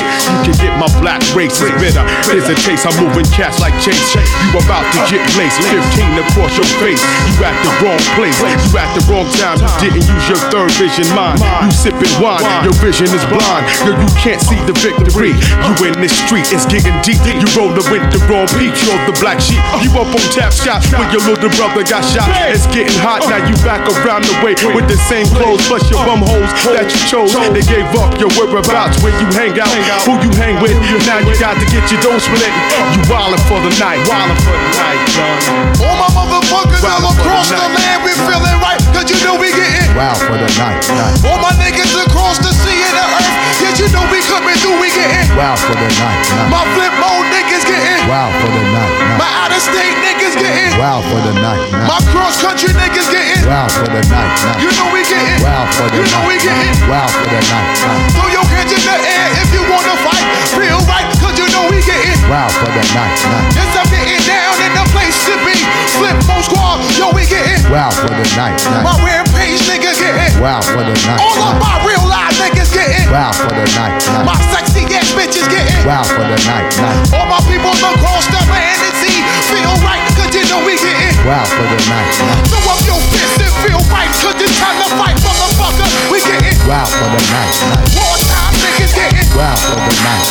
You 0.47 0.53
can 0.53 0.55
get 0.63 0.73
my 0.79 0.89
black 1.03 1.21
race 1.35 1.59
is 1.61 1.73
bitter. 1.81 2.05
There's 2.25 2.47
a 2.49 2.57
taste, 2.69 2.85
I'm 2.85 2.93
moving 3.01 3.25
cats 3.33 3.57
like 3.57 3.73
Chase. 3.81 3.97
You 4.13 4.61
about 4.61 4.85
to 4.93 4.99
get 5.09 5.25
laced, 5.33 5.57
15 5.73 6.21
across 6.21 6.53
your 6.53 6.69
face. 6.77 7.01
You 7.33 7.41
at 7.41 7.57
the 7.65 7.73
wrong 7.81 8.01
place, 8.13 8.37
you 8.37 8.77
at 8.77 8.89
the 8.93 9.01
wrong 9.09 9.25
time. 9.41 9.57
You 9.57 9.89
didn't 9.89 10.05
use 10.05 10.25
your 10.29 10.41
third 10.53 10.69
vision 10.77 11.09
mind. 11.17 11.41
You 11.65 11.73
sipping 11.73 12.13
wine, 12.21 12.45
your 12.61 12.75
vision 12.77 13.09
is 13.09 13.25
blind. 13.25 13.65
Yo, 13.81 13.97
you 13.97 14.09
can't 14.21 14.37
see 14.37 14.59
the 14.69 14.75
victory. 14.85 15.33
You 15.33 15.73
in 15.89 15.97
this 15.97 16.13
street, 16.13 16.45
it's 16.53 16.69
getting 16.69 16.93
deep. 17.01 17.17
You 17.25 17.49
rollin' 17.57 17.81
with 17.89 18.05
the 18.13 18.21
wrong 18.29 18.45
peak, 18.61 18.77
you're 18.85 19.01
the 19.09 19.17
black 19.17 19.41
sheep. 19.41 19.61
You 19.81 19.89
up 19.97 20.13
on 20.13 20.25
tap 20.29 20.53
shot 20.53 20.85
when 20.93 21.09
your 21.09 21.25
little 21.25 21.49
brother 21.57 21.81
got 21.81 22.05
shot. 22.05 22.29
It's 22.53 22.69
getting 22.69 22.93
hot, 23.01 23.25
now 23.25 23.41
you 23.49 23.57
back 23.65 23.81
around 24.05 24.29
the 24.29 24.35
way 24.45 24.53
with 24.77 24.85
the 24.85 24.99
same 25.09 25.25
clothes, 25.33 25.65
plus 25.65 25.89
your 25.89 26.05
bum 26.05 26.21
holes 26.21 26.51
that 26.69 26.85
you 26.85 27.01
chose. 27.09 27.33
They 27.49 27.65
gave 27.65 27.89
up 27.97 28.13
your 28.21 28.29
whereabouts 28.37 29.01
Where 29.01 29.15
you 29.17 29.25
hang 29.33 29.57
out, 29.57 29.73
who 30.05 30.13
you 30.21 30.31
hang 30.37 30.61
with. 30.61 30.77
Now 31.09 31.17
you 31.25 31.33
got 31.41 31.57
to 31.57 31.65
get 31.73 31.89
your 31.89 32.01
dough 32.05 32.21
split. 32.21 32.58
You 32.93 33.01
wildin' 33.07 33.41
for 33.47 33.59
the 33.63 33.71
night, 33.79 34.03
wildin' 34.09 34.39
for 34.43 34.55
the 34.55 34.69
night, 34.75 35.01
son. 35.15 35.37
All 35.79 35.95
my 35.95 36.09
motherfuckers 36.11 36.83
all 36.83 37.07
across 37.15 37.49
the 37.49 37.63
land, 37.63 38.03
we 38.03 38.11
feelin' 38.27 38.59
right, 38.59 38.79
cause 38.91 39.07
you 39.07 39.17
know 39.23 39.39
we 39.39 39.49
gettin' 39.55 39.95
Wow 39.95 40.15
for 40.15 40.35
the 40.35 40.49
night. 40.59 40.83
All 41.23 41.39
my 41.39 41.53
niggas 41.59 41.95
across 42.03 42.37
the 42.39 42.51
sea 42.51 42.79
and 42.83 42.95
the 42.95 43.05
earth, 43.05 43.35
yeah, 43.63 43.73
you 43.79 43.87
know 43.95 44.03
we 44.11 44.19
coming 44.27 44.55
through, 44.59 44.79
we 44.79 44.91
getting 44.91 45.27
Wow 45.35 45.55
for 45.55 45.75
the 45.75 45.89
night. 45.99 46.19
My 46.51 46.63
flip 46.75 46.93
mode 46.99 47.27
niggas 47.31 47.63
gettin' 47.63 48.07
Wow 48.07 48.29
for 48.43 48.49
the 48.51 48.63
night. 48.75 48.93
My 49.15 49.29
out 49.43 49.51
of 49.55 49.61
state 49.61 49.95
niggas 50.03 50.35
gettin' 50.35 50.75
Wow 50.79 51.03
for 51.03 51.19
the 51.23 51.33
night. 51.39 51.61
My 51.87 51.99
cross 52.11 52.39
country 52.43 52.71
niggas 52.75 53.07
getting 53.11 53.47
Wow 53.47 53.67
for 53.71 53.87
the 53.87 54.03
night. 54.11 54.35
You 54.59 54.69
know 54.75 54.87
we 54.91 55.01
gettin' 55.07 55.39
Wow 55.43 55.67
for 55.71 55.87
the 55.87 55.95
night. 55.95 55.99
You 55.99 56.03
know 56.11 56.23
we 56.27 56.35
gettin' 56.43 56.75
Wow 56.91 57.07
for 57.07 57.27
the 57.27 57.39
night. 57.39 57.67
Throw 58.15 58.27
your 58.31 58.45
hands 58.51 58.71
in 58.75 58.81
the 58.83 58.97
air 58.99 59.27
if 59.43 59.49
you 59.55 59.63
wanna 59.67 59.95
fight. 60.03 60.25
Feel 60.55 60.79
right, 60.87 61.07
getting 61.89 62.21
Wow 62.29 62.45
for 62.53 62.69
the 62.69 62.85
night. 62.93 63.17
Yes, 63.57 63.73
I'm 63.73 63.89
getting 63.89 64.21
down 64.29 64.53
in 64.61 64.71
the 64.77 64.85
place 64.93 65.17
to 65.25 65.33
be. 65.41 65.57
Flip 65.97 66.17
mode 66.29 66.45
squad, 66.45 66.77
yo, 66.93 67.09
we 67.09 67.25
getting 67.25 67.65
Wow 67.73 67.89
for 67.89 68.13
the 68.13 68.27
night. 68.37 68.61
My 68.85 68.93
rampage 69.01 69.65
niggas 69.65 69.97
getting 69.97 70.37
Wow 70.37 70.61
for 70.61 70.85
the 70.85 70.93
night. 71.09 71.17
All 71.17 71.41
of 71.49 71.57
my 71.57 71.81
real 71.81 72.05
live 72.05 72.33
niggas 72.37 72.69
getting 72.69 73.09
Wow 73.09 73.33
for 73.33 73.49
the 73.49 73.65
night. 73.73 73.97
My 74.21 74.37
sexy 74.53 74.85
ass 74.93 75.09
bitches 75.17 75.49
getting 75.49 75.81
Wow 75.89 76.05
for 76.05 76.21
the 76.21 76.37
night. 76.45 76.69
All 77.09 77.25
my 77.25 77.41
people 77.49 77.73
across 77.73 78.29
the 78.29 78.41
land 78.53 78.79
and 78.85 78.95
sea 79.01 79.19
feel 79.49 79.73
right, 79.81 80.05
cause 80.13 80.29
you 80.37 80.45
know 80.45 80.61
we 80.61 80.77
getting 80.77 81.17
Wow 81.25 81.45
for 81.49 81.65
the 81.65 81.79
night. 81.89 82.13
Throw 82.53 82.61
up 82.69 82.81
your 82.85 83.01
fist 83.09 83.41
and 83.41 83.53
feel 83.65 83.81
right 83.89 84.11
cause 84.21 84.37
it's 84.37 84.53
time 84.61 84.77
to 84.77 84.87
fight, 84.93 85.17
motherfucker. 85.25 85.89
We 86.13 86.21
getting 86.21 86.57
Wow 86.69 86.85
for 86.85 87.09
the 87.09 87.23
night, 87.33 87.53
night. 87.97 88.28
Wow 88.59 89.55
for 89.55 89.71
the 89.71 89.95
night, 90.03 90.27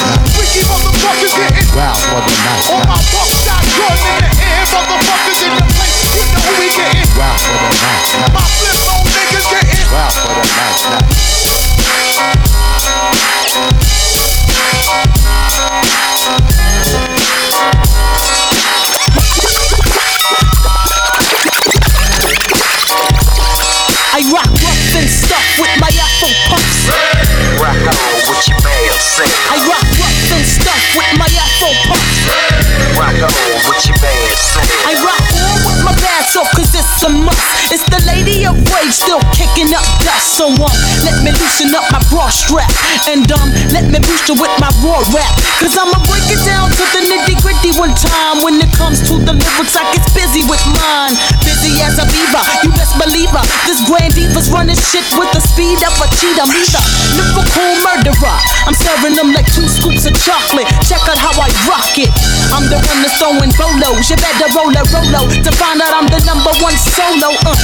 motherfuckers 0.69 1.33
getting 1.33 1.65
Wow 1.73 1.97
for 1.97 2.21
the 2.21 2.35
night, 2.45 2.69
all 2.69 2.85
my 2.85 3.01
in 3.01 4.21
the 4.21 4.29
air, 4.45 4.69
motherfuckers 4.69 5.41
in 5.49 5.53
the 5.57 5.65
place. 5.73 6.13
You 6.13 6.29
know 6.35 6.45
who 6.45 6.53
we 6.61 6.69
getting. 6.77 7.09
Wow 7.17 7.33
for 7.41 7.57
the 7.57 7.73
night. 7.81 8.05
My 8.37 8.45
flip 8.61 8.77
niggas 9.17 9.49
getting 9.49 9.89
Wow 9.89 10.13
for 10.13 10.29
the 10.29 10.45
night. 10.45 11.09
I 24.11 24.21
rock 24.33 24.51
rough 24.51 24.78
and 24.95 25.09
stuff 25.09 25.45
with 25.61 25.75
my 25.81 25.91
Afro 26.01 26.31
puffs. 26.49 26.89
Rock 27.61 27.77
on 27.77 28.15
with 28.25 28.49
your 28.49 28.61
band, 28.65 28.97
sing. 28.97 29.29
I 29.53 29.61
rock 29.69 29.85
rough 30.01 30.33
and 30.33 30.45
stuff 30.47 30.81
with 30.97 31.13
my 31.19 31.29
Afro 31.29 31.69
puffs. 31.85 32.25
Rock 32.97 33.19
on 33.21 33.59
with 33.69 33.85
your 33.85 33.99
band, 34.01 34.33
sing. 34.39 34.65
I 34.89 34.93
rock 35.05 35.28
bass 36.19 36.35
off 36.35 36.51
cause 36.51 36.75
it's 36.75 37.03
a 37.07 37.11
must. 37.11 37.71
It's 37.71 37.87
the 37.87 38.03
lady 38.11 38.43
of 38.43 38.59
rage 38.75 38.91
still 38.91 39.23
kicking 39.31 39.71
up 39.71 39.87
dust. 40.03 40.35
So 40.35 40.51
um, 40.51 40.75
let 41.07 41.23
me 41.23 41.31
loosen 41.31 41.71
up 41.71 41.87
my 41.95 42.03
bra 42.11 42.27
strap. 42.27 42.67
And 43.07 43.31
um, 43.31 43.55
let 43.71 43.87
me 43.87 44.03
boost 44.03 44.27
you 44.27 44.35
with 44.35 44.51
my 44.59 44.71
raw 44.83 44.99
rap. 45.15 45.31
Cause 45.63 45.79
I'ma 45.79 45.99
break 46.11 46.27
it 46.27 46.43
down 46.43 46.75
to 46.75 46.85
the 46.91 47.01
nitty 47.07 47.39
gritty 47.39 47.71
one 47.79 47.95
time. 47.95 48.43
When 48.43 48.59
it 48.59 48.71
comes 48.75 49.07
to 49.07 49.15
the 49.23 49.35
lyrics, 49.39 49.79
I 49.79 49.87
get 49.95 50.03
busy 50.11 50.43
with 50.51 50.63
mine. 50.83 51.15
Busy 51.47 51.79
as 51.87 52.03
a 52.03 52.07
beaver, 52.11 52.43
you 52.67 52.71
best 52.75 52.99
believe 52.99 53.31
her. 53.31 53.45
This 53.71 53.79
grand 53.87 54.19
diva's 54.19 54.51
running 54.51 54.79
shit 54.79 55.07
with 55.15 55.31
the 55.31 55.43
speed 55.43 55.79
of 55.87 55.95
a 56.03 56.07
cheetah. 56.19 56.51
Me 56.51 56.67
the 56.67 56.83
lyrical 57.15 57.71
murderer. 57.87 58.39
I'm 58.67 58.75
serving 58.75 59.15
them 59.15 59.31
like 59.31 59.47
two 59.55 59.69
scoops 59.71 60.09
of 60.09 60.15
chocolate. 60.19 60.67
Check 60.83 61.05
out 61.07 61.21
how 61.21 61.35
I 61.39 61.49
rock 61.69 61.95
it. 61.95 62.11
I'm 62.51 62.67
the 62.67 62.81
one 62.81 63.01
that's 63.07 63.21
throwing 63.23 63.53
bolos. 63.55 64.11
You 64.11 64.17
better 64.19 64.49
roll 64.57 64.73
a 64.75 64.83
rolo 64.91 65.23
to 65.31 65.51
find 65.55 65.79
out 65.79 65.95
I'm 65.95 66.08
the 66.11 66.21
number 66.25 66.53
one 66.65 66.77
solo. 66.77 67.33
Uh, 67.45 67.57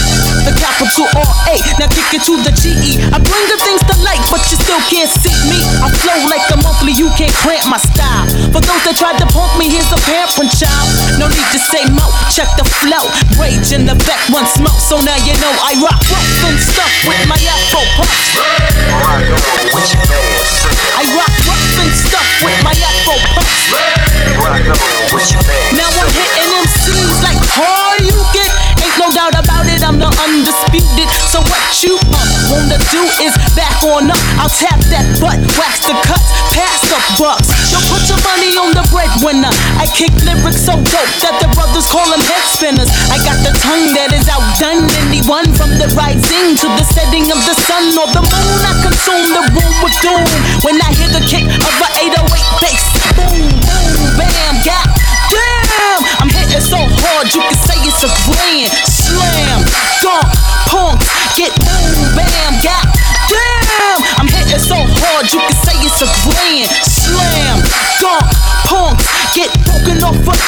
the 0.45 0.53
capital 0.57 1.09
R 1.16 1.32
A. 1.53 1.57
Now 1.80 1.88
kick 1.88 2.09
it 2.14 2.22
to 2.28 2.36
the 2.40 2.53
G 2.53 2.76
E. 2.78 2.92
I 3.12 3.18
bring 3.20 3.45
the 3.49 3.59
things 3.61 3.82
to 3.88 3.95
light, 4.05 4.22
but 4.28 4.45
you 4.53 4.57
still 4.61 4.80
can't 4.88 5.09
see 5.09 5.34
me. 5.49 5.61
I 5.80 5.88
flow 5.90 6.18
like 6.28 6.45
a 6.53 6.59
monthly. 6.61 6.92
You 6.92 7.09
can't 7.16 7.34
cramp 7.40 7.66
my 7.68 7.80
style. 7.80 8.28
For 8.53 8.61
those 8.61 8.82
that 8.84 8.97
tried 8.97 9.18
to 9.20 9.26
punk 9.32 9.57
me, 9.57 9.72
here's 9.72 9.88
a 9.92 10.01
parent 10.05 10.53
child. 10.53 10.88
No 11.16 11.26
need 11.28 11.49
to 11.53 11.61
say 11.61 11.84
mo. 11.90 12.07
Check 12.30 12.49
the 12.61 12.66
flow. 12.66 13.05
Rage 13.40 13.72
in 13.72 13.88
the 13.88 13.97
back, 14.05 14.20
one 14.30 14.47
smoke. 14.47 14.78
So 14.78 15.01
now 15.03 15.16
you 15.24 15.32
know 15.40 15.53
I 15.64 15.74
rock 15.80 16.01
rough 16.12 16.45
and 16.49 16.59
stuff 16.61 16.92
with 17.09 17.20
my 17.26 17.40
Afro 17.40 17.82
puffs. 17.97 18.36
I 20.95 21.03
rock 21.16 21.34
rough 21.49 21.76
and 21.80 21.92
stuff 21.92 22.28
with 22.45 22.59
my 22.62 22.74
Afro 22.76 23.16
puffs. 23.32 23.72
Now 25.74 25.88
I'm 25.88 26.11
hitting 26.12 26.51
them 26.53 26.66
scenes 26.68 27.18
like 27.24 27.40
hard 27.57 28.01
you 28.05 28.18
doubt 29.14 29.38
about 29.38 29.62
it, 29.70 29.78
I'm 29.86 30.02
the 30.02 30.10
undisputed. 30.10 31.06
So 31.30 31.38
what 31.46 31.62
you 31.86 31.94
wanna 32.50 32.78
do 32.90 33.02
is 33.22 33.30
back 33.54 33.78
on 33.86 34.10
up. 34.10 34.18
I'll 34.42 34.50
tap 34.50 34.82
that 34.90 35.06
butt, 35.22 35.38
wax 35.54 35.86
the 35.86 35.94
cuts, 36.02 36.26
pass 36.50 36.82
the 36.90 36.98
bucks. 37.14 37.46
Yo, 37.70 37.78
put 37.86 38.02
your 38.10 38.18
money 38.26 38.58
on 38.58 38.74
the 38.74 38.82
breadwinner. 38.90 39.54
I 39.78 39.86
kick 39.94 40.10
lyrics 40.26 40.66
so 40.66 40.74
dope 40.74 41.14
that 41.22 41.38
the 41.38 41.46
brothers 41.54 41.86
call 41.86 42.10
them 42.10 42.18
head 42.26 42.42
spinners. 42.50 42.90
I 43.14 43.22
got 43.22 43.38
the 43.46 43.54
tongue 43.62 43.94
that 43.94 44.10
is 44.10 44.26
outdone 44.26 44.90
anyone 45.06 45.46
from 45.54 45.70
the 45.78 45.86
rising 45.94 46.58
to 46.58 46.66
the 46.74 46.82
setting 46.82 47.30
of 47.30 47.38
the 47.46 47.54
sun 47.54 47.94
or 47.94 48.10
the 48.10 48.22
moon. 48.26 48.58
I 48.66 48.74
consume 48.82 49.30
the 49.30 49.44
room 49.54 49.74
with 49.86 49.96
doom 50.02 50.26
when 50.66 50.74
I 50.82 50.90
hear 50.90 51.10
the 51.14 51.22
kick 51.30 51.46
of 51.46 51.74
a 51.78 51.88
808 52.02 52.18
bass. 52.58 52.82
Boom, 53.14 53.46
boom, 53.62 54.13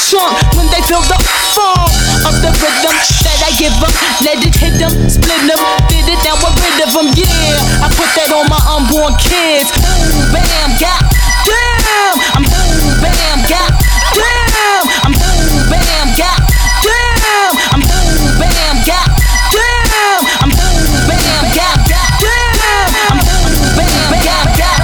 chunk 0.04 0.36
when 0.56 0.68
they 0.68 0.82
feel 0.84 1.00
the 1.08 1.18
funk 1.56 1.92
of 2.28 2.34
the 2.44 2.50
rhythm 2.60 2.96
that 3.24 3.38
I 3.40 3.50
give 3.56 3.72
them. 3.80 3.92
Let 4.20 4.44
it 4.44 4.56
hit 4.56 4.76
them, 4.76 4.92
split 5.08 5.40
them, 5.48 5.60
fit 5.88 6.08
it, 6.08 6.20
now 6.24 6.36
we're 6.40 6.52
rid 6.60 6.76
of 6.84 6.92
them. 6.92 7.08
Yeah, 7.16 7.84
I 7.84 7.88
put 7.96 8.10
that 8.16 8.32
on 8.32 8.46
my 8.52 8.60
unborn 8.76 9.16
kids. 9.16 9.72
Boom, 9.80 10.32
bam, 10.32 10.70
got 10.76 11.00
damn. 11.46 12.16
I'm 12.36 12.44
boom, 12.44 13.00
bam, 13.00 13.40
got 13.48 13.72
damn. 14.12 14.84
I'm 15.06 15.14
boom, 15.16 15.64
bam, 15.72 16.08
got 16.16 16.38
damn. 16.84 17.52
I'm 17.72 17.82
boom, 17.82 18.36
bam, 18.40 18.76
got 18.84 19.08
damn. 19.56 20.22
I'm 20.44 20.50
boom, 20.52 20.84
bam, 21.08 21.44
got 21.56 21.76
damn. 21.88 22.90
I'm 23.08 23.18
boom, 23.24 23.56
bam, 23.80 24.12
got 24.20 24.76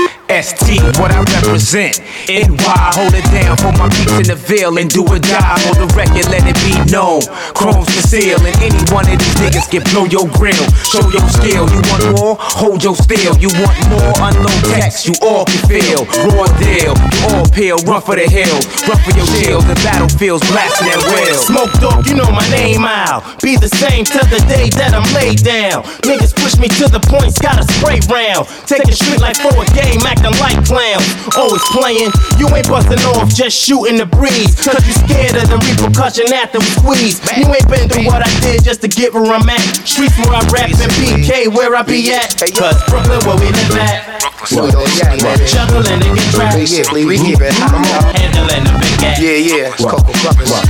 damn. 0.00 0.19
ST, 0.40 0.80
what 0.98 1.12
I 1.12 1.20
represent. 1.20 2.00
NY, 2.28 2.76
hold 2.96 3.14
it 3.14 3.24
down 3.32 3.56
for 3.56 3.72
my 3.78 3.88
beats 3.94 4.12
in 4.20 4.26
the 4.28 4.36
veil 4.36 4.76
and 4.78 4.90
do 4.90 5.06
a 5.08 5.18
die 5.18 5.60
on 5.70 5.76
the 5.80 5.88
record, 5.96 6.28
let 6.28 6.44
it 6.44 6.58
be 6.60 6.74
known. 6.90 7.22
Chrome's 7.54 7.88
for 7.88 8.04
sale, 8.04 8.40
and 8.42 8.56
any 8.60 8.80
one 8.92 9.06
of 9.08 9.16
these 9.16 9.36
niggas 9.40 9.70
can 9.70 9.82
blow 9.94 10.04
your 10.04 10.26
grill. 10.36 10.66
Show 10.84 11.04
your 11.08 11.24
skill. 11.30 11.64
You 11.70 11.80
want 11.88 12.04
more? 12.18 12.34
Hold 12.38 12.82
your 12.82 12.96
steel. 12.96 13.36
You 13.38 13.48
want 13.60 13.78
more? 13.88 14.12
Unload 14.20 14.60
text, 14.74 15.06
you 15.06 15.14
all 15.22 15.44
can 15.46 15.62
feel. 15.70 16.04
Raw 16.28 16.46
deal, 16.58 16.92
you 16.98 17.20
all 17.30 17.46
peel, 17.48 17.78
run 17.88 18.02
for 18.02 18.16
the 18.16 18.26
hill. 18.26 18.58
run 18.88 18.98
for 19.06 19.14
your 19.14 19.28
deal. 19.40 19.58
The 19.62 19.76
battlefields 19.86 20.44
blasting 20.50 20.88
at 20.90 21.00
will. 21.08 21.38
Smoke 21.38 21.72
dog, 21.80 22.06
you 22.06 22.14
know 22.14 22.30
my 22.30 22.46
name 22.50 22.84
out. 22.84 23.22
Be 23.42 23.56
the 23.56 23.68
same 23.68 24.04
till 24.04 24.26
the 24.28 24.42
day 24.50 24.68
that 24.76 24.92
I'm 24.92 25.06
laid 25.14 25.42
down. 25.42 25.82
Niggas 26.02 26.34
push 26.34 26.58
me 26.58 26.68
to 26.82 26.90
the 26.90 27.00
points, 27.00 27.38
got 27.38 27.58
a 27.58 27.64
spray 27.78 28.00
round. 28.10 28.46
Take 28.66 28.84
the 28.84 28.92
street 28.92 29.20
like 29.20 29.38
for 29.38 29.54
a 29.54 29.66
game, 29.72 30.02
acting 30.04 30.34
like 30.42 30.58
clowns. 30.66 31.06
Always 31.36 31.62
playing, 31.70 32.09
you 32.38 32.46
ain't 32.54 32.68
busting 32.68 33.00
off, 33.14 33.28
just 33.34 33.56
shooting 33.56 33.96
the 33.98 34.06
breeze. 34.06 34.54
Cause 34.60 34.80
you 34.86 34.94
scared 35.06 35.36
of 35.36 35.46
the 35.50 35.58
repercussion 35.60 36.32
after 36.32 36.58
we 36.58 36.70
squeeze. 36.80 37.16
You 37.36 37.46
ain't 37.52 37.68
been 37.68 37.88
through 37.88 38.06
what 38.06 38.22
I 38.26 38.30
did 38.40 38.64
just 38.64 38.80
to 38.82 38.88
get 38.88 39.12
where 39.12 39.26
I'm 39.32 39.48
at. 39.48 39.60
Streets 39.86 40.16
where 40.22 40.34
I 40.34 40.42
rap 40.52 40.70
and 40.70 40.92
BK 40.98 41.48
where 41.54 41.74
I 41.74 41.82
be 41.82 42.12
at. 42.12 42.34
Cause 42.56 42.78
Brooklyn 42.88 43.20
where 43.26 43.36
we 43.38 43.48
live 43.52 43.76
at. 43.78 44.20
Juggling 44.50 46.00
and 46.00 46.16
get 46.16 46.26
trapped. 46.34 46.56
We 46.92 47.16
keep 47.18 47.40
it 47.40 47.52
hot. 47.56 48.16
Handling 48.16 48.64
the 48.64 48.72
big 48.80 49.04
ass. 49.04 49.20
Yeah, 49.20 49.36
yeah. 49.36 49.68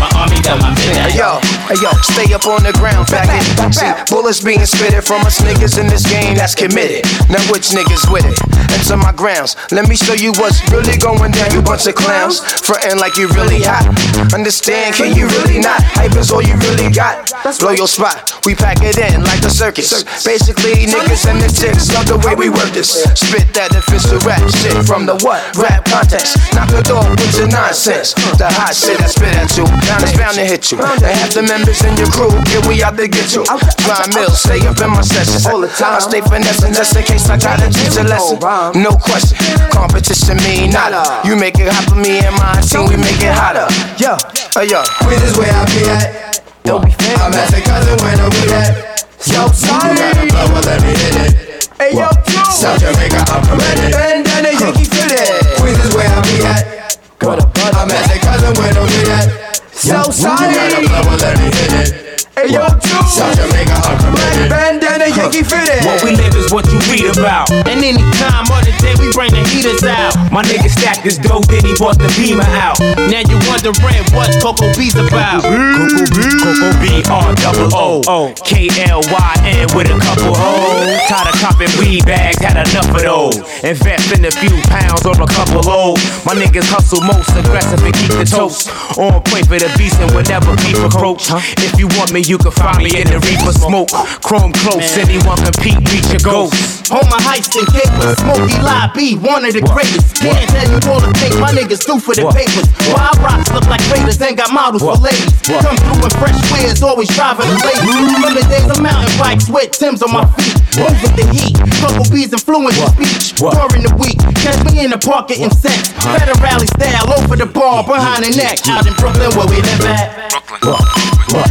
My 0.01 0.09
army 0.18 0.38
got 0.43 0.59
my 0.61 0.74
big 0.74 0.91
Hey 0.97 1.14
ass. 1.14 1.14
yo, 1.14 1.38
hey 1.70 1.78
yo, 1.78 1.90
stay 2.02 2.26
up 2.34 2.42
on 2.50 2.66
the 2.66 2.74
ground, 2.74 3.06
faggot. 3.06 3.46
See, 3.70 3.86
bullets 4.10 4.42
being 4.42 4.66
spitted 4.66 5.06
from 5.06 5.22
us 5.22 5.38
niggas 5.40 5.78
in 5.78 5.86
this 5.86 6.02
game 6.02 6.34
that's 6.34 6.54
committed. 6.58 7.06
Now 7.30 7.38
which 7.54 7.70
niggas 7.70 8.10
with 8.10 8.26
it? 8.26 8.38
Enter 8.74 8.98
my 8.98 9.14
grounds. 9.14 9.54
Let 9.70 9.86
me 9.86 9.94
show 9.94 10.14
you 10.18 10.34
what's 10.42 10.58
really 10.74 10.98
going 10.98 11.30
down, 11.30 11.54
you 11.54 11.62
bunch 11.62 11.86
of 11.86 11.94
clowns. 11.94 12.42
Frontin' 12.66 12.98
like 12.98 13.14
you 13.16 13.30
really 13.38 13.62
hot. 13.62 13.86
Understand, 14.34 14.98
can 14.98 15.14
you 15.14 15.30
really 15.40 15.62
not? 15.62 15.78
Hype 15.94 16.18
is 16.18 16.34
all 16.34 16.42
you 16.42 16.58
really 16.66 16.90
got. 16.90 17.30
Blow 17.62 17.70
your 17.70 17.86
spot, 17.86 18.34
we 18.44 18.54
pack 18.54 18.82
it 18.82 18.98
in 18.98 19.22
like 19.22 19.42
a 19.46 19.50
circus. 19.50 20.02
Basically, 20.26 20.90
niggas 20.90 21.30
and 21.30 21.38
the 21.38 21.46
chicks 21.46 21.86
love 21.94 22.10
the 22.10 22.18
way 22.26 22.34
we 22.34 22.50
work 22.50 22.74
this. 22.74 23.06
Spit 23.14 23.54
that 23.54 23.70
official 23.78 24.18
rap 24.26 24.42
shit 24.58 24.74
from 24.82 25.06
the 25.06 25.14
what? 25.22 25.38
Rap 25.54 25.86
context. 25.86 26.34
Knock 26.50 26.70
the 26.74 26.82
door 26.82 27.06
with 27.14 27.38
your 27.38 27.46
nonsense. 27.46 28.14
The 28.34 28.50
hot 28.50 28.74
shit 28.74 28.98
I 28.98 29.06
spit 29.06 29.34
at 29.38 29.54
you, 29.54 29.64
now 29.86 30.02
it's 30.02 30.16
bound 30.18 30.34
to 30.34 30.44
hit 30.44 30.72
you. 30.72 30.78
And 30.82 31.02
half 31.02 31.34
the 31.34 31.42
members 31.61 31.84
in 31.84 31.96
your 31.96 32.08
crew, 32.08 32.32
yeah, 32.48 32.64
we 32.68 32.82
out 32.82 32.96
to 32.96 33.06
get 33.08 33.32
you. 33.34 33.44
Grind 33.84 34.14
mill, 34.14 34.30
stay 34.30 34.61
up 34.64 34.80
in 34.80 34.90
my 34.90 35.02
sessions. 35.02 35.46
All 35.46 35.61
the 35.61 35.68
time, 35.68 35.96
I 35.96 36.00
stay 36.00 36.20
finessing 36.20 36.72
just 36.72 36.96
in 36.96 37.04
case 37.04 37.28
I 37.28 37.36
gotta 37.36 37.68
teach 37.68 37.96
a 38.00 38.04
lesson. 38.04 38.40
No 38.80 38.96
question, 38.96 39.36
competition 39.68 40.36
mean 40.40 40.72
nada. 40.72 41.20
You 41.24 41.36
make 41.36 41.58
it 41.61 41.68
hot 41.68 41.84
for 41.88 42.00
me 42.00 42.24
and 42.24 42.34
my 42.36 42.61
team, 42.64 42.88
we 42.88 42.96
make 42.96 43.20
it 43.20 43.32
hotter. 43.32 43.68
Yo, 44.00 44.16
uh, 44.56 44.64
yo. 44.64 44.80
This 45.08 45.22
is 45.28 45.36
where 45.36 45.52
I 45.52 45.64
be 45.68 45.80
at. 45.88 46.40
Don't 46.64 46.84
be 46.84 46.92
fair. 46.92 47.16
I'm 47.20 47.32
at 47.34 47.48
the 47.52 47.61
cousin 47.61 47.96
when 48.00 48.16
I'm 48.16 48.30
with 48.32 48.50
that. 48.52 49.04
Yo, 49.28 49.48
sorry. 49.52 49.92
You 49.92 50.00
got 50.00 50.16
a 50.16 50.24
blow, 50.32 50.46
well, 50.54 50.64
let 50.64 50.80
me 50.80 50.92
hit 50.96 51.16
it. 51.20 51.32
Hey, 51.76 51.92
yo, 51.96 52.08
South 52.52 52.80
Jamaica, 52.80 53.20
I'm 53.32 53.44
from 53.44 53.61
committed. 53.61 53.92
Bandana, 53.92 54.52
Yankee 54.56 54.84
fitted. 54.84 55.28
Queens 55.61 55.80
is 55.84 55.92
where 55.94 56.08
I 56.08 56.20
be 56.24 56.36
at. 56.44 56.80
I'm 57.20 57.88
at 57.88 58.08
the 58.12 58.18
cousin 58.20 58.52
when 58.56 58.76
I'm 58.76 58.82
with 58.82 59.06
that. 59.08 59.49
So 59.81 60.11
sorry. 60.11 60.49
You 60.49 60.55
got 60.55 60.72
a 60.74 60.89
blow, 60.89 61.16
well, 61.16 61.37
hit 61.41 61.72
it. 61.72 62.26
Hey, 62.37 62.53
yo, 62.53 62.68
South 63.09 63.35
Jamaica, 63.35 63.72
I'm 63.72 63.99
committed. 63.99 64.89
Bandana, 65.01 65.16
Yankee 65.16 65.42
fitted. 65.42 65.80
What 65.88 66.05
we 66.05 66.12
live 66.12 66.34
is 66.36 66.53
what 66.53 66.68
you 66.68 66.78
read 66.92 67.16
about. 67.16 67.51
And 67.51 67.80
any 67.80 68.05
time 68.20 68.44
of 68.53 68.61
the 68.68 68.74
day, 68.84 68.92
we 69.01 69.09
bring 69.16 69.32
the 69.32 69.40
heaters 69.48 69.80
out. 69.82 70.12
My 70.28 70.44
nigga 70.44 70.68
stacked 70.68 71.05
this 71.05 71.16
dope, 71.16 71.48
then 71.48 71.64
he 71.64 71.72
bought 71.80 71.96
the 71.96 72.12
beamer 72.20 72.44
out. 72.61 72.76
Now 73.09 73.24
you 73.24 73.40
wondering 73.48 74.05
what 74.12 74.28
Cocoa 74.44 74.68
B's 74.76 75.01
about. 75.01 75.40
Coco 75.40 76.68
B, 76.84 77.01
Coco 77.01 77.24
R 77.32 77.32
double 77.40 78.05
O. 78.05 78.34
K 78.44 78.68
L 78.92 79.01
Y 79.09 79.32
N 79.48 79.72
with 79.72 79.88
a 79.88 79.96
couple 80.05 80.36
O's. 80.36 80.84
Tired 81.09 81.32
of 81.32 81.36
copping 81.40 81.72
weed 81.80 82.05
bags, 82.05 82.36
had 82.44 82.61
enough 82.61 82.92
of 82.92 83.01
those. 83.01 83.36
Invest 83.64 84.12
in 84.12 84.24
a 84.28 84.30
few 84.30 84.53
pounds 84.68 85.09
or 85.09 85.16
a 85.16 85.26
couple 85.26 85.64
O's. 85.64 86.01
My 86.28 86.36
niggas 86.36 86.68
hustle 86.68 87.01
most 87.09 87.32
aggressive 87.32 87.80
and 87.80 87.94
keep 87.96 88.12
the 88.20 88.28
toast 88.28 88.68
on 89.01 89.22
point 89.24 89.48
for 89.48 89.57
the 89.57 89.72
beast 89.80 89.96
and 90.01 90.12
will 90.12 90.28
never 90.28 90.53
be 90.61 90.76
approached. 90.76 91.32
If 91.64 91.78
you 91.80 91.88
want 91.96 92.12
me, 92.12 92.20
you 92.20 92.36
can 92.36 92.53
find 92.53 92.84
me 92.84 92.92
in 93.01 93.09
the 93.09 93.18
reaper 93.24 93.57
smoke. 93.57 93.88
Chrome 94.20 94.53
close, 94.53 94.89
anyone 94.99 95.38
compete, 95.38 95.78
reach 95.93 96.09
your 96.11 96.22
goals. 96.24 96.55
On 96.91 97.05
my 97.07 97.22
heist 97.22 97.55
and 97.55 97.66
capers, 97.70 98.18
Smokey 98.18 98.59
Live 98.59 98.91
B, 98.95 99.14
one 99.14 99.47
of 99.47 99.55
the 99.55 99.62
greatest. 99.70 100.18
Can't 100.18 100.43
tell 100.51 100.66
you 100.66 100.78
all 100.91 100.99
the 100.99 101.12
things 101.22 101.38
my 101.38 101.55
niggas 101.55 101.86
do 101.86 102.03
for 102.03 102.14
the 102.14 102.26
papers. 102.34 102.66
Wild 102.91 103.18
rocks 103.22 103.47
look 103.55 103.66
like 103.70 103.82
raiders, 103.95 104.18
ain't 104.18 104.36
got 104.36 104.51
models 104.51 104.82
for 104.82 104.99
ladies. 104.99 105.30
Come 105.47 105.78
through 105.78 106.03
in 106.03 106.12
fresh 106.18 106.38
wears, 106.51 106.82
always 106.82 107.07
driving 107.14 107.47
the 107.47 107.59
ladies. 107.62 107.95
From 108.18 108.34
the 108.34 108.45
days 108.51 108.66
of 108.66 108.82
mountain 108.82 109.12
bikes 109.20 109.47
with 109.47 109.70
Tim's 109.70 110.03
on 110.03 110.11
my 110.11 110.26
feet. 110.34 110.59
Move 110.82 110.99
with 110.99 111.14
the 111.14 111.26
heat, 111.30 111.55
couple 111.78 112.07
bees 112.11 112.32
influence 112.32 112.74
the 112.74 112.88
speech. 112.91 113.38
During 113.38 113.86
the 113.86 113.95
week, 114.01 114.18
catch 114.43 114.59
me 114.66 114.82
in 114.82 114.91
the 114.91 114.99
park 114.99 115.28
getting 115.28 115.51
sex. 115.55 115.95
Better 116.03 116.34
rally 116.43 116.66
style 116.66 117.14
over 117.14 117.36
the 117.36 117.47
bar, 117.47 117.86
behind 117.86 118.26
the 118.26 118.34
neck. 118.34 118.59
Out 118.66 118.86
in 118.86 118.95
Brooklyn 118.99 119.30
where 119.38 119.47
we 119.47 119.62
live 119.62 119.86
at. 119.86 120.30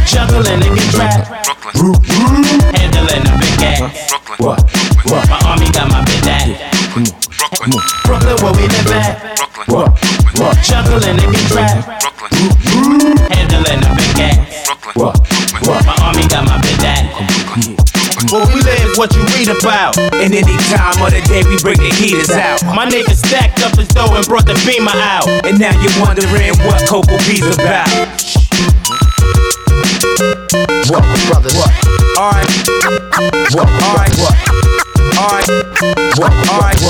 Juggling 0.04 0.60
and 0.60 0.76
get 0.76 0.90
trapped. 0.92 1.32
Handling 2.76 3.29
the 3.80 3.88
big 4.28 4.46
ass. 4.46 5.28
My 5.28 5.40
army 5.48 5.68
got 5.72 5.88
my 5.88 6.04
big 6.04 6.26
ass. 6.28 6.60
Brooklyn 6.92 7.80
Brooklyn, 8.04 8.36
where 8.44 8.52
we 8.52 8.68
live 8.68 8.92
at. 8.92 9.20
Brooklyn. 9.38 9.66
What? 9.72 9.88
What? 10.36 10.56
Juggling 10.64 11.16
and 11.16 11.32
get 11.32 11.46
trapped. 11.48 11.88
Handling 13.32 13.80
the 13.80 13.90
big 13.96 14.20
ass. 14.20 14.68
My 14.96 15.96
army 16.04 16.28
got 16.28 16.44
my 16.44 16.60
big 16.60 16.84
ass. 16.84 17.08
Where 18.30 18.46
we 18.46 18.60
live, 18.60 18.98
what 18.98 19.14
you 19.16 19.22
read 19.32 19.48
about. 19.48 19.96
And 19.98 20.34
any 20.34 20.56
time 20.68 21.00
of 21.00 21.10
the 21.10 21.22
day, 21.26 21.42
we 21.48 21.56
bring 21.58 21.78
the 21.78 21.90
heaters 21.96 22.30
out. 22.30 22.62
My 22.76 22.86
niggas 22.86 23.24
stacked 23.24 23.62
up 23.64 23.78
as 23.78 23.88
though 23.88 24.14
and 24.14 24.26
brought 24.26 24.46
the 24.46 24.54
beamer 24.68 24.92
out. 24.92 25.26
And 25.46 25.58
now 25.58 25.72
you're 25.80 25.96
wondering 26.04 26.52
what 26.68 26.84
Cocoa 26.86 27.16
B's 27.24 27.48
about. 27.56 27.88
What, 30.20 31.04
brothers? 31.28 31.56
Alright. 32.18 32.50
What? 33.54 33.68
Alright. 33.80 34.14
What? 34.18 34.36
Alright. 35.16 35.48
What? 36.18 36.32
Alright. 36.50 36.80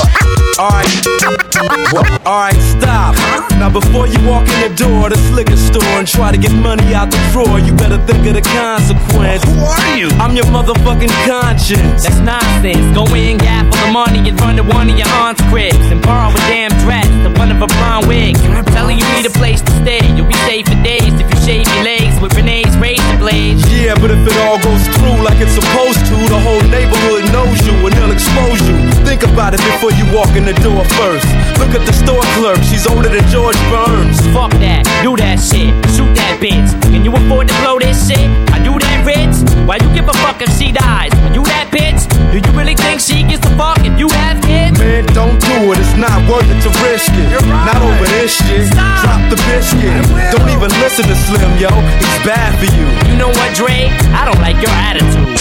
Alright. 0.58 2.26
Alright, 2.26 2.60
stop. 2.60 3.29
Now 3.58 3.70
before 3.70 4.06
you 4.06 4.18
walk 4.26 4.48
in 4.48 4.58
the 4.66 4.72
door 4.76 5.06
of 5.06 5.12
this 5.12 5.30
liquor 5.30 5.56
store 5.56 5.96
and 6.00 6.06
try 6.06 6.32
to 6.32 6.38
get 6.38 6.52
money 6.52 6.94
out 6.94 7.10
the 7.10 7.20
drawer, 7.32 7.58
you 7.58 7.72
better 7.74 7.98
think 8.06 8.26
of 8.26 8.34
the 8.34 8.44
consequence. 8.56 9.44
Who 9.44 9.60
are 9.64 9.96
you? 9.96 10.08
I'm 10.20 10.34
your 10.36 10.46
motherfucking 10.46 11.12
conscience. 11.28 12.04
That's 12.04 12.20
nonsense. 12.20 12.84
Go 12.96 13.04
in, 13.14 13.38
gap 13.38 13.66
for 13.72 13.80
the 13.86 13.92
money, 13.92 14.28
and 14.28 14.40
run 14.40 14.56
to 14.56 14.64
one 14.64 14.90
of 14.90 14.96
your 14.96 15.08
aunt's 15.22 15.42
cribs 15.48 15.86
and 15.92 16.00
borrow 16.02 16.30
a 16.30 16.42
damn 16.50 16.72
dress 16.84 17.08
to 17.24 17.30
one 17.38 17.50
of 17.52 17.58
her 17.58 17.70
blonde 17.78 18.06
wigs. 18.06 18.40
Telling 18.70 18.98
you 18.98 19.06
need 19.16 19.26
a 19.26 19.34
place 19.34 19.60
to 19.60 19.72
stay. 19.82 20.00
You'll 20.14 20.30
be 20.30 20.38
safe 20.46 20.66
for 20.66 20.78
days 20.82 21.12
if 21.14 21.26
you 21.28 21.38
shave 21.42 21.66
your 21.66 21.82
legs 21.84 22.16
with 22.20 22.34
Renee's 22.34 22.70
razor 22.78 23.18
blades. 23.18 23.60
Yeah, 23.70 23.94
but 23.98 24.10
if 24.10 24.22
it 24.22 24.36
all 24.46 24.58
goes 24.62 24.84
through 24.96 25.20
like 25.26 25.38
it's 25.42 25.56
supposed 25.58 26.00
to, 26.06 26.16
the 26.30 26.38
whole 26.38 26.62
neighborhood 26.70 27.26
knows 27.34 27.58
you 27.66 27.74
and 27.86 27.92
they'll 27.96 28.14
expose 28.14 28.60
you. 28.68 28.76
Think 29.04 29.22
about 29.26 29.54
it 29.54 29.60
before 29.60 29.90
you 29.92 30.06
walk 30.14 30.32
in 30.38 30.44
the 30.44 30.54
door 30.62 30.84
first. 30.96 31.26
Look 31.58 31.74
at 31.74 31.82
the 31.84 31.92
store 31.92 32.22
clerk, 32.38 32.62
she's 32.62 32.86
older 32.86 33.10
than 33.10 33.26
George 33.30 33.56
Burns. 33.70 34.18
Fuck 34.34 34.50
that, 34.58 34.82
do 35.06 35.14
that 35.14 35.38
shit, 35.38 35.70
shoot 35.94 36.10
that 36.18 36.42
bitch. 36.42 36.66
Can 36.90 37.06
you 37.06 37.14
afford 37.14 37.46
to 37.46 37.54
blow 37.62 37.78
this 37.78 38.10
shit? 38.10 38.26
I 38.50 38.58
do 38.58 38.74
that 38.74 39.06
Ritz. 39.06 39.46
Why 39.70 39.78
you 39.78 39.86
give 39.94 40.10
a 40.10 40.16
fuck 40.18 40.42
if 40.42 40.50
she 40.58 40.74
dies? 40.74 41.14
Are 41.14 41.30
you 41.30 41.46
that 41.46 41.70
bitch? 41.70 42.10
Do 42.34 42.42
you 42.42 42.52
really 42.58 42.74
think 42.74 42.98
she 42.98 43.22
gives 43.22 43.46
a 43.46 43.52
fuck 43.54 43.78
if 43.86 43.94
you 43.94 44.10
have 44.10 44.42
kids? 44.42 44.74
Man, 44.82 45.06
don't 45.14 45.38
do 45.38 45.70
it, 45.70 45.78
it's 45.78 45.94
not 45.94 46.18
worth 46.26 46.42
it 46.50 46.58
to 46.66 46.70
risk 46.82 47.14
it. 47.14 47.30
Not 47.46 47.78
over 47.78 48.06
this 48.18 48.34
shit. 48.34 48.66
Drop 48.74 49.22
the 49.30 49.38
biscuit. 49.46 49.94
Don't 50.34 50.50
even 50.50 50.70
listen 50.82 51.06
to 51.06 51.14
Slim, 51.14 51.54
yo. 51.62 51.70
He's 51.70 52.20
bad 52.26 52.50
for 52.58 52.66
you. 52.66 52.86
You 53.06 53.14
know 53.14 53.30
what, 53.30 53.54
Dre? 53.54 53.94
I 54.10 54.26
don't 54.26 54.42
like 54.42 54.58
your 54.58 54.74
attitude. 54.74 55.38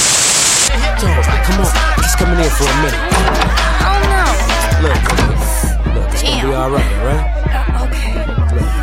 Come 1.01 1.65
on, 1.65 1.73
he's 2.05 2.13
coming 2.13 2.37
in 2.37 2.49
for 2.53 2.69
a 2.69 2.75
minute. 2.85 3.01
Oh 3.81 3.97
no. 4.13 4.29
Look, 4.85 5.01
look, 5.97 6.05
it's 6.13 6.21
gonna 6.21 6.45
be 6.45 6.53
alright, 6.53 7.48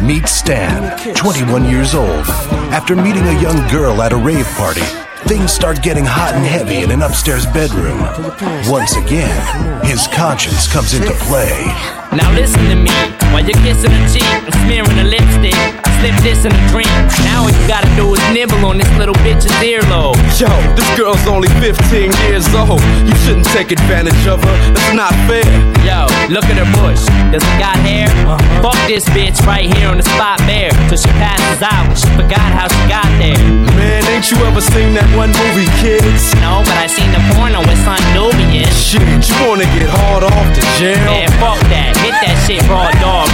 Meet 0.03 0.29
Stan, 0.29 1.15
21 1.15 1.65
years 1.65 1.95
old. 1.95 2.27
After 2.71 2.95
meeting 2.95 3.25
a 3.25 3.41
young 3.41 3.69
girl 3.71 4.03
at 4.03 4.13
a 4.13 4.17
rave 4.17 4.47
party, 4.57 4.83
things 5.27 5.53
start 5.53 5.83
getting 5.83 6.05
hot 6.05 6.35
and 6.35 6.45
heavy 6.45 6.83
in 6.83 6.91
an 6.91 7.03
upstairs 7.03 7.47
bedroom. 7.47 7.99
Once 8.71 8.97
again, 8.97 9.85
his 9.85 10.07
conscience 10.09 10.71
comes 10.73 10.95
into 10.95 11.13
play. 11.25 12.06
Now 12.17 12.33
listen 12.33 12.65
to 12.73 12.77
me. 12.77 12.89
While 13.29 13.45
you're 13.45 13.61
kissing 13.61 13.93
her 13.93 14.05
cheek 14.09 14.25
and 14.49 14.55
smearing 14.65 14.97
her 14.97 15.05
lipstick, 15.05 15.53
I 15.85 15.89
slip 16.01 16.17
this 16.25 16.49
in 16.49 16.53
a 16.57 16.63
drink. 16.73 16.89
Now 17.29 17.45
all 17.45 17.53
you 17.53 17.65
gotta 17.69 17.91
do 17.93 18.09
is 18.17 18.23
nibble 18.33 18.65
on 18.65 18.79
this 18.79 18.89
little 18.97 19.15
bitch's 19.21 19.53
earlobe. 19.61 20.17
Yo, 20.41 20.49
this 20.73 20.89
girl's 20.97 21.21
only 21.29 21.53
15 21.61 22.09
years 22.25 22.49
old. 22.57 22.81
You 23.05 23.13
shouldn't 23.29 23.45
take 23.53 23.69
advantage 23.73 24.25
of 24.25 24.41
her. 24.41 24.57
That's 24.73 24.95
not 24.97 25.13
fair. 25.29 25.45
Yo, 25.85 26.09
look 26.33 26.49
at 26.49 26.57
her 26.57 26.71
bush. 26.81 27.05
Does 27.29 27.45
it 27.45 27.57
got 27.61 27.77
hair? 27.85 28.09
Uh-huh. 28.25 28.65
Fuck 28.65 28.81
this 28.89 29.05
bitch 29.13 29.37
right 29.45 29.69
here 29.69 29.93
on 29.93 30.01
the 30.01 30.07
spot 30.17 30.41
bare. 30.49 30.73
Till 30.89 30.97
she 30.97 31.13
passes 31.21 31.61
out. 31.61 31.93
She 31.93 32.09
forgot 32.17 32.49
how 32.57 32.65
she 32.73 32.83
got 32.89 33.09
there. 33.21 33.37
Man, 33.77 34.01
ain't 34.09 34.25
you 34.33 34.41
ever 34.49 34.65
seen 34.65 34.97
that 34.97 35.05
one 35.13 35.37
movie, 35.37 35.69
kids? 35.85 36.33
No, 36.41 36.65
but 36.65 36.77
I 36.81 36.89
seen 36.89 37.13
the 37.13 37.21
porno 37.37 37.61
with 37.61 37.77
Son 37.85 38.01
Nubian. 38.17 38.65
Shit, 38.73 39.05
you 39.05 39.37
wanna 39.45 39.69
get 39.77 39.93
hard 39.93 40.25
off 40.25 40.49
the 40.57 40.65
jail? 40.81 41.13
Man, 41.13 41.29
fuck 41.37 41.61
that. 41.69 42.06
Hit 42.07 42.13
that 42.23 42.45
shit 42.47 42.63
raw 42.69 42.89
dog. 43.03 43.27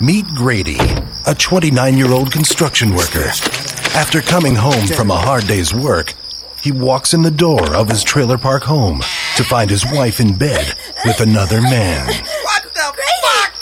Meet 0.00 0.26
Grady, 0.34 0.76
a 1.26 1.34
29 1.34 1.96
year 1.96 2.12
old 2.12 2.30
construction 2.30 2.94
worker. 2.94 3.24
After 3.96 4.20
coming 4.20 4.54
home 4.54 4.86
from 4.86 5.10
a 5.10 5.16
hard 5.16 5.46
day's 5.46 5.74
work, 5.74 6.12
he 6.60 6.72
walks 6.72 7.14
in 7.14 7.22
the 7.22 7.30
door 7.30 7.74
of 7.74 7.88
his 7.88 8.04
trailer 8.04 8.36
park 8.36 8.62
home 8.64 9.00
to 9.36 9.44
find 9.44 9.70
his 9.70 9.86
wife 9.90 10.20
in 10.20 10.36
bed 10.36 10.74
with 11.06 11.20
another 11.20 11.62
man. 11.62 12.06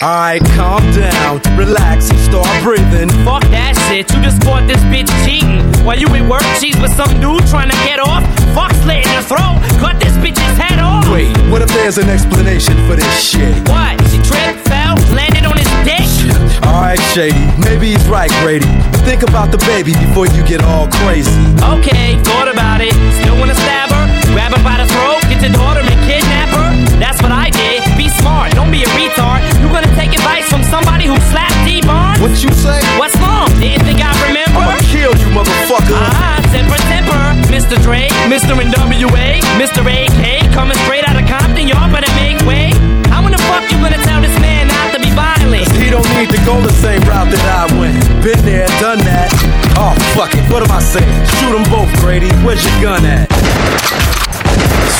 Alright, 0.03 0.44
calm 0.53 0.84
down, 0.92 1.40
relax, 1.57 2.11
and 2.11 2.20
start 2.20 2.44
breathing. 2.61 3.09
Fuck 3.24 3.49
that 3.49 3.72
shit. 3.88 4.05
You 4.12 4.20
just 4.20 4.44
caught 4.44 4.68
this 4.68 4.76
bitch 4.92 5.09
cheating. 5.24 5.64
While 5.88 5.97
you 5.97 6.05
at 6.12 6.28
work, 6.28 6.44
she's 6.61 6.76
with 6.84 6.92
some 6.92 7.09
dude 7.16 7.40
trying 7.49 7.72
to 7.72 7.78
get 7.80 7.97
off. 7.97 8.20
Fuck 8.53 8.76
slit 8.84 9.09
in 9.09 9.12
her 9.16 9.24
throat. 9.24 9.57
Cut 9.80 9.97
this 9.97 10.12
bitch's 10.20 10.44
head 10.61 10.84
off. 10.84 11.09
Wait, 11.09 11.32
what 11.49 11.64
if 11.64 11.72
there's 11.72 11.97
an 11.97 12.12
explanation 12.12 12.76
for 12.84 12.92
this 12.92 13.09
shit? 13.16 13.57
What? 13.72 13.97
She 14.12 14.20
tripped, 14.20 14.68
fell, 14.68 15.01
landed 15.16 15.49
on 15.49 15.57
his 15.57 15.70
dick? 15.80 16.05
Alright, 16.61 17.01
Shady, 17.16 17.40
maybe 17.64 17.97
he's 17.97 18.05
right, 18.05 18.28
Grady. 18.44 18.68
But 18.92 19.01
think 19.09 19.24
about 19.24 19.49
the 19.49 19.61
baby 19.64 19.97
before 19.97 20.28
you 20.28 20.44
get 20.44 20.61
all 20.61 20.92
crazy. 21.09 21.32
Okay, 21.72 22.20
thought 22.20 22.53
about 22.53 22.84
it. 22.84 22.92
Still 23.24 23.40
wanna 23.40 23.57
stab 23.57 23.88
her? 23.88 24.05
Grab 24.36 24.53
her 24.53 24.61
by 24.61 24.76
the 24.76 24.84
throat, 24.92 25.24
get 25.32 25.40
your 25.40 25.57
daughter 25.57 25.80
and 25.80 25.97
kidnap 26.05 26.53
her? 26.53 26.68
That's 27.01 27.20
what 27.22 27.32
I 27.32 27.49
did. 27.49 27.80
Be 27.97 28.09
smart, 28.09 28.53
don't 28.53 28.70
be 28.72 28.82
a 28.82 28.90
retard. 28.92 29.40
You 29.61 29.68
gonna 29.68 29.86
take 29.86 29.86
advice 29.86 29.86
from 29.86 29.86
somebody 30.67 31.07
who 31.07 31.17
slapped 31.31 31.57
Dee 31.67 31.81
Barnes? 31.83 32.21
What 32.21 32.35
you 32.43 32.51
say? 32.53 32.83
What's 32.99 33.17
wrong? 33.23 33.47
Didn't 33.62 33.87
think 33.87 34.03
I 34.03 34.11
remember? 34.27 34.61
I'ma 34.61 34.79
kill 34.91 35.14
you, 35.14 35.29
motherfucker. 35.31 35.95
Ah, 35.95 36.43
temper, 36.51 36.79
temper. 36.91 37.23
Mr. 37.51 37.79
Dre, 37.83 38.09
Mr. 38.27 38.53
NWA, 38.59 39.41
Mr. 39.57 39.81
AK, 39.87 40.53
coming 40.53 40.77
straight 40.85 41.07
out 41.09 41.17
of 41.17 41.27
Compton. 41.29 41.69
Y'all 41.69 41.91
better 41.91 42.11
make 42.19 42.39
way. 42.45 42.75
How 43.09 43.25
in 43.25 43.33
the 43.33 43.43
fuck 43.49 43.64
you 43.71 43.79
gonna 43.79 44.03
tell 44.03 44.21
this 44.21 44.35
man 44.41 44.69
not 44.69 44.93
to 44.93 44.99
be 45.01 45.11
violent? 45.14 45.71
He 45.79 45.89
don't 45.91 46.09
need 46.19 46.31
to 46.31 46.41
go 46.45 46.61
the 46.61 46.75
same 46.83 47.01
route 47.07 47.31
that 47.31 47.47
I 47.47 47.64
went. 47.79 47.97
Been 48.23 48.43
there, 48.45 48.67
done 48.83 48.99
that. 49.07 49.31
Oh, 49.79 49.95
fuck 50.12 50.35
it. 50.35 50.45
What 50.51 50.62
am 50.62 50.73
I 50.75 50.81
saying? 50.81 51.09
Shoot 51.39 51.55
them 51.55 51.64
both, 51.71 51.91
Grady. 52.03 52.29
Where's 52.45 52.64
your 52.64 52.77
gun 52.83 53.07
at? 53.07 53.31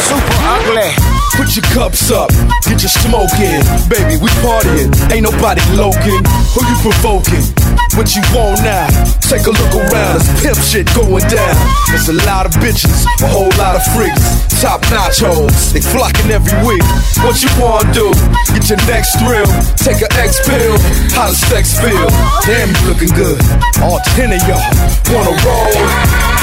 Super 0.07 0.39
ugly. 0.47 1.16
Put 1.37 1.55
your 1.55 1.65
cups 1.75 2.11
up, 2.11 2.31
get 2.65 2.81
your 2.83 2.89
smoke 2.89 3.39
in. 3.39 3.63
Baby, 3.89 4.17
we 4.23 4.29
partying, 4.41 4.91
ain't 5.13 5.23
nobody 5.23 5.61
loking. 5.77 6.25
Who 6.55 6.65
you 6.67 6.77
provoking? 6.81 7.86
What 7.97 8.15
you 8.15 8.21
want 8.37 8.61
now? 8.61 8.87
Take 9.25 9.49
a 9.49 9.51
look 9.57 9.73
around, 9.73 10.21
it's 10.21 10.29
pimp 10.45 10.61
shit 10.61 10.87
going 10.93 11.25
down. 11.33 11.57
There's 11.89 12.13
a 12.13 12.17
lot 12.29 12.45
of 12.45 12.53
bitches, 12.61 13.09
a 13.25 13.27
whole 13.27 13.49
lot 13.57 13.75
of 13.75 13.83
freaks. 13.97 14.21
Top 14.61 14.85
notch 14.93 15.25
hoes, 15.25 15.73
they 15.73 15.81
flocking 15.81 16.31
every 16.31 16.53
week. 16.61 16.85
What 17.25 17.41
you 17.41 17.49
wanna 17.57 17.89
do? 17.97 18.13
Get 18.53 18.69
your 18.69 18.81
next 18.85 19.17
thrill. 19.17 19.49
Take 19.81 20.05
a 20.05 20.13
X 20.21 20.45
pill. 20.45 20.77
How 21.17 21.33
does 21.33 21.41
sex 21.49 21.73
feel? 21.81 22.09
Damn, 22.45 22.69
you 22.69 22.81
looking 22.85 23.13
good. 23.17 23.41
All 23.81 23.99
ten 24.13 24.29
of 24.29 24.45
y'all 24.45 24.61
wanna 25.09 25.33
roll. 25.41 25.81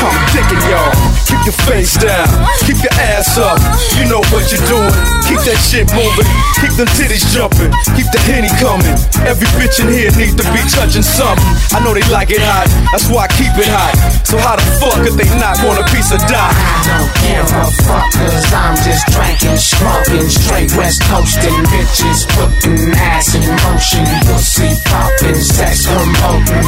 I'm 0.03 0.19
digging 0.33 0.59
y'all. 0.67 0.91
Keep 1.29 1.45
your 1.47 1.57
face 1.69 1.95
down. 1.95 2.27
Keep 2.65 2.83
your 2.83 2.93
ass 3.13 3.37
up. 3.37 3.61
You 3.95 4.09
know 4.09 4.19
what 4.33 4.51
you're 4.51 4.65
doing. 4.67 4.91
Keep 5.29 5.39
that 5.47 5.59
shit 5.63 5.87
moving. 5.95 6.27
Keep 6.59 6.75
them 6.75 6.89
titties 6.97 7.23
jumping. 7.31 7.71
Keep 7.95 8.11
the 8.11 8.19
henny 8.27 8.51
coming. 8.59 8.97
Every 9.23 9.47
bitch 9.55 9.79
in 9.79 9.87
here 9.87 10.11
needs 10.19 10.35
to 10.35 10.43
be 10.51 10.59
touching 10.67 11.05
something. 11.05 11.42
I 11.73 11.81
know 11.81 11.93
they 11.93 12.05
like 12.13 12.29
it 12.29 12.41
hot. 12.41 12.69
That's 12.93 13.09
why 13.09 13.25
I 13.25 13.29
keep 13.33 13.53
it 13.57 13.69
hot. 13.69 13.93
So 14.29 14.37
how 14.37 14.55
the 14.55 14.65
fuck 14.77 15.01
if 15.05 15.13
they 15.17 15.29
not 15.37 15.57
want 15.65 15.81
a 15.81 15.85
piece 15.93 16.13
of 16.13 16.21
dot? 16.25 16.53
I 16.53 16.81
don't 16.89 17.13
give 17.21 17.49
a 17.49 17.65
fuck, 17.85 18.07
cause 18.13 18.49
I'm 18.53 18.75
just 18.81 19.05
drinking, 19.13 19.57
smoking, 19.57 20.27
straight 20.29 20.71
west 20.77 21.01
coasting, 21.09 21.53
bitches 21.69 22.25
putting 22.33 22.93
ass 22.97 23.33
in 23.37 23.45
motion, 23.65 24.05
pussy 24.25 24.73
popping, 24.85 25.37
sex 25.37 25.85
promoting. 25.85 26.65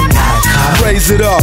Raise 0.82 1.10
it 1.10 1.22
up, 1.22 1.42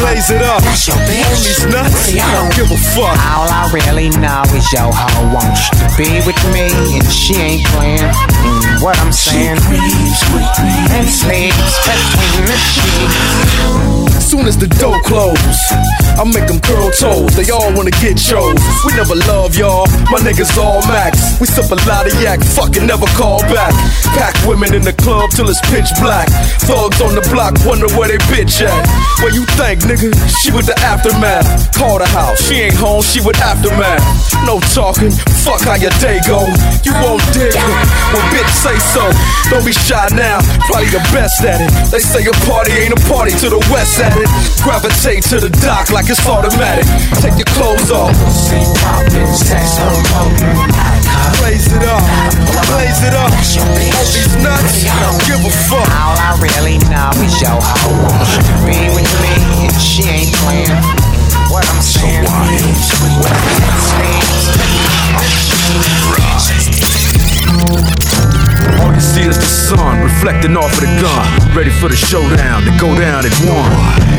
blaze 0.00 0.30
it 0.30 0.42
up. 0.42 0.60
That's 0.64 0.88
your 0.88 0.96
bitch. 1.08 1.85
Nuts, 2.14 2.22
I 2.22 2.34
don't 2.34 2.54
give 2.54 2.70
a 2.70 2.78
fuck. 2.94 3.16
All 3.34 3.48
I 3.48 3.70
really 3.72 4.10
know 4.10 4.42
is 4.54 4.66
your 4.72 4.90
hoe 4.92 5.34
wants 5.34 5.70
to 5.70 5.86
be 5.98 6.22
with 6.26 6.38
me, 6.52 6.68
and 6.98 7.08
she 7.10 7.34
ain't 7.34 7.64
playing. 7.74 7.98
Mm, 7.98 8.82
what 8.82 8.98
I'm 8.98 9.12
saying, 9.12 9.58
and 9.58 11.08
sleeps 11.08 11.78
between 11.82 12.44
the 12.46 12.56
sheets. 12.58 14.06
Soon 14.26 14.46
as 14.50 14.58
the 14.58 14.66
door 14.82 14.98
close, 15.06 15.38
I 16.18 16.26
make 16.26 16.50
them 16.50 16.58
curl 16.58 16.90
toes. 16.90 17.30
They 17.38 17.46
all 17.54 17.70
wanna 17.78 17.94
get 18.02 18.18
chose. 18.18 18.58
We 18.82 18.90
never 18.98 19.14
love 19.14 19.54
y'all. 19.54 19.86
My 20.10 20.18
niggas 20.18 20.58
all 20.58 20.82
max. 20.90 21.38
We 21.38 21.46
sip 21.46 21.70
a 21.70 21.78
lot 21.86 22.10
of 22.10 22.14
yak, 22.20 22.42
fucking 22.42 22.86
never 22.86 23.06
call 23.14 23.38
back. 23.54 23.70
Pack 24.18 24.34
women 24.42 24.74
in 24.74 24.82
the 24.82 24.92
club 24.98 25.30
till 25.30 25.46
it's 25.48 25.62
pitch 25.70 25.86
black. 26.02 26.26
Thugs 26.66 27.00
on 27.00 27.14
the 27.14 27.22
block 27.30 27.54
wonder 27.62 27.86
where 27.94 28.10
they 28.10 28.18
bitch 28.26 28.66
at. 28.66 28.82
Where 29.22 29.30
you 29.30 29.46
think, 29.54 29.86
nigga? 29.86 30.10
She 30.42 30.50
with 30.50 30.66
the 30.66 30.74
aftermath. 30.82 31.46
Call 31.78 31.95
the 31.98 32.08
house. 32.12 32.40
She 32.42 32.66
ain't 32.68 32.76
home, 32.76 33.02
she 33.02 33.20
with 33.20 33.38
aftermath. 33.40 34.02
No 34.44 34.60
talking. 34.74 35.10
Fuck 35.44 35.62
how 35.62 35.76
your 35.76 35.94
day 36.02 36.20
go. 36.26 36.46
You 36.84 36.92
won't 37.02 37.22
dig 37.32 37.54
it. 37.54 37.76
Well, 38.12 38.24
bitch, 38.32 38.50
say 38.52 38.76
so. 38.78 39.04
Don't 39.50 39.64
be 39.64 39.72
shy 39.72 40.08
now. 40.12 40.40
Probably 40.68 40.90
the 40.90 41.02
best 41.14 41.42
at 41.44 41.60
it. 41.60 41.70
They 41.90 42.00
say 42.00 42.24
a 42.26 42.34
party 42.44 42.72
ain't 42.72 42.92
a 42.92 43.00
party 43.08 43.32
to 43.42 43.48
the 43.48 43.60
west 43.72 44.00
at 44.00 44.16
it. 44.16 44.28
Gravitate 44.62 45.22
to 45.30 45.40
the 45.40 45.50
dock 45.62 45.90
like 45.90 46.08
it's 46.08 46.24
automatic. 46.26 46.86
Take 47.22 47.38
your 47.38 47.50
clothes 47.56 47.90
off. 47.90 48.12
Blaze 51.40 51.72
it 51.72 51.84
up, 51.84 52.02
blaze 52.70 53.02
it 53.02 53.14
up. 53.14 53.30
All 53.30 54.06
these 54.12 54.36
nuts, 54.42 54.84
don't 55.00 55.20
give 55.26 55.42
a 55.44 55.50
fuck. 55.68 55.88
All 55.94 56.16
I 56.18 56.36
really 56.40 56.78
know 56.90 57.10
is 57.22 57.40
your 57.40 57.58
hoe 57.60 58.46
be 58.66 58.88
with 58.94 59.12
me, 59.22 59.66
and 59.66 59.80
she 59.80 60.02
ain't 60.02 60.32
playing. 60.34 61.15
What 61.48 61.64
I'm 61.68 61.80
saying, 61.80 62.26
All 68.82 68.92
you 68.92 69.00
see 69.00 69.22
is 69.22 69.38
the 69.38 69.46
sun 69.46 70.02
reflecting 70.02 70.56
off 70.56 70.74
of 70.74 70.80
the 70.80 70.90
gun. 71.00 71.56
Ready 71.56 71.70
for 71.70 71.88
the 71.88 71.96
showdown 71.96 72.62
to 72.62 72.72
go 72.78 72.98
down 72.98 73.24
at 73.24 73.32
one. 73.46 73.70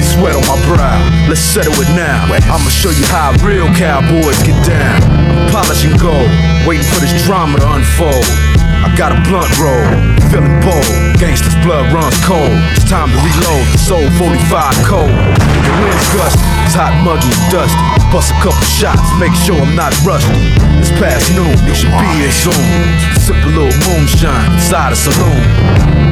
Sweat 0.02 0.36
on 0.36 0.48
my 0.48 0.56
brow, 0.66 1.00
let's 1.28 1.42
settle 1.42 1.74
it 1.74 1.90
now. 1.96 2.32
I'ma 2.32 2.70
show 2.70 2.92
you 2.92 3.06
how 3.06 3.36
real 3.46 3.68
cowboys 3.76 4.42
get 4.44 4.56
down. 4.66 5.04
I'm 5.04 5.52
polishing 5.52 5.98
gold, 5.98 6.32
waiting 6.66 6.88
for 6.88 7.02
this 7.02 7.12
drama 7.26 7.60
to 7.60 7.72
unfold. 7.74 8.47
I 8.86 8.94
got 8.96 9.12
a 9.12 9.20
blunt 9.26 9.50
roll, 9.58 9.86
feeling 10.30 10.58
bold. 10.62 10.86
Gangsta's 11.18 11.58
blood 11.66 11.90
runs 11.94 12.18
cold. 12.22 12.54
It's 12.78 12.86
time 12.86 13.10
to 13.10 13.20
reload. 13.20 13.66
Soul 13.78 14.06
45 14.22 14.86
cold. 14.86 15.10
The 15.10 15.74
wind's 15.82 16.08
gusty, 16.14 16.46
it's 16.66 16.78
hot, 16.78 16.94
muggy, 17.02 17.34
dusty. 17.50 17.78
Bust 18.14 18.32
a 18.32 18.38
couple 18.40 18.64
shots, 18.64 19.04
make 19.20 19.34
sure 19.44 19.58
I'm 19.58 19.76
not 19.76 19.92
rusty. 20.06 20.54
It's 20.80 20.94
past 20.96 21.34
noon, 21.36 21.58
you 21.68 21.76
should 21.76 21.94
be 21.98 22.10
here 22.22 22.32
soon. 22.32 22.64
Sip 23.20 23.36
a 23.36 23.50
little 23.52 23.74
moonshine 23.90 24.56
inside 24.56 24.94
a 24.94 24.98
saloon. 24.98 25.44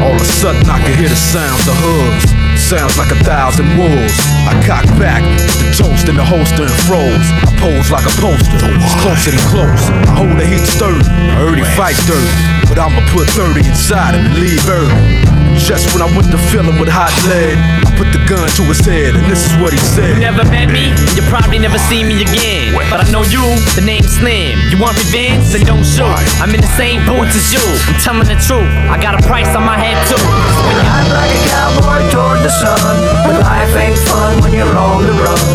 All 0.04 0.12
of 0.12 0.22
a 0.22 0.26
sudden 0.26 0.68
I 0.68 0.82
can 0.84 0.98
hear 0.98 1.10
the 1.10 1.16
sounds 1.16 1.64
of 1.70 1.78
hooves. 1.80 2.35
Sounds 2.66 2.98
like 2.98 3.12
a 3.12 3.22
thousand 3.24 3.78
wolves. 3.78 4.18
I 4.50 4.58
cock 4.66 4.90
back, 4.98 5.22
the 5.62 5.70
toast 5.78 6.10
in 6.10 6.18
the 6.18 6.26
holster 6.26 6.66
and 6.66 6.78
froze. 6.90 7.30
I 7.46 7.54
pose 7.62 7.94
like 7.94 8.10
a 8.10 8.16
poster, 8.18 8.58
it's 8.58 8.98
closer 9.06 9.30
than 9.30 9.46
close. 9.54 9.86
I 10.10 10.18
hold 10.18 10.34
the 10.34 10.50
heat 10.50 10.66
sturdy, 10.66 11.06
I 11.06 11.46
heard 11.46 11.62
he 11.62 11.66
fight 11.78 11.94
dirty. 12.10 12.66
But 12.66 12.82
I'ma 12.82 13.06
put 13.14 13.30
30 13.30 13.62
inside 13.70 14.18
him 14.18 14.26
and 14.26 14.42
leave 14.42 14.66
early. 14.66 15.22
Just 15.62 15.94
when 15.94 16.02
I 16.02 16.10
went 16.18 16.34
to 16.34 16.42
fill 16.52 16.66
him 16.66 16.82
with 16.82 16.90
hot 16.90 17.14
lead, 17.30 17.56
I 17.56 17.90
put 17.96 18.10
the 18.12 18.20
gun 18.28 18.50
to 18.60 18.64
his 18.66 18.82
head, 18.82 19.16
and 19.16 19.24
this 19.30 19.46
is 19.46 19.54
what 19.62 19.72
he 19.72 19.80
said. 19.80 20.18
You 20.18 20.26
never 20.26 20.44
met 20.50 20.68
me, 20.68 20.92
you 21.16 21.24
probably 21.30 21.62
never 21.62 21.78
see 21.88 22.04
me 22.04 22.26
again. 22.26 22.76
But 22.90 23.06
I 23.06 23.08
know 23.14 23.24
you, 23.24 23.46
the 23.78 23.86
name's 23.86 24.18
Slim. 24.18 24.58
You 24.74 24.82
want 24.82 24.98
revenge? 24.98 25.54
Then 25.54 25.64
don't 25.70 25.86
shoot. 25.86 26.10
I'm 26.42 26.52
in 26.52 26.60
the 26.60 26.74
same 26.76 27.06
boots 27.06 27.38
as 27.38 27.54
you. 27.54 27.64
I'm 27.88 27.98
telling 28.02 28.28
the 28.28 28.36
truth. 28.42 28.68
I 28.90 28.98
got 29.00 29.16
a 29.16 29.22
price 29.24 29.54
on 29.56 29.64
my 29.64 29.78
head 29.80 29.96
too. 30.10 30.20
I'm 30.20 31.08
like 31.14 31.32
a 31.32 31.42
cowboy 31.48 32.04
toward 32.12 32.44
the 32.44 32.52
sun, 32.56 32.96
but 33.28 33.36
life 33.44 33.76
ain't 33.76 34.00
fun 34.08 34.40
when 34.42 34.54
you're 34.54 34.78
on 34.78 35.04
the 35.04 35.16
run. 35.20 35.48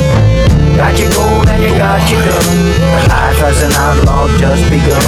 Got 0.76 0.98
your 1.00 1.10
gold 1.12 1.48
and 1.48 1.62
you 1.62 1.72
got 1.76 2.00
your 2.10 2.20
gun, 2.20 2.56
but 2.92 3.04
life 3.08 3.40
as 3.40 3.62
an 3.64 3.72
outlaw 3.72 4.28
just 4.36 4.64
begun. 4.68 5.00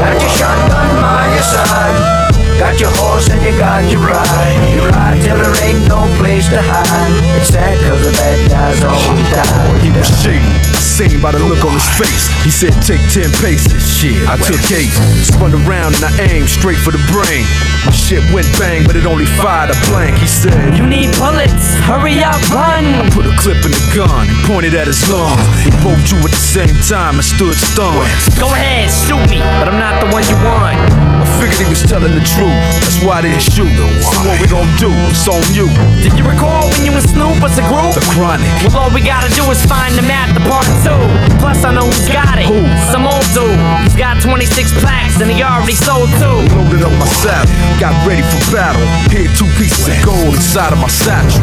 Got 0.00 0.16
your 0.20 0.32
shotgun 0.32 0.88
by 1.00 1.28
your 1.32 1.44
side. 1.44 2.24
Got 2.58 2.80
your 2.80 2.92
horse 2.96 3.28
and 3.28 3.42
you 3.42 3.52
got 3.58 3.84
your 3.90 4.00
ride. 4.00 4.56
You 4.72 4.86
ride 4.88 5.20
till 5.20 5.36
there 5.36 5.56
ain't 5.66 5.88
no 5.88 6.06
place 6.16 6.48
to 6.48 6.62
hide. 6.62 7.12
It's 7.36 7.50
sad 7.52 7.76
cause 7.84 8.00
the 8.00 8.12
bad 8.14 8.38
guys 8.48 8.80
always 8.84 9.28
die. 9.28 9.80
He 9.82 9.90
was 9.90 10.08
shady, 10.22 10.54
seen 10.78 11.20
by 11.20 11.32
the 11.32 11.42
look 11.42 11.64
on 11.64 11.74
his 11.74 11.88
face. 11.98 12.30
He 12.46 12.50
said, 12.50 12.72
take 12.80 13.02
10 13.10 13.28
paces. 13.42 13.82
Shit, 13.82 14.16
I 14.28 14.36
took 14.38 14.62
eight. 14.70 14.94
Spun 15.26 15.52
around 15.66 15.96
and 15.96 16.04
I 16.04 16.12
aimed 16.30 16.48
straight 16.48 16.78
for 16.78 16.92
the 16.92 17.02
brain. 17.10 17.44
My 17.84 17.92
shit 17.92 18.24
went 18.32 18.48
bang, 18.58 18.86
but 18.86 18.96
it 18.96 19.04
only 19.04 19.26
fired 19.26 19.70
a 19.70 19.76
blank. 19.90 20.16
He 20.18 20.26
said, 20.26 20.76
You 20.76 20.86
need 20.86 21.12
bullets, 21.20 21.76
hurry 21.84 22.24
up, 22.24 22.40
run. 22.50 22.84
I 22.84 23.08
put 23.12 23.26
a 23.26 23.34
clip 23.36 23.60
in 23.64 23.72
the 23.72 23.84
gun 23.94 24.28
and 24.28 24.38
pointed 24.48 24.74
at 24.74 24.86
his 24.86 25.00
lungs. 25.12 25.40
We 25.64 25.70
both 25.84 26.00
drew 26.08 26.20
at 26.24 26.32
the 26.32 26.44
same 26.56 26.76
time 26.88 27.20
and 27.20 27.24
stood 27.24 27.54
stunned. 27.54 28.08
Go 28.40 28.48
ahead, 28.52 28.88
shoot 28.88 29.20
me, 29.28 29.38
but 29.60 29.68
I'm 29.68 29.78
not 29.78 30.00
the 30.00 30.08
one 30.12 30.24
you 30.28 30.36
want. 30.40 30.80
I 31.24 31.26
figured 31.40 31.60
he 31.60 31.68
was 31.68 31.84
telling 31.84 32.12
the 32.12 32.24
truth. 32.24 32.56
That's 32.84 33.00
why 33.04 33.20
I 33.20 33.28
didn't 33.28 33.44
shoot. 33.44 33.68
So 33.68 34.20
what 34.28 34.36
we 34.40 34.48
gon' 34.48 34.68
do? 34.80 34.88
It's 35.12 35.24
on 35.28 35.40
you. 35.52 35.68
Did 36.00 36.16
you 36.16 36.24
recall 36.24 36.68
when 36.72 36.84
you 36.84 36.92
and 36.92 37.04
Snoop 37.04 37.36
was 37.44 37.56
a 37.60 37.64
group? 37.68 37.92
The 37.96 38.04
chronic. 38.16 38.48
Well, 38.64 38.88
all 38.88 38.90
we 38.92 39.00
gotta 39.04 39.28
do 39.32 39.44
is 39.52 39.60
find 39.64 39.92
the 39.96 40.04
map, 40.04 40.32
the 40.32 40.40
part 40.48 40.68
two. 40.84 41.00
Plus, 41.40 41.64
I 41.64 41.72
know 41.72 41.84
who's 41.88 42.08
got 42.08 42.40
it. 42.40 42.48
Who? 42.48 42.64
Some 42.92 43.04
old 43.08 43.24
dude. 43.36 43.56
He's 43.84 43.96
got 43.96 44.20
26 44.20 44.72
plaques 44.80 45.20
and 45.20 45.28
he 45.30 45.40
already 45.44 45.76
sold 45.76 46.08
two. 46.20 46.44
Loaded 46.56 46.84
up 46.84 46.92
my 47.00 47.08
saddle, 47.24 47.48
got 47.80 47.94
ready 48.06 48.22
for 48.22 48.40
battle. 48.52 48.82
Hid 49.10 49.30
two 49.36 49.48
pieces 49.58 49.88
of 49.88 49.98
gold 50.04 50.34
inside 50.34 50.72
of 50.72 50.78
my 50.78 50.88
satchel. 50.88 51.42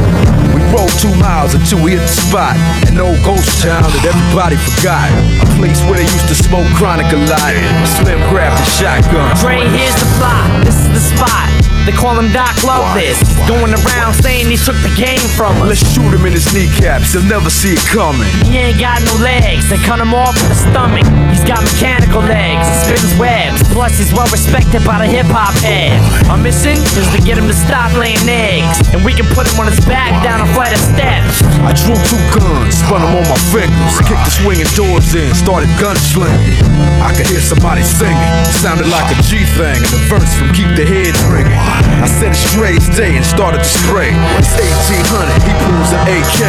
We 0.55 0.61
rode 0.71 0.91
two 0.99 1.13
miles 1.19 1.53
until 1.53 1.83
we 1.83 1.91
hit 1.97 2.03
the 2.03 2.15
spot. 2.29 2.55
An 2.87 2.99
old 2.99 3.19
ghost 3.23 3.61
town 3.61 3.83
that 3.83 4.03
everybody 4.05 4.57
forgot. 4.57 5.09
A 5.43 5.47
place 5.57 5.79
where 5.87 5.97
they 5.97 6.07
used 6.07 6.27
to 6.27 6.35
smoke 6.35 6.67
chronic 6.75 7.11
a 7.11 7.19
lot. 7.29 7.53
Slim 7.99 8.19
grabbed 8.29 8.59
the 8.59 8.67
shotgun. 8.67 9.35
Dre, 9.37 9.67
here's 9.69 9.95
the 9.95 10.09
plot. 10.17 10.65
This 10.65 10.75
is 10.75 10.89
the 10.89 11.03
spot. 11.15 11.60
They 11.85 11.91
call 11.91 12.13
him 12.13 12.29
Doc 12.29 12.53
Love 12.61 12.93
this. 12.93 13.17
Going 13.49 13.73
around 13.73 14.13
saying 14.21 14.45
he 14.45 14.57
took 14.57 14.77
the 14.85 14.93
game 14.93 15.25
from 15.33 15.57
us. 15.65 15.73
Let's 15.73 15.85
shoot 15.93 16.13
him 16.13 16.29
in 16.29 16.33
his 16.33 16.45
kneecaps, 16.53 17.13
he'll 17.13 17.25
never 17.25 17.49
see 17.49 17.73
it 17.73 17.81
coming. 17.89 18.29
He 18.45 18.57
ain't 18.57 18.77
got 18.77 19.01
no 19.01 19.17
legs, 19.17 19.65
they 19.65 19.81
cut 19.81 19.97
him 19.97 20.13
off 20.13 20.37
in 20.37 20.47
the 20.49 20.59
stomach. 20.69 21.05
He's 21.33 21.41
got 21.41 21.65
mechanical 21.65 22.21
legs, 22.21 22.61
spins 22.85 23.17
webs. 23.17 23.65
Plus, 23.73 23.97
he's 23.97 24.13
well 24.13 24.29
respected 24.29 24.85
by 24.85 25.01
the 25.01 25.09
hip 25.09 25.25
hop 25.33 25.57
heads. 25.65 26.05
Our 26.29 26.37
mission 26.37 26.77
is 26.77 27.07
to 27.17 27.19
get 27.25 27.41
him 27.41 27.49
to 27.49 27.57
stop 27.57 27.89
laying 27.97 28.21
eggs. 28.29 28.77
And 28.93 29.01
we 29.01 29.17
can 29.17 29.25
put 29.33 29.49
him 29.49 29.57
on 29.57 29.65
his 29.65 29.81
back 29.89 30.13
down 30.21 30.45
a 30.45 30.47
flight 30.53 30.69
of 30.69 30.81
steps. 30.93 31.41
I 31.65 31.73
drew 31.73 31.97
two 32.05 32.21
guns, 32.37 32.77
spun 32.77 33.01
them 33.01 33.17
on 33.17 33.25
my 33.25 33.39
fingers, 33.49 33.97
kicked 34.05 34.21
the 34.21 34.33
swinging 34.37 34.69
doors 34.77 35.17
in, 35.17 35.33
started 35.33 35.71
gunslinging. 35.81 36.61
I 37.01 37.09
could 37.17 37.25
hear 37.25 37.41
somebody 37.41 37.81
singing, 37.81 38.29
sounded 38.53 38.85
like 38.85 39.09
a 39.09 39.17
G 39.25 39.41
thing, 39.57 39.81
and 39.81 39.89
the 39.89 40.01
verse 40.05 40.29
from 40.37 40.53
Keep 40.53 40.77
the 40.77 40.85
Heads 40.85 41.17
Ringing. 41.25 41.70
I 42.01 42.09
said 42.09 42.33
it's 42.33 42.41
Dre's 42.53 42.89
day 42.97 43.15
and 43.15 43.25
started 43.25 43.61
to 43.61 43.71
spray. 43.71 44.11
It's 44.41 44.53
1800, 44.57 45.37
he 45.45 45.53
pulls 45.63 45.91
an 45.93 46.01
AK. 46.09 46.41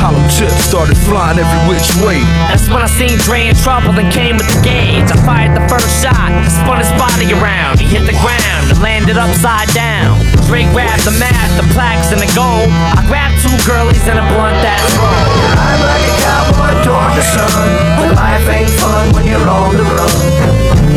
Hollow 0.00 0.24
chips 0.32 0.56
started 0.64 0.96
flying 1.04 1.38
every 1.38 1.62
which 1.68 1.88
way. 2.00 2.24
That's 2.48 2.68
when 2.68 2.80
I 2.80 2.88
seen 2.88 3.18
Dre 3.22 3.48
in 3.52 3.56
trouble 3.56 3.92
and 3.98 4.08
came 4.08 4.36
with 4.40 4.48
the 4.48 4.60
gauge. 4.64 5.08
I 5.12 5.16
fired 5.24 5.52
the 5.52 5.64
first 5.68 5.90
shot, 6.00 6.16
I 6.16 6.48
spun 6.48 6.80
his 6.80 6.92
body 6.96 7.32
around. 7.36 7.78
He 7.78 7.86
hit 7.86 8.08
the 8.08 8.16
ground 8.24 8.72
and 8.72 8.80
landed 8.80 9.20
upside 9.20 9.68
down. 9.76 10.16
Dre 10.48 10.64
grabbed 10.72 11.04
the 11.04 11.16
map, 11.18 11.46
the 11.58 11.66
plaques, 11.74 12.14
and 12.14 12.20
the 12.22 12.30
gold. 12.32 12.70
I 12.94 13.02
grabbed 13.10 13.42
two 13.42 13.52
girlies 13.66 14.06
and 14.06 14.18
a 14.18 14.26
blunt 14.32 14.56
that's 14.62 14.86
roll. 14.96 15.10
I'm 15.58 15.80
like 15.82 16.06
a 16.06 16.14
cowboy 16.22 16.85
toward 16.96 17.12
the 17.12 17.22
sun, 17.22 17.68
but 18.00 18.16
life 18.16 18.48
ain't 18.48 18.70
fun 18.80 19.12
when 19.12 19.26
you're 19.26 19.48
on 19.48 19.76
the 19.76 19.84
run. 19.84 20.16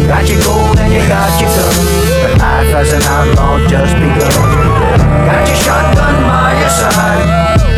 Got 0.08 0.24
your 0.30 0.40
gold 0.44 0.80
and 0.80 0.94
you 0.94 1.04
got 1.08 1.32
your 1.42 1.52
gun, 1.52 2.40
as 2.80 2.94
an 2.94 3.04
outlaw 3.04 3.60
just 3.68 3.94
begun. 4.00 4.32
Got 5.28 5.44
your 5.48 5.60
shotgun 5.60 6.16
by 6.24 6.56
your 6.56 6.72
side. 6.72 7.28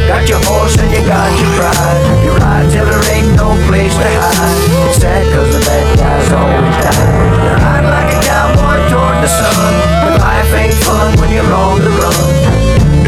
Got 0.08 0.30
your 0.30 0.42
horse 0.46 0.78
and 0.78 0.92
you 0.94 1.02
got 1.08 1.32
your 1.40 1.50
pride. 1.58 2.02
You 2.24 2.32
ride 2.38 2.70
till 2.70 2.86
there 2.86 3.06
ain't 3.10 3.34
no 3.36 3.58
place 3.68 3.94
to 3.94 4.10
hide. 4.22 4.70
It's 4.86 5.02
sad 5.02 5.26
cause 5.34 5.50
the 5.56 5.62
bad 5.66 5.88
guys 5.98 6.30
always 6.32 6.78
die. 6.86 7.10
You 7.42 7.52
ride 7.58 7.86
like 7.90 8.10
a 8.14 8.20
cowboy 8.22 8.78
toward 8.92 9.18
the 9.24 9.30
sun. 9.30 9.74
But 10.06 10.14
life 10.22 10.52
ain't 10.54 10.78
fun 10.86 11.18
when 11.20 11.32
you're 11.34 11.54
on 11.54 11.82
the 11.82 11.90
run. 11.90 12.41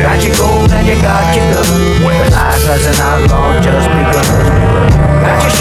Got 0.04 0.22
your 0.22 0.36
gold 0.36 0.70
and 0.74 0.86
you 0.86 1.01
got 1.01 1.34
your 1.34 1.47
gun. 1.54 2.04
But 2.04 2.30
life 2.36 2.68
as 2.76 2.86
an 2.91 2.99
outlaw 2.99 3.56
just 3.64 3.88
begun. 3.88 4.28
Your 5.43 5.53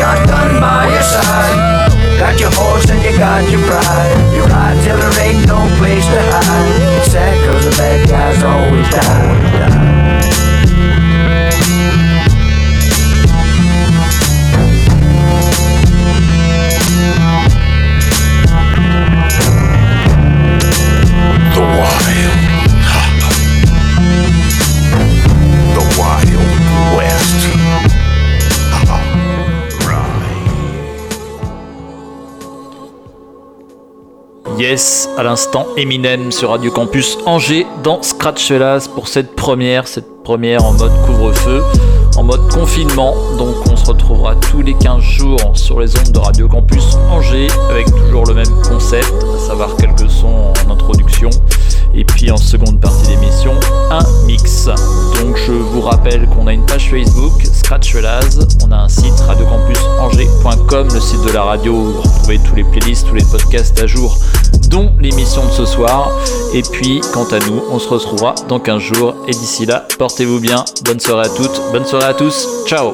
À 35.17 35.23
l'instant 35.23 35.69
Eminem 35.77 36.33
sur 36.33 36.51
Radio 36.51 36.73
Campus 36.73 37.17
Angers 37.25 37.69
dans 37.85 38.03
Scratch 38.03 38.49
Fellas 38.49 38.89
pour 38.93 39.07
cette 39.07 39.37
première, 39.37 39.87
cette 39.87 40.25
première 40.25 40.65
en 40.65 40.73
mode 40.73 40.91
couvre-feu, 41.07 41.63
en 42.17 42.25
mode 42.25 42.51
confinement. 42.51 43.15
Donc 43.39 43.55
on 43.71 43.77
se 43.77 43.87
retrouvera 43.87 44.35
tous 44.35 44.61
les 44.61 44.75
15 44.75 45.01
jours 45.01 45.53
sur 45.55 45.79
les 45.79 45.97
ondes 45.97 46.11
de 46.11 46.19
Radio 46.19 46.49
Campus 46.49 46.97
Angers 47.13 47.47
avec 47.71 47.87
toujours 47.95 48.27
le 48.27 48.35
même 48.35 48.63
concept, 48.69 49.13
à 49.37 49.39
savoir 49.39 49.77
quelques 49.77 50.11
sons 50.11 50.53
en 50.67 50.73
introduction 50.73 51.31
et 51.95 52.05
puis 52.05 52.31
en 52.31 52.37
seconde 52.37 52.81
partie 52.81 53.09
d'émission, 53.09 53.53
un 53.91 54.05
mix. 54.27 54.67
Donc 55.21 55.37
je 55.47 55.53
vous 55.53 55.81
rappelle 55.81 56.27
qu'on 56.29 56.47
a 56.47 56.53
une 56.53 56.65
page 56.67 56.91
Facebook, 56.91 57.33
Scratch 57.43 57.93
Fellas, 57.93 58.39
on 58.67 58.73
a 58.73 58.77
un 58.77 58.89
site 58.89 59.19
radiocampusangers.com, 59.27 60.89
le 60.93 61.01
site 61.01 61.25
de 61.25 61.33
la 61.33 61.43
radio 61.43 61.73
où 61.73 61.93
vous 61.93 62.03
retrouvez 62.03 62.39
tous 62.39 62.55
les 62.55 62.65
playlists, 62.65 63.07
tous 63.09 63.15
les 63.15 63.25
podcasts 63.25 63.81
à 63.81 63.87
jour, 63.87 64.17
dont 64.69 64.93
l'émission 65.01 65.45
de 65.47 65.53
ce 65.53 65.67
soir. 65.67 66.11
Et 66.55 66.63
puis, 66.63 67.01
quant 67.13 67.25
à 67.25 67.39
nous, 67.47 67.63
on 67.71 67.79
se 67.79 67.89
retrouvera 67.89 68.35
dans 68.49 68.59
15 68.59 68.81
jours. 68.81 69.15
Et 69.29 69.33
d'ici 69.33 69.67
là, 69.67 69.87
portez-vous 69.99 70.41
bien. 70.41 70.65
Bonne 70.85 71.01
soirée 71.01 71.27
à 71.27 71.29
toutes, 71.29 71.61
bonne 71.73 71.85
soirée 71.85 72.07
à 72.07 72.15
tous. 72.15 72.49
Ciao 72.67 72.93